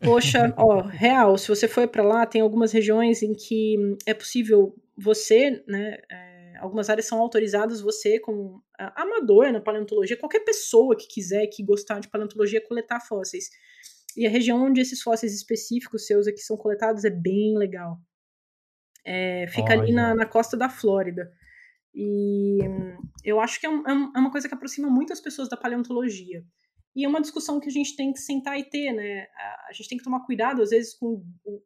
[0.00, 4.74] Poxa, ó, real, se você for pra lá, tem algumas regiões em que é possível
[4.96, 11.06] você, né, é, algumas áreas são autorizadas você como amador na paleontologia, qualquer pessoa que
[11.06, 13.50] quiser, que gostar de paleontologia, coletar fósseis.
[14.16, 18.00] E a região onde esses fósseis específicos seus aqui são coletados é bem legal.
[19.04, 21.30] É, fica ali na, na, costa da Flórida.
[21.94, 22.58] E
[23.22, 26.44] eu acho que é, um, é, uma coisa que aproxima muitas pessoas da paleontologia.
[26.94, 29.26] E é uma discussão que a gente tem que sentar e ter, né?
[29.68, 31.62] A gente tem que tomar cuidado, às vezes, com o,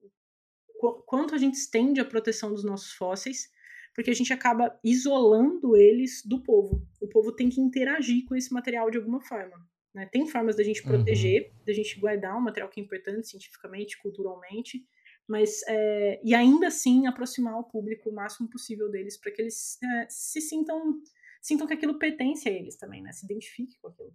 [0.82, 3.48] o quanto a gente estende a proteção dos nossos fósseis,
[3.94, 6.86] porque a gente acaba isolando eles do povo.
[7.01, 9.56] O povo tem que interagir com esse material de alguma forma.
[9.94, 10.06] Né?
[10.06, 11.64] Tem formas da gente proteger, uhum.
[11.66, 14.84] da gente guardar um material que é importante cientificamente, culturalmente,
[15.28, 19.78] mas é, e ainda assim aproximar o público o máximo possível deles para que eles
[19.82, 21.00] é, se sintam
[21.40, 23.12] sintam que aquilo pertence a eles também, né?
[23.12, 24.12] Se identifique com aquilo.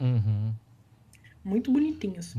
[0.00, 0.54] Uhum.
[1.44, 2.34] Muito bonitinhos.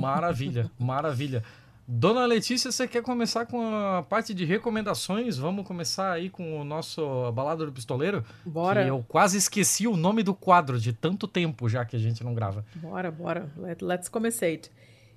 [0.00, 1.44] Maravilha, maravilha.
[1.88, 5.38] Dona Letícia, você quer começar com a parte de recomendações?
[5.38, 8.24] Vamos começar aí com o nosso Balada do Pistoleiro?
[8.44, 8.84] Bora.
[8.84, 12.34] eu quase esqueci o nome do quadro de tanto tempo já que a gente não
[12.34, 12.66] grava.
[12.74, 13.52] Bora, bora.
[13.56, 14.68] Let, let's começate.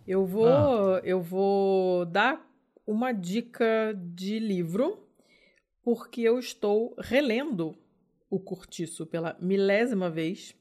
[0.08, 1.02] Eu vou, ah.
[1.04, 2.40] eu vou dar
[2.86, 5.08] uma dica de livro,
[5.84, 7.76] porque eu estou relendo
[8.30, 10.54] o Curtiço pela milésima vez.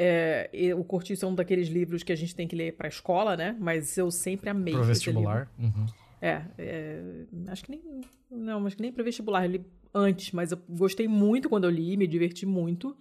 [0.00, 2.88] É, o Cortiço é um daqueles livros que a gente tem que ler para a
[2.88, 3.56] escola, né?
[3.58, 5.50] Mas eu sempre amei Pro vestibular.
[5.58, 5.86] Uhum.
[6.22, 7.02] É, é,
[7.48, 7.82] acho que nem.
[8.30, 9.44] Não, acho que nem para vestibular.
[9.44, 12.96] Eu li antes, mas eu gostei muito quando eu li, me diverti muito.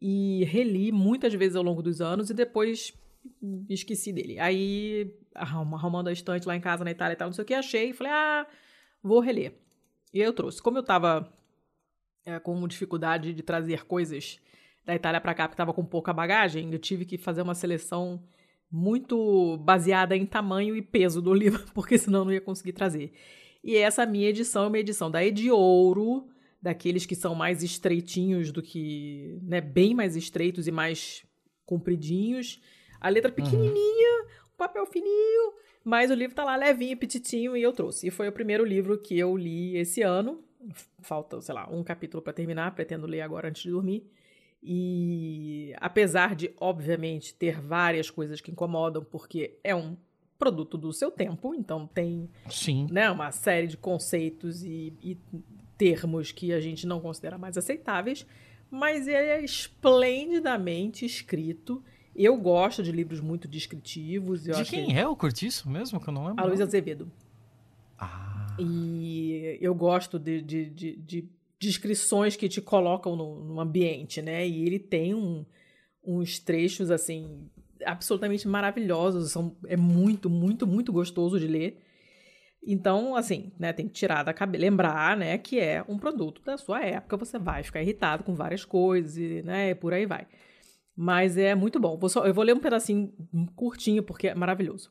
[0.00, 2.94] E reli muitas vezes ao longo dos anos e depois
[3.68, 4.38] esqueci dele.
[4.38, 7.52] Aí, arrumando a estante lá em casa na Itália e tal, não sei o que,
[7.52, 8.46] achei e falei, ah,
[9.02, 9.52] vou reler.
[10.14, 10.62] E aí eu trouxe.
[10.62, 11.30] Como eu tava
[12.24, 14.40] é, com dificuldade de trazer coisas
[14.90, 18.22] da Itália para cá, porque estava com pouca bagagem, eu tive que fazer uma seleção
[18.70, 23.12] muito baseada em tamanho e peso do livro, porque senão não ia conseguir trazer.
[23.62, 26.28] E essa minha edição é uma edição da Ediouro,
[26.60, 31.24] daqueles que são mais estreitinhos do que, né, bem mais estreitos e mais
[31.64, 32.60] compridinhos.
[33.00, 33.36] A letra uhum.
[33.36, 34.26] pequenininha, uhum.
[34.54, 35.52] o papel fininho,
[35.84, 38.08] mas o livro tá lá levinho, petitinho e eu trouxe.
[38.08, 40.42] E foi o primeiro livro que eu li esse ano.
[41.00, 44.10] Falta, sei lá, um capítulo para terminar, pretendo ler agora antes de dormir.
[44.62, 49.96] E apesar de, obviamente, ter várias coisas que incomodam, porque é um
[50.38, 52.86] produto do seu tempo, então tem Sim.
[52.90, 55.18] Né, uma série de conceitos e, e
[55.76, 58.26] termos que a gente não considera mais aceitáveis,
[58.70, 61.82] mas ele é esplendidamente escrito.
[62.14, 64.42] Eu gosto de livros muito descritivos.
[64.42, 64.92] de quem que...
[64.92, 66.42] é o Curtiço mesmo, que eu não lembro?
[66.42, 67.10] A Luísa Azevedo.
[67.98, 68.56] Ah.
[68.58, 71.28] E eu gosto de, de, de, de
[71.60, 74.46] descrições que te colocam no, no ambiente, né?
[74.48, 75.44] E ele tem um,
[76.02, 77.48] uns trechos, assim,
[77.84, 79.30] absolutamente maravilhosos.
[79.30, 81.82] São, é muito, muito, muito gostoso de ler.
[82.62, 86.58] Então, assim, né, tem que tirar da cabeça, lembrar, né, que é um produto da
[86.58, 90.26] sua época, você vai ficar irritado com várias coisas, e, né, por aí vai.
[90.94, 91.96] Mas é muito bom.
[91.96, 93.10] Vou só, eu vou ler um pedacinho
[93.56, 94.90] curtinho, porque é maravilhoso.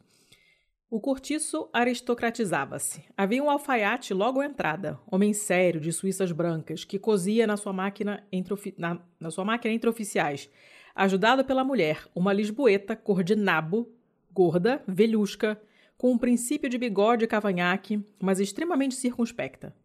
[0.91, 3.03] O cortiço aristocratizava-se.
[3.16, 7.72] Havia um alfaiate logo à entrada, homem sério, de suíças brancas, que cozia na sua
[7.72, 10.49] máquina entre, na, na sua máquina entre oficiais,
[10.95, 13.88] ajudado pela mulher, uma lisboeta cor de nabo,
[14.34, 15.61] gorda, velhusca,
[15.95, 19.76] com um princípio de bigode e cavanhaque, mas extremamente circunspecta.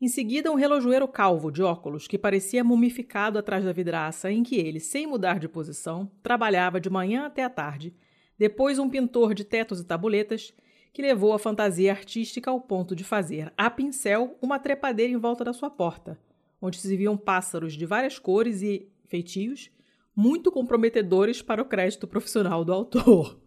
[0.00, 4.56] Em seguida, um relojoeiro calvo, de óculos, que parecia mumificado atrás da vidraça, em que
[4.56, 7.94] ele, sem mudar de posição, trabalhava de manhã até a tarde,
[8.38, 10.54] depois, um pintor de tetos e tabuletas,
[10.92, 15.44] que levou a fantasia artística ao ponto de fazer, a pincel, uma trepadeira em volta
[15.44, 16.18] da sua porta,
[16.60, 19.70] onde se viam pássaros de várias cores e feitios,
[20.14, 23.38] muito comprometedores para o crédito profissional do autor.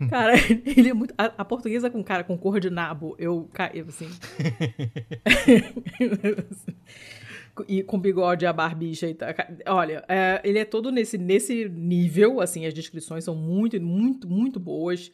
[0.08, 0.32] Cara,
[0.64, 1.12] ele é muito.
[1.18, 4.08] A, a, portuguesa com cara com cor de nabo, eu caí assim.
[7.68, 9.28] e com bigode, a barbicha e tal.
[9.66, 14.60] Olha, é, ele é todo nesse, nesse nível, assim, as descrições são muito, muito, muito
[14.60, 15.10] boas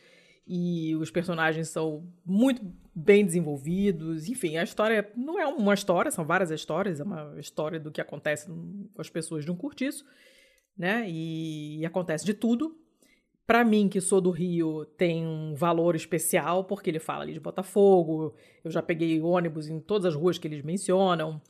[0.46, 2.62] e os personagens são muito
[2.94, 4.28] bem desenvolvidos.
[4.28, 8.00] Enfim, a história não é uma história, são várias histórias, é uma história do que
[8.00, 10.04] acontece com as pessoas de um curtiço,
[10.76, 11.08] né?
[11.08, 12.78] E, e acontece de tudo.
[13.44, 17.40] Para mim, que sou do Rio, tem um valor especial, porque ele fala ali de
[17.40, 18.34] Botafogo.
[18.64, 21.40] Eu já peguei ônibus em todas as ruas que eles mencionam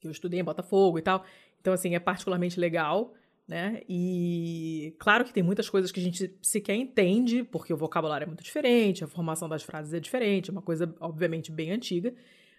[0.00, 1.24] que eu estudei em Botafogo e tal.
[1.60, 3.14] Então, assim, é particularmente legal,
[3.46, 3.82] né?
[3.88, 8.26] E claro que tem muitas coisas que a gente sequer entende, porque o vocabulário é
[8.26, 12.14] muito diferente, a formação das frases é diferente, é uma coisa, obviamente, bem antiga.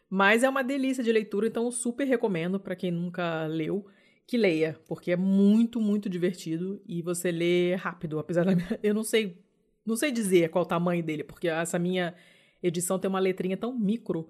[0.10, 3.86] Mas é uma delícia de leitura, então super recomendo para quem nunca leu
[4.26, 8.94] que leia, porque é muito, muito divertido e você lê rápido, apesar da minha, eu
[8.94, 9.38] não sei,
[9.84, 12.14] não sei dizer qual o tamanho dele, porque essa minha
[12.62, 14.30] edição tem uma letrinha tão micro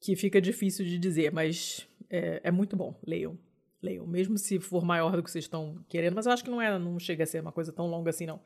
[0.00, 2.98] que fica difícil de dizer, mas é, é muito bom.
[3.06, 3.38] Leiam.
[3.82, 4.06] Leiam.
[4.06, 6.14] Mesmo se for maior do que vocês estão querendo.
[6.14, 8.26] Mas eu acho que não é, não chega a ser uma coisa tão longa assim,
[8.26, 8.40] não.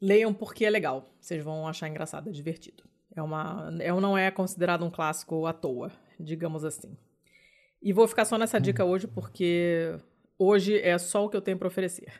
[0.00, 1.08] Leiam porque é legal.
[1.20, 2.84] Vocês vão achar engraçado, é divertido.
[3.14, 6.96] É uma, é, não é considerado um clássico à toa, digamos assim.
[7.82, 9.98] E vou ficar só nessa dica hoje porque
[10.38, 12.12] hoje é só o que eu tenho para oferecer.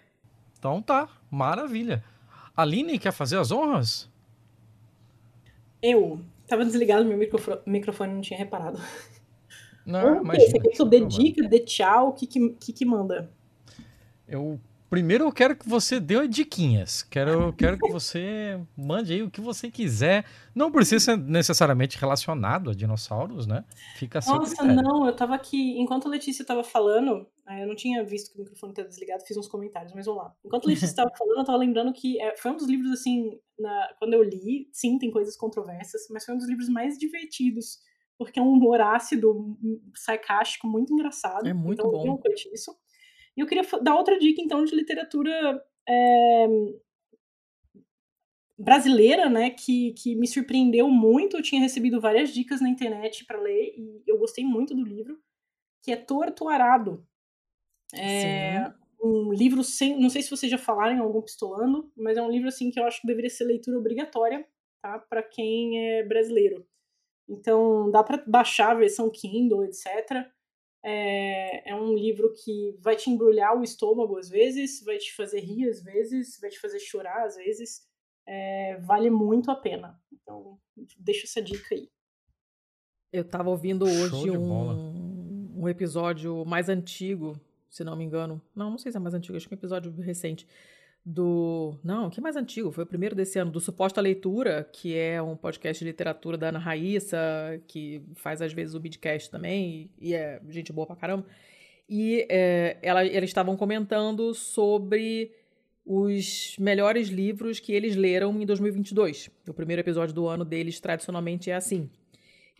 [0.58, 2.02] Então tá, maravilha.
[2.56, 4.10] Aline quer fazer as honras?
[5.80, 6.20] Eu.
[6.48, 8.80] Tava desligado meu microfone, microfone não tinha reparado.
[9.88, 12.08] Não, mas Você quer que eu dê dica, dê tchau?
[12.08, 13.30] O que que, que, que manda?
[14.26, 14.60] Eu
[14.90, 17.02] Primeiro eu quero que você dê diquinhas.
[17.02, 20.24] Quero, quero que você mande aí o que você quiser.
[20.54, 23.66] Não precisa ser necessariamente relacionado a dinossauros, né?
[23.96, 24.30] Fica assim.
[24.30, 25.78] Nossa, não, eu tava aqui.
[25.78, 29.24] Enquanto a Letícia tava falando, é, eu não tinha visto que o microfone estava desligado,
[29.26, 30.34] fiz uns comentários, mas vamos lá.
[30.42, 33.38] Enquanto a Letícia estava falando, eu tava lembrando que é, foi um dos livros, assim,
[33.58, 37.78] na, quando eu li, sim, tem coisas controversas, mas foi um dos livros mais divertidos,
[38.18, 39.56] porque é um humor ácido,
[39.94, 41.46] sarcástico, muito engraçado.
[41.46, 42.06] É muito então, bom.
[42.06, 42.76] Eu curti isso.
[43.36, 46.46] E eu queria dar outra dica, então, de literatura é,
[48.58, 51.36] brasileira, né, que, que me surpreendeu muito.
[51.36, 55.16] Eu tinha recebido várias dicas na internet para ler e eu gostei muito do livro,
[55.82, 57.06] que é Torto Arado.
[57.94, 59.98] É um livro sem.
[59.98, 62.78] Não sei se vocês já falaram em algum pistolando, mas é um livro assim que
[62.78, 64.46] eu acho que deveria ser leitura obrigatória,
[64.82, 64.98] tá?
[64.98, 66.66] Para quem é brasileiro.
[67.28, 69.86] Então, dá para baixar a versão Kindle, etc.
[70.82, 75.40] É, é, um livro que vai te embrulhar o estômago às vezes, vai te fazer
[75.40, 77.86] rir às vezes, vai te fazer chorar às vezes.
[78.26, 80.00] É, vale muito a pena.
[80.12, 80.58] Então,
[80.98, 81.90] deixa essa dica aí.
[83.12, 87.38] Eu tava ouvindo hoje um, um episódio mais antigo,
[87.68, 88.40] se não me engano.
[88.54, 90.46] Não, não sei se é mais antigo, acho que é um episódio recente
[91.08, 91.74] do.
[91.82, 92.70] Não, que mais antigo?
[92.70, 96.50] Foi o primeiro desse ano, do Suposta Leitura, que é um podcast de literatura da
[96.50, 97.18] Ana Raíssa,
[97.66, 101.24] que faz às vezes o Midcast também, e é gente boa pra caramba.
[101.88, 105.32] E é, ela, eles estavam comentando sobre
[105.86, 109.30] os melhores livros que eles leram em 2022.
[109.48, 111.88] O primeiro episódio do ano deles, tradicionalmente, é assim.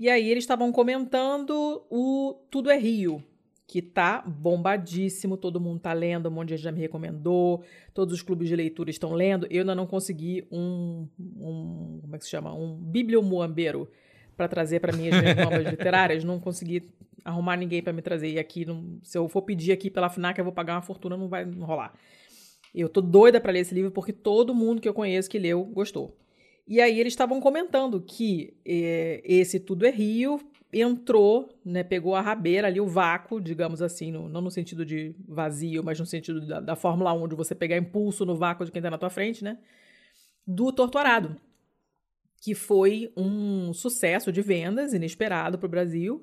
[0.00, 3.22] E aí eles estavam comentando o Tudo é Rio,
[3.68, 7.62] que tá bombadíssimo, todo mundo tá lendo, um monte de gente já me recomendou,
[7.92, 9.46] todos os clubes de leitura estão lendo.
[9.50, 12.54] Eu ainda não consegui um, um como é que se chama?
[12.54, 13.86] Um bibliomuambeiro
[14.34, 16.88] para trazer para mim as minhas novas literárias, não consegui
[17.22, 18.30] arrumar ninguém para me trazer.
[18.30, 21.14] E aqui, não, se eu for pedir aqui pela FNAC, eu vou pagar uma fortuna,
[21.14, 21.92] não vai rolar.
[22.74, 25.62] Eu tô doida para ler esse livro porque todo mundo que eu conheço que leu
[25.62, 26.16] gostou.
[26.66, 30.40] E aí eles estavam comentando que eh, esse Tudo é Rio
[30.72, 35.14] entrou, né, pegou a rabeira ali, o vácuo, digamos assim, no, não no sentido de
[35.26, 38.72] vazio, mas no sentido da, da Fórmula 1, de você pegar impulso no vácuo de
[38.72, 39.58] quem está na tua frente, né,
[40.46, 41.36] do Torturado,
[42.40, 46.22] que foi um sucesso de vendas inesperado para o Brasil,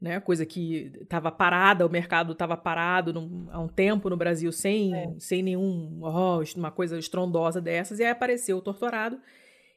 [0.00, 4.50] né, coisa que estava parada, o mercado estava parado num, há um tempo no Brasil
[4.50, 5.14] sem, é.
[5.18, 9.20] sem nenhum, oh, uma coisa estrondosa dessas, e aí apareceu o Torturado,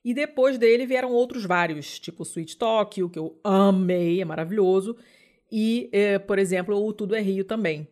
[0.06, 4.96] e depois dele vieram outros vários, tipo Sweet Tokyo, que eu amei, é maravilhoso.
[5.52, 7.88] E, é, por exemplo, o Tudo é Rio também.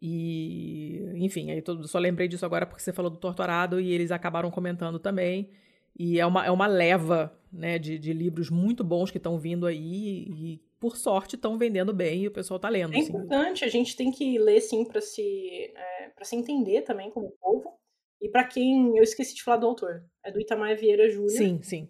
[0.00, 4.12] E, enfim, aí todo, só lembrei disso agora porque você falou do Torturado e eles
[4.12, 5.50] acabaram comentando também.
[5.98, 9.66] E é uma, é uma leva né, de, de livros muito bons que estão vindo
[9.66, 12.94] aí e, por sorte, estão vendendo bem e o pessoal está lendo.
[12.94, 13.08] É assim.
[13.08, 17.79] importante, a gente tem que ler, sim, para se, é, se entender também como povo.
[18.20, 18.96] E para quem.
[18.96, 20.04] Eu esqueci de falar do autor.
[20.24, 21.30] É do Itamar Vieira Júnior.
[21.30, 21.88] Sim, sim.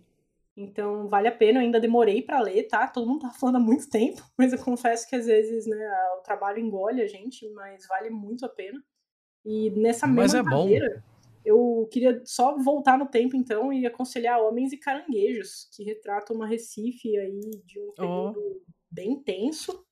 [0.57, 2.87] Então vale a pena, eu ainda demorei para ler, tá?
[2.87, 6.23] Todo mundo tá falando há muito tempo, mas eu confesso que às vezes, né, o
[6.23, 8.83] trabalho engole a gente, mas vale muito a pena.
[9.45, 11.05] E nessa mas mesma é maneira,
[11.45, 16.47] eu queria só voltar no tempo então e aconselhar Homens e Caranguejos, que retratam uma
[16.47, 18.61] Recife aí de um período oh.
[18.91, 19.85] bem tenso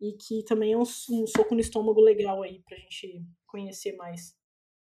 [0.00, 4.36] e que também é um, um soco no estômago legal aí pra gente conhecer mais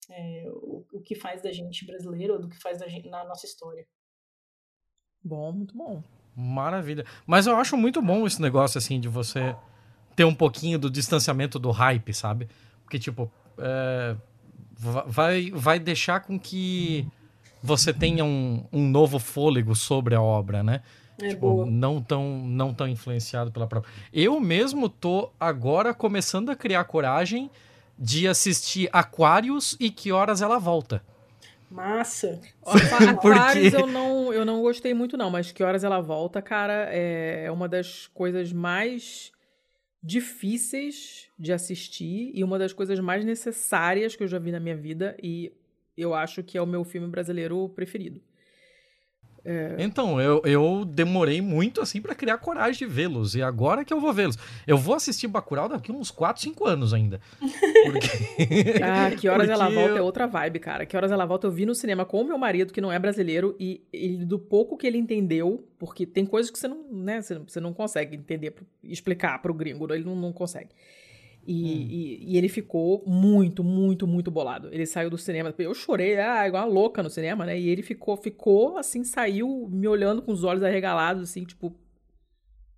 [0.10, 3.46] é, o, o, que faz da gente brasileiro, do que faz da gente na nossa
[3.46, 3.86] história.
[5.24, 6.04] Bom, muito bom.
[6.36, 7.06] Maravilha.
[7.26, 9.56] Mas eu acho muito bom esse negócio, assim, de você
[10.16, 12.50] ter um pouquinho do distanciamento do hype, sabe?
[12.84, 14.16] Porque, tipo, é,
[14.76, 17.08] vai, vai deixar com que
[17.62, 20.82] você tenha um, um novo fôlego sobre a obra, né?
[21.22, 23.94] É tipo, não tão não tão influenciado pela própria.
[24.14, 27.52] Eu mesmo tô agora começando a criar coragem
[28.00, 31.04] de assistir Aquários e que horas ela volta.
[31.70, 32.40] Massa.
[33.10, 37.44] Aquários eu não, eu não gostei muito, não, mas que horas ela volta, cara, é,
[37.46, 39.32] é uma das coisas mais
[40.02, 44.78] difíceis de assistir e uma das coisas mais necessárias que eu já vi na minha
[44.78, 45.52] vida e
[45.98, 48.22] eu acho que é o meu filme brasileiro preferido.
[49.52, 49.78] É.
[49.80, 53.34] Então, eu, eu demorei muito assim para criar coragem de vê-los.
[53.34, 54.38] E agora que eu vou vê-los.
[54.68, 57.20] Eu vou assistir Bacurau daqui uns 4, 5 anos ainda.
[57.40, 58.80] Porque...
[58.84, 60.86] Ah, que horas ela Porque volta eu- é outra vibe, cara.
[60.86, 63.00] Que horas ela volta eu vi no cinema com o meu marido, que não é
[63.00, 67.20] brasileiro, e ele, do pouco que ele entendeu, porque tem coisas que você não, né,
[67.22, 68.54] você, você não consegue entender,
[68.84, 70.70] explicar pro gringo, ele não, não consegue.
[71.46, 71.54] E,
[72.22, 74.70] e- e ele ficou muito, muito, muito bolado.
[74.72, 77.60] Ele saiu do cinema, eu chorei, ah, igual uma louca no cinema, né?
[77.60, 81.74] E ele ficou, ficou assim, saiu me olhando com os olhos arregalados, assim, tipo,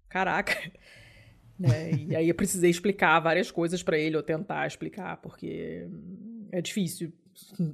[0.09, 0.53] caraca.
[1.59, 1.91] Né?
[2.09, 5.85] E aí eu precisei explicar várias coisas pra ele, ou tentar explicar, porque
[6.51, 7.13] é difícil.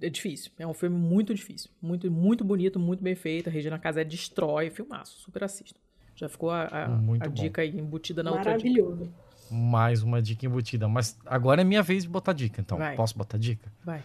[0.02, 0.52] É difícil.
[0.60, 1.70] É um filme muito difícil.
[1.82, 3.48] Muito, muito bonito, muito bem feito.
[3.48, 4.70] A Regina Casé destrói.
[4.72, 5.18] Filmaço.
[5.20, 5.80] Super assisto.
[6.18, 8.70] Já ficou a, a- a dica aí embutida na outra dica.
[8.82, 9.14] Maravilhoso.
[9.50, 10.88] Mais uma dica embutida.
[10.88, 12.78] Mas agora é minha vez de botar dica, então.
[12.78, 12.96] Vai.
[12.96, 13.72] Posso botar dica?
[13.84, 14.04] Vai.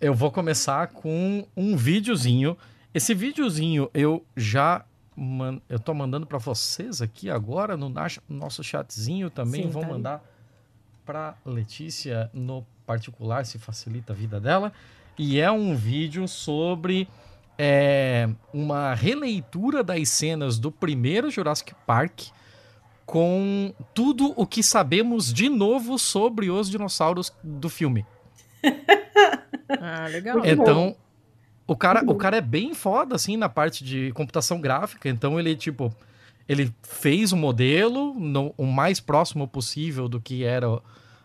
[0.00, 2.56] Eu vou começar com um videozinho.
[2.94, 4.84] Esse videozinho eu já
[5.16, 5.60] man...
[5.68, 7.92] eu tô mandando para vocês aqui agora no
[8.28, 9.64] nosso chatzinho também.
[9.64, 10.24] Sim, vou tá mandar
[11.04, 14.72] para Letícia no particular, se facilita a vida dela.
[15.18, 17.08] E é um vídeo sobre
[17.58, 22.28] é, uma releitura das cenas do primeiro Jurassic Park
[23.08, 28.06] com tudo o que sabemos de novo sobre os dinossauros do filme.
[29.82, 30.40] Ah, legal.
[30.46, 30.96] Então,
[31.66, 35.10] o cara, o cara é bem foda, assim, na parte de computação gráfica.
[35.10, 35.94] Então, ele, tipo,
[36.48, 40.80] ele fez o modelo no, o mais próximo possível do que era,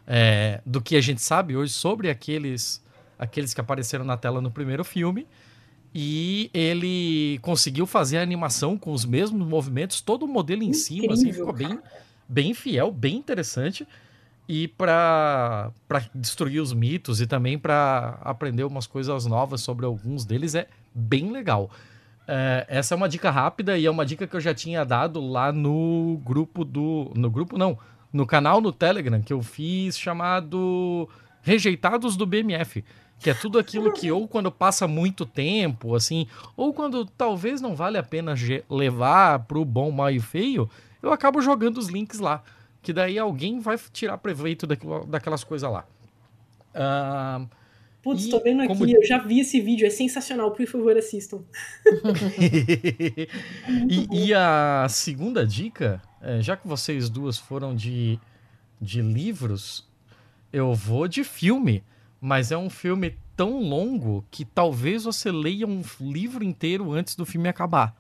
[0.06, 2.84] é, do que a gente sabe hoje sobre aqueles,
[3.18, 5.26] aqueles que apareceram na tela no primeiro filme.
[5.94, 11.14] E ele conseguiu fazer a animação com os mesmos movimentos, todo o modelo em cima,
[11.14, 11.80] assim, Incrível, ficou bem,
[12.28, 13.88] bem fiel, bem interessante.
[14.50, 15.72] E para
[16.14, 21.32] destruir os mitos e também para aprender umas coisas novas sobre alguns deles é bem
[21.32, 21.70] legal.
[22.28, 25.26] É, essa é uma dica rápida e é uma dica que eu já tinha dado
[25.26, 27.12] lá no grupo do.
[27.16, 27.78] No grupo não,
[28.12, 31.08] no canal no Telegram que eu fiz chamado
[31.42, 32.84] Rejeitados do BMF.
[33.24, 36.28] Que é tudo aquilo que ou quando passa muito tempo, assim,
[36.58, 38.36] ou quando talvez não vale a pena
[38.70, 40.70] levar pro bom, mal e feio,
[41.02, 42.44] eu acabo jogando os links lá.
[42.82, 45.86] Que daí alguém vai tirar proveito daquilo, daquelas coisas lá.
[46.76, 47.46] Ah,
[48.02, 50.98] Putz, E tô vendo aqui, como- eu já vi esse vídeo, é sensacional, por favor,
[50.98, 51.40] assistam.
[53.90, 58.20] e, e a segunda dica, é, já que vocês duas foram de,
[58.82, 59.88] de livros,
[60.52, 61.82] eu vou de filme.
[62.26, 67.26] Mas é um filme tão longo que talvez você leia um livro inteiro antes do
[67.26, 67.94] filme acabar.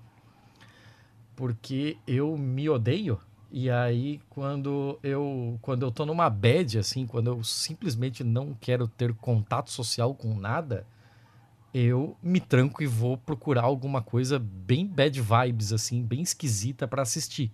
[1.36, 3.20] Porque eu me odeio.
[3.52, 8.88] E aí, quando eu, quando eu tô numa bad, assim, quando eu simplesmente não quero
[8.88, 10.88] ter contato social com nada,
[11.74, 17.02] eu me tranco e vou procurar alguma coisa bem bad vibes, assim, bem esquisita para
[17.02, 17.52] assistir.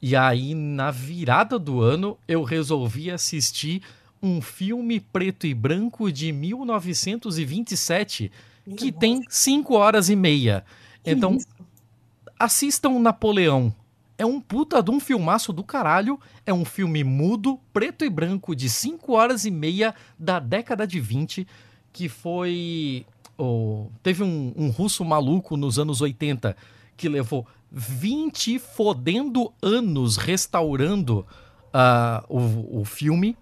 [0.00, 3.82] E aí, na virada do ano, eu resolvi assistir
[4.22, 8.30] um filme preto e branco de 1927
[8.76, 10.64] que tem 5 horas e meia.
[11.04, 11.38] Então,
[12.38, 13.74] assistam Napoleão.
[14.16, 16.18] É um puta de um filmaço do caralho.
[16.44, 21.00] É um filme mudo, preto e branco, de 5 horas e meia da década de
[21.00, 21.46] 20,
[21.92, 23.06] que foi.
[23.36, 26.56] oh, teve um, um russo maluco nos anos 80
[26.96, 31.24] que levou 20 fodendo anos restaurando
[31.72, 33.36] ah, o, o filme.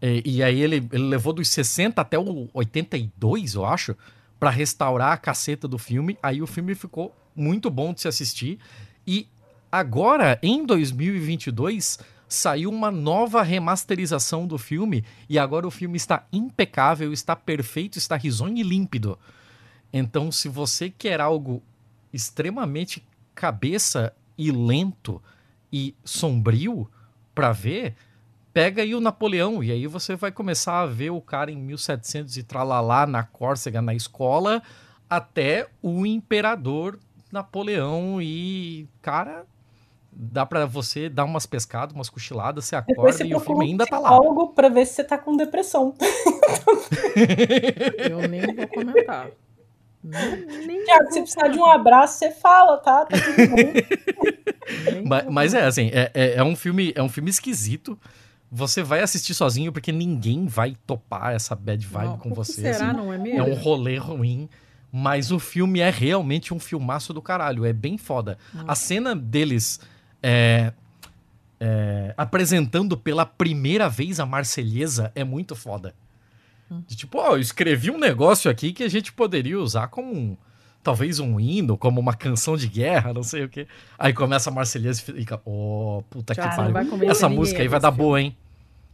[0.00, 3.96] E, e aí ele, ele levou dos 60 até o 82, eu acho,
[4.38, 6.18] pra restaurar a caceta do filme.
[6.22, 8.58] Aí o filme ficou muito bom de se assistir.
[9.06, 9.28] E
[9.70, 11.98] agora, em 2022,
[12.28, 15.04] saiu uma nova remasterização do filme.
[15.28, 19.18] E agora o filme está impecável, está perfeito, está risonho e límpido.
[19.92, 21.62] Então, se você quer algo
[22.12, 23.04] extremamente
[23.34, 25.22] cabeça e lento
[25.72, 26.88] e sombrio
[27.34, 27.94] pra ver,
[28.52, 32.36] pega aí o Napoleão e aí você vai começar a ver o cara em 1700
[32.36, 34.62] e tralalá na Córcega na escola
[35.08, 36.98] até o imperador
[37.32, 39.44] Napoleão e cara
[40.12, 43.86] dá pra você dar umas pescadas, umas cochiladas, você acorda você e o filme ainda
[43.86, 44.10] tá lá.
[44.10, 45.94] psicólogo pra ver se você tá com depressão.
[47.96, 49.30] Eu nem vou comentar.
[50.02, 53.04] Nem, nem Tiago, se precisar de um abraço, você fala, tá?
[53.04, 53.56] Tá tudo bom.
[54.92, 57.98] Nem Mas, mas é assim, é, é, é um filme, é um filme esquisito.
[58.50, 62.60] Você vai assistir sozinho porque ninguém vai topar essa bad vibe Não, com você.
[62.60, 62.96] será, assim.
[62.96, 63.46] não é É mesmo?
[63.48, 64.48] um rolê ruim.
[64.92, 67.64] Mas o filme é realmente um filmaço do caralho.
[67.64, 68.36] É bem foda.
[68.66, 69.78] A cena deles
[70.20, 70.72] é,
[71.60, 75.94] é, apresentando pela primeira vez a Marselhesa é muito foda.
[76.88, 80.36] De tipo, ó, eu escrevi um negócio aqui que a gente poderia usar como um,
[80.82, 83.66] talvez um hino, como uma canção de guerra, não sei o quê.
[83.98, 87.10] Aí começa a Marselhesa e fica, oh, puta Cara, que não vai pariu.
[87.10, 88.36] Essa música aí vai dar esse boa, hein?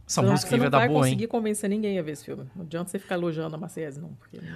[0.07, 1.03] Essa Você música aí não vai dar vai boa, hein?
[1.13, 2.45] conseguir convencer ninguém a ver esse filme.
[2.55, 4.11] Não adianta você ficar elogiando a Marcese, não.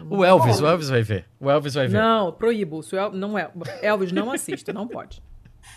[0.10, 1.26] não- O Elvis, o Elvis vai ver.
[1.40, 1.98] O Elvis vai ver.
[1.98, 2.82] Não, proíbo.
[2.82, 3.12] Se o El...
[3.12, 3.52] não é.
[3.82, 5.22] Elvis não assista, não pode.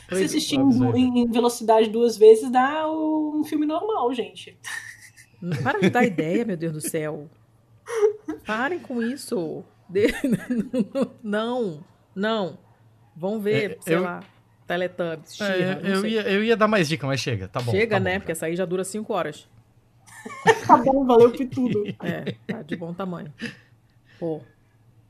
[0.08, 4.56] Se assistir em, em velocidade duas vezes, dá um filme normal, gente.
[5.62, 7.28] Para de dar ideia, meu Deus do céu.
[8.46, 9.64] Parem com isso.
[11.22, 11.84] Não,
[12.14, 12.58] não.
[13.16, 14.20] Vão ver, É, sei eu- lá,
[14.66, 17.70] Teletubbies, É, não eu, ia, eu ia dar mais dica, mas chega, tá bom.
[17.70, 18.12] Chega, tá bom, né?
[18.14, 18.18] já.
[18.20, 19.48] Porque essa aí já dura cinco horas.
[20.66, 21.84] Tá bom, valeu por tudo.
[22.02, 23.32] É, tá de bom tamanho.
[24.18, 24.40] Pô.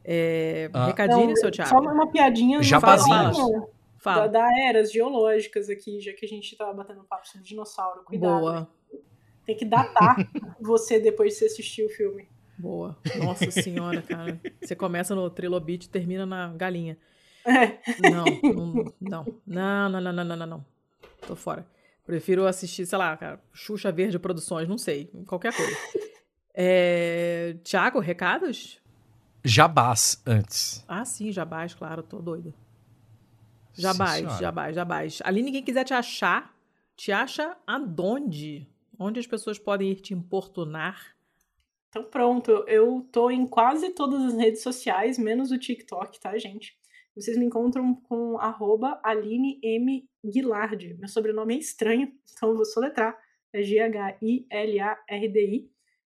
[0.05, 0.86] É, Ah.
[0.86, 1.80] recadinho, Não, seu Só Thiago?
[1.88, 3.36] uma piadinha Jabazinhos.
[3.36, 3.66] final, da,
[3.98, 4.28] Fala.
[4.28, 8.02] da eras geológicas aqui, já que a gente tava batendo papo sobre dinossauro.
[8.05, 8.40] Cuidado.
[8.40, 8.68] Boa,
[9.46, 10.16] Tem que datar
[10.60, 12.28] você depois de você assistir o filme.
[12.59, 12.98] Boa.
[13.16, 14.40] Nossa senhora, cara.
[14.60, 16.98] Você começa no trilobite e termina na galinha.
[18.01, 18.24] Não,
[18.55, 19.24] não, não.
[19.47, 20.66] Não, não, não, não, não, não.
[21.26, 21.66] Tô fora.
[22.06, 25.76] Prefiro assistir, sei lá, cara, Xuxa Verde Produções, não sei, qualquer coisa.
[26.55, 27.56] É...
[27.64, 28.78] Tiago, recados?
[29.43, 30.85] Jabás antes.
[30.86, 32.55] Ah, sim, Jabás, claro, tô doida.
[33.72, 34.39] Jabás.
[34.39, 35.18] Jabás, Jabás.
[35.24, 36.55] Ali ninguém quiser te achar,
[36.97, 38.68] te acha aonde?
[38.98, 41.14] Onde as pessoas podem ir te importunar?
[41.94, 46.76] Então pronto, eu tô em quase todas as redes sociais, menos o TikTok, tá, gente?
[47.14, 50.04] Vocês me encontram com arroba Aline M.
[50.26, 50.96] Guilard.
[50.98, 53.16] Meu sobrenome é estranho, então eu vou soletrar.
[53.52, 54.10] É G-H-I-L-A-R-D-I.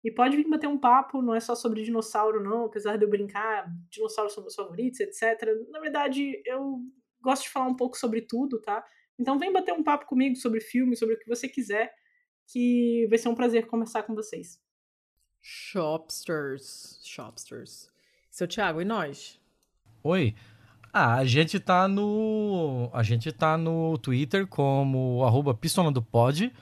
[0.05, 3.11] E pode vir bater um papo, não é só sobre dinossauro, não, apesar de eu
[3.11, 5.49] brincar, dinossauros são meus favoritos, etc.
[5.69, 6.79] Na verdade, eu
[7.21, 8.85] gosto de falar um pouco sobre tudo, tá?
[9.19, 11.93] Então vem bater um papo comigo sobre filme, sobre o que você quiser,
[12.47, 14.63] que vai ser um prazer conversar com vocês.
[15.43, 17.01] Shopsters.
[17.03, 17.89] Shopsters.
[18.31, 19.41] Seu Thiago, e nós?
[20.05, 20.35] Oi.
[20.93, 22.89] Ah, a gente tá no.
[22.93, 26.53] A gente tá no Twitter como arroba pistola do pod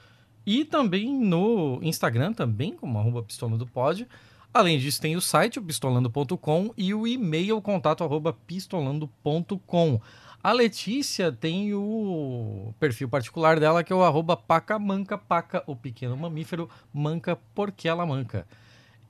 [0.46, 4.08] e também no Instagram também como arroba pistola do pod.
[4.52, 10.00] Além disso, tem o site, pistolando.com, e o e-mail, contato arroba pistolando.com.
[10.42, 16.16] A Letícia tem o perfil particular dela, que é o arroba pacamanca, paca, o pequeno
[16.16, 18.46] mamífero, manca porque ela manca.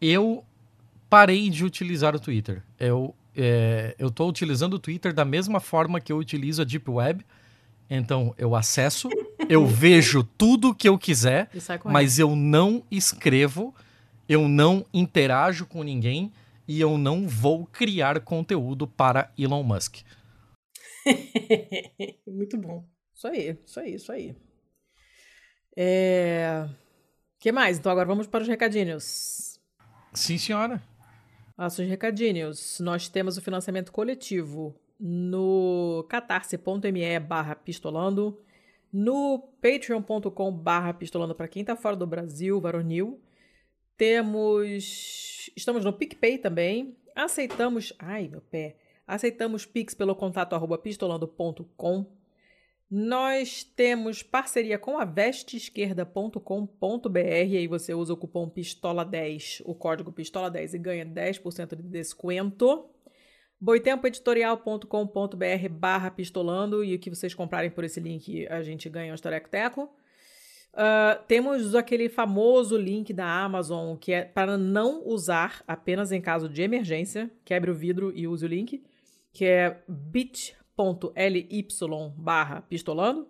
[0.01, 0.45] Eu
[1.09, 2.63] parei de utilizar o Twitter.
[2.79, 6.91] Eu é, eu estou utilizando o Twitter da mesma forma que eu utilizo a Deep
[6.91, 7.25] Web.
[7.89, 9.09] Então, eu acesso,
[9.49, 11.51] eu vejo tudo que eu quiser,
[11.85, 13.75] mas eu não escrevo,
[14.29, 16.33] eu não interajo com ninguém
[16.69, 19.99] e eu não vou criar conteúdo para Elon Musk.
[22.27, 22.85] Muito bom.
[23.13, 24.37] Isso aí, isso aí, isso aí.
[25.77, 26.69] É...
[27.39, 27.79] que mais?
[27.79, 29.50] Então agora vamos para os recadinhos.
[30.13, 30.83] Sim, senhora.
[31.57, 32.81] Nossos recadinhos.
[32.81, 38.39] Nós temos o financiamento coletivo no catarse.me barra pistolando,
[38.93, 43.21] no patreon.com barra pistolando para quem tá fora do Brasil, varonil.
[43.97, 45.51] Temos...
[45.57, 46.97] Estamos no PicPay também.
[47.15, 47.93] Aceitamos...
[47.99, 48.77] Ai, meu pé.
[49.11, 52.07] Aceitamos Pix pelo contato arroba pistolando.com.
[52.91, 60.11] Nós temos parceria com a vesteesquerda.com.br e aí você usa o cupom PISTOLA10, o código
[60.11, 62.91] PISTOLA10 e ganha 10% de desconto.
[63.61, 69.15] boitempoeditorial.com.br barra pistolando e o que vocês comprarem por esse link a gente ganha um
[69.15, 69.89] estareco-teco.
[70.73, 76.49] Uh, temos aquele famoso link da Amazon que é para não usar apenas em caso
[76.49, 77.31] de emergência.
[77.45, 78.83] Quebre o vidro e use o link,
[79.33, 79.81] que é
[80.95, 83.29] bit.ly barra pistolando.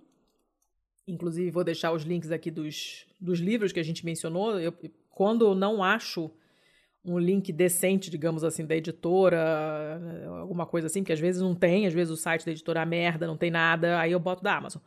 [1.07, 4.59] Inclusive, vou deixar os links aqui dos, dos livros que a gente mencionou.
[4.59, 4.73] Eu,
[5.11, 6.31] quando eu não acho
[7.05, 10.01] um link decente, digamos assim, da editora,
[10.41, 12.85] alguma coisa assim, porque às vezes não tem, às vezes o site da editora é
[12.85, 14.83] merda, não tem nada, aí eu boto da Amazon.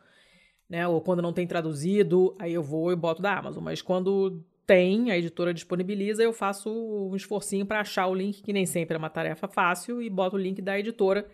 [0.68, 0.86] Né?
[0.86, 3.62] Ou quando não tem traduzido, aí eu vou e boto da Amazon.
[3.62, 8.52] Mas quando tem, a editora disponibiliza, eu faço um esforcinho para achar o link, que
[8.52, 11.28] nem sempre é uma tarefa fácil, e boto o link da editora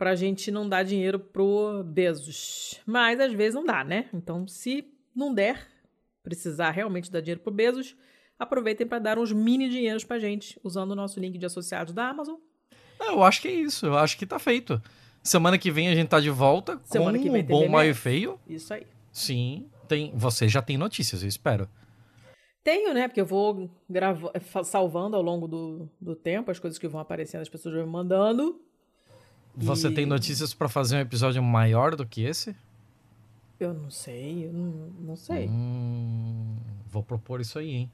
[0.00, 2.80] pra gente não dar dinheiro pro Bezos.
[2.86, 4.08] Mas às vezes não dá, né?
[4.14, 5.68] Então, se não der,
[6.22, 7.94] precisar realmente dar dinheiro pro Bezos,
[8.38, 12.08] aproveitem para dar uns mini dinheiros pra gente, usando o nosso link de associados da
[12.08, 12.36] Amazon.
[12.98, 14.80] Eu acho que é isso, eu acho que tá feito.
[15.22, 17.68] Semana que vem a gente tá de volta Semana com que vem o Bom.
[17.68, 18.40] Maio e Feio.
[18.48, 18.86] Isso aí.
[19.12, 21.68] Sim, tem, você já tem notícias, eu espero.
[22.64, 23.06] Tenho, né?
[23.06, 24.32] Porque eu vou grava-
[24.64, 27.92] salvando ao longo do, do tempo as coisas que vão aparecendo, as pessoas vão me
[27.92, 28.58] mandando.
[29.56, 32.54] Você E- tem notícias pra fazer um episódio maior do que esse?
[33.58, 34.70] Eu não sei, eu não,
[35.00, 35.48] não sei.
[35.48, 36.56] Hum,
[36.88, 37.90] vou propor isso aí, hein?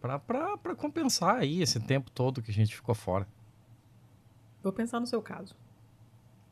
[0.00, 3.26] Pra, pra, pra compensar aí esse tempo todo que a gente ficou fora.
[4.62, 5.54] Vou pensar no seu caso.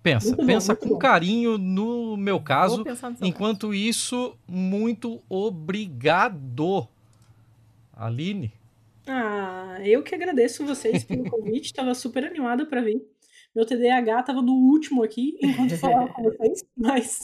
[0.02, 0.98] Pensa, Muito bom, pensa muito com bom.
[0.98, 2.76] carinho no meu caso.
[2.76, 6.88] Vou pensar no seu Enquanto isso, muito obrigado.
[7.94, 8.52] Aline?
[9.06, 13.02] Ah, eu que agradeço vocês pelo convite, tava super animada para vir.
[13.58, 17.22] Meu TDAH tava no último aqui, enquanto falava com vocês, mas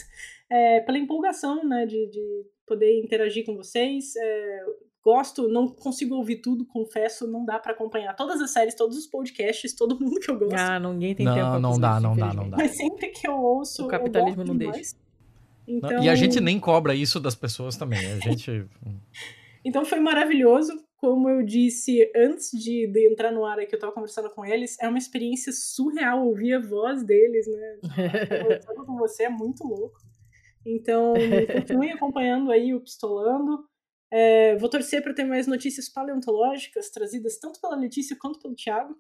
[0.51, 4.17] é, pela empolgação, né, de, de poder interagir com vocês.
[4.17, 4.65] é,
[5.01, 9.07] gosto, não consigo ouvir tudo, confesso, não dá para acompanhar todas as séries, todos os
[9.07, 10.57] podcasts, todo mundo que eu gosto.
[10.59, 12.57] Ah, ninguém tem tempo Não, pra não fazer dá, não dá, não dá.
[12.57, 13.85] Mas sempre que eu ouço.
[13.85, 14.73] O capitalismo eu gosto não deixa.
[14.73, 14.97] demais.
[15.69, 18.01] Não, Então, E a gente nem cobra isso das pessoas também.
[18.13, 18.67] A gente.
[19.67, 20.84] Então foi maravilhoso.
[21.05, 24.81] Como eu disse antes de, de entrar no ar aqui, eu tava conversando com eles,
[24.81, 27.79] é uma experiência surreal ouvir a voz deles, né?
[28.43, 29.99] Conversando com você é muito louco.
[30.65, 31.13] Então,
[31.53, 33.69] continuem acompanhando aí o Pistolando.
[34.11, 38.97] É, vou torcer para ter mais notícias paleontológicas trazidas tanto pela Letícia quanto pelo Thiago.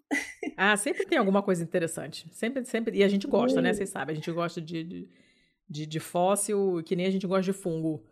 [0.59, 2.28] Ah, sempre tem alguma coisa interessante.
[2.32, 2.98] Sempre, sempre.
[2.98, 3.72] E a gente gosta, né?
[3.72, 5.09] Vocês sabem, a gente gosta de, de,
[5.66, 8.05] de, de fóssil, que nem a gente gosta de fungo.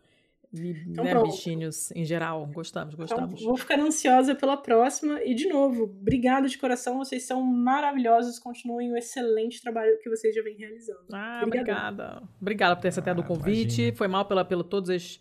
[0.55, 1.31] Então né, pronto.
[1.31, 2.47] bichinhos em geral.
[2.53, 3.43] Gostamos, Então, gostamos.
[3.43, 5.23] vou ficar ansiosa pela próxima.
[5.24, 6.99] E, de novo, obrigado de coração.
[6.99, 8.39] Vocês são maravilhosos.
[8.39, 11.01] Continuem o excelente trabalho que vocês já vêm realizando.
[11.12, 11.74] Ah, Obrigadão.
[11.89, 12.23] obrigada.
[12.41, 13.77] Obrigada por ter aceitado o Ah, convite.
[13.81, 13.97] imagina.
[13.97, 15.20] Foi mal pela, pelo todos os,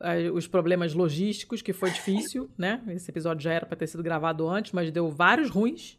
[0.00, 2.82] eh, os problemas logísticos, que foi difícil, né?
[2.88, 5.96] Esse episódio já era para ter sido gravado antes, mas deu vários ruins.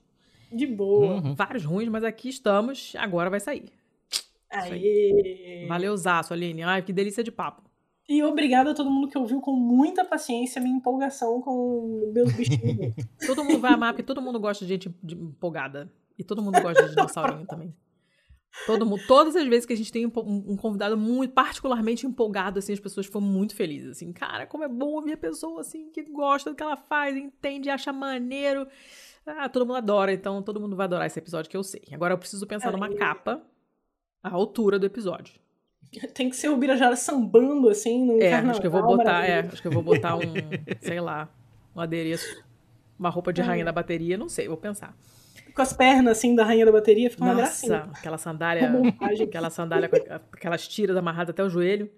[0.51, 1.15] De boa.
[1.21, 1.35] Uhum.
[1.35, 2.93] Vários ruins, mas aqui estamos.
[2.97, 3.71] Agora vai sair.
[4.49, 5.65] Aê!
[5.67, 6.63] Valeu, Zaço, Aline.
[6.63, 7.66] Ai, que delícia de papo.
[8.09, 12.31] E obrigado a todo mundo que ouviu com muita paciência a minha empolgação com meus
[12.31, 12.93] bichinhos.
[13.27, 15.91] Todo mundo vai amar, porque todo mundo gosta de gente empolgada.
[16.17, 17.75] E todo mundo gosta de dinossaurinho também.
[18.65, 22.59] Todo mundo, todas as vezes que a gente tem um, um convidado muito particularmente empolgado,
[22.59, 25.91] assim, as pessoas ficam muito felizes, assim, cara, como é bom ouvir a pessoa, assim,
[25.91, 28.67] que gosta do que ela faz, entende, acha maneiro.
[29.25, 31.83] Ah, todo mundo adora, então todo mundo vai adorar esse episódio que eu sei.
[31.91, 33.43] Agora eu preciso pensar numa capa
[34.23, 35.35] à altura do episódio.
[36.13, 38.51] Tem que ser o Birajara sambando, assim, no É, carnaval.
[38.51, 40.21] acho que eu vou botar, é, acho que eu vou botar um,
[40.81, 41.29] sei lá,
[41.75, 42.43] um adereço,
[42.99, 44.95] uma roupa de rainha da bateria, não sei, vou pensar.
[45.55, 47.91] Com as pernas, assim, da rainha da bateria, fica uma Nossa, gracinha.
[47.97, 48.69] aquela sandália,
[49.25, 49.97] aquela sandália com
[50.31, 51.89] aquelas tiras amarradas até o joelho.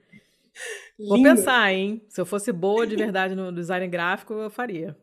[0.98, 1.36] Vou Linda.
[1.36, 2.02] pensar, hein?
[2.10, 4.96] Se eu fosse boa de verdade no design gráfico, eu faria.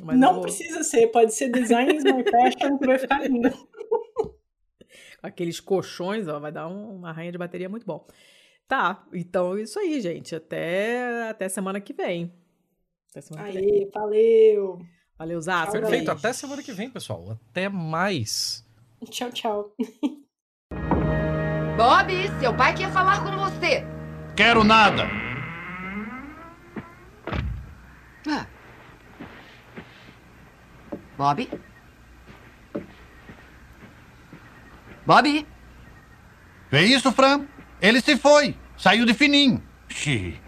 [0.00, 3.48] Mas eu Não vou- precisa ser, pode ser design my fashion que vai ficar lindo.
[5.22, 8.06] Aqueles colchões, ó, vai dar um- uma rainha de bateria muito bom.
[8.66, 10.34] Tá, então é isso aí, gente.
[10.34, 12.32] Até, até semana que vem.
[13.10, 13.70] Até semana que vem.
[13.70, 14.78] Aí, valeu.
[15.18, 15.40] Valeu.
[15.40, 16.10] Tchau, Perfeito.
[16.10, 17.38] Até semana que vem, pessoal.
[17.50, 18.64] Até mais.
[19.10, 19.74] Tchau, tchau.
[21.76, 23.84] Bob, seu pai quer falar com você.
[24.36, 25.04] Quero nada.
[28.28, 28.46] Ah.
[31.18, 31.48] Bob?
[35.06, 35.46] Bob?
[36.70, 37.46] Vê isso, Fran?
[37.84, 38.56] Ele se foi.
[38.78, 39.62] Saiu de fininho.
[39.88, 40.40] Xi.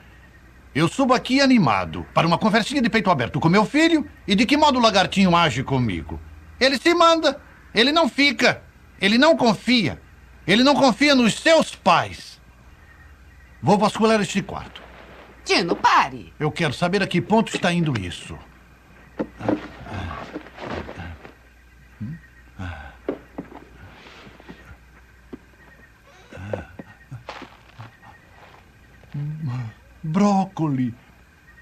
[0.74, 4.46] Eu subo aqui animado para uma conversinha de peito aberto com meu filho e de
[4.46, 6.18] que modo o lagartinho age comigo.
[6.58, 7.38] Ele se manda.
[7.74, 8.62] Ele não fica.
[8.98, 10.00] Ele não confia.
[10.46, 12.40] Ele não confia nos seus pais.
[13.62, 14.80] Vou vasculhar este quarto.
[15.44, 16.32] Tino, pare.
[16.40, 18.38] Eu quero saber a que ponto está indo isso.
[30.06, 30.94] Brócoli.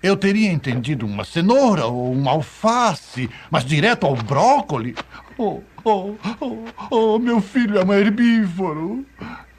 [0.03, 4.95] Eu teria entendido uma cenoura ou uma alface, mas direto ao brócoli?
[5.39, 9.07] Oh, oh, oh, oh, meu filho é um herbívoro.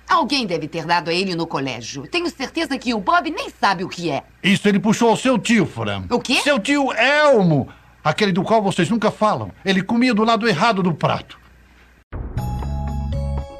[0.07, 2.07] Alguém deve ter dado a ele no colégio.
[2.07, 4.23] Tenho certeza que o Bob nem sabe o que é.
[4.43, 6.03] Isso ele puxou ao seu tio, Fran.
[6.11, 6.35] O quê?
[6.41, 7.67] Seu tio Elmo.
[8.03, 9.51] Aquele do qual vocês nunca falam.
[9.65, 11.39] Ele comia do lado errado do prato.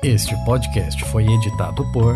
[0.04, 2.16] Este podcast foi editado por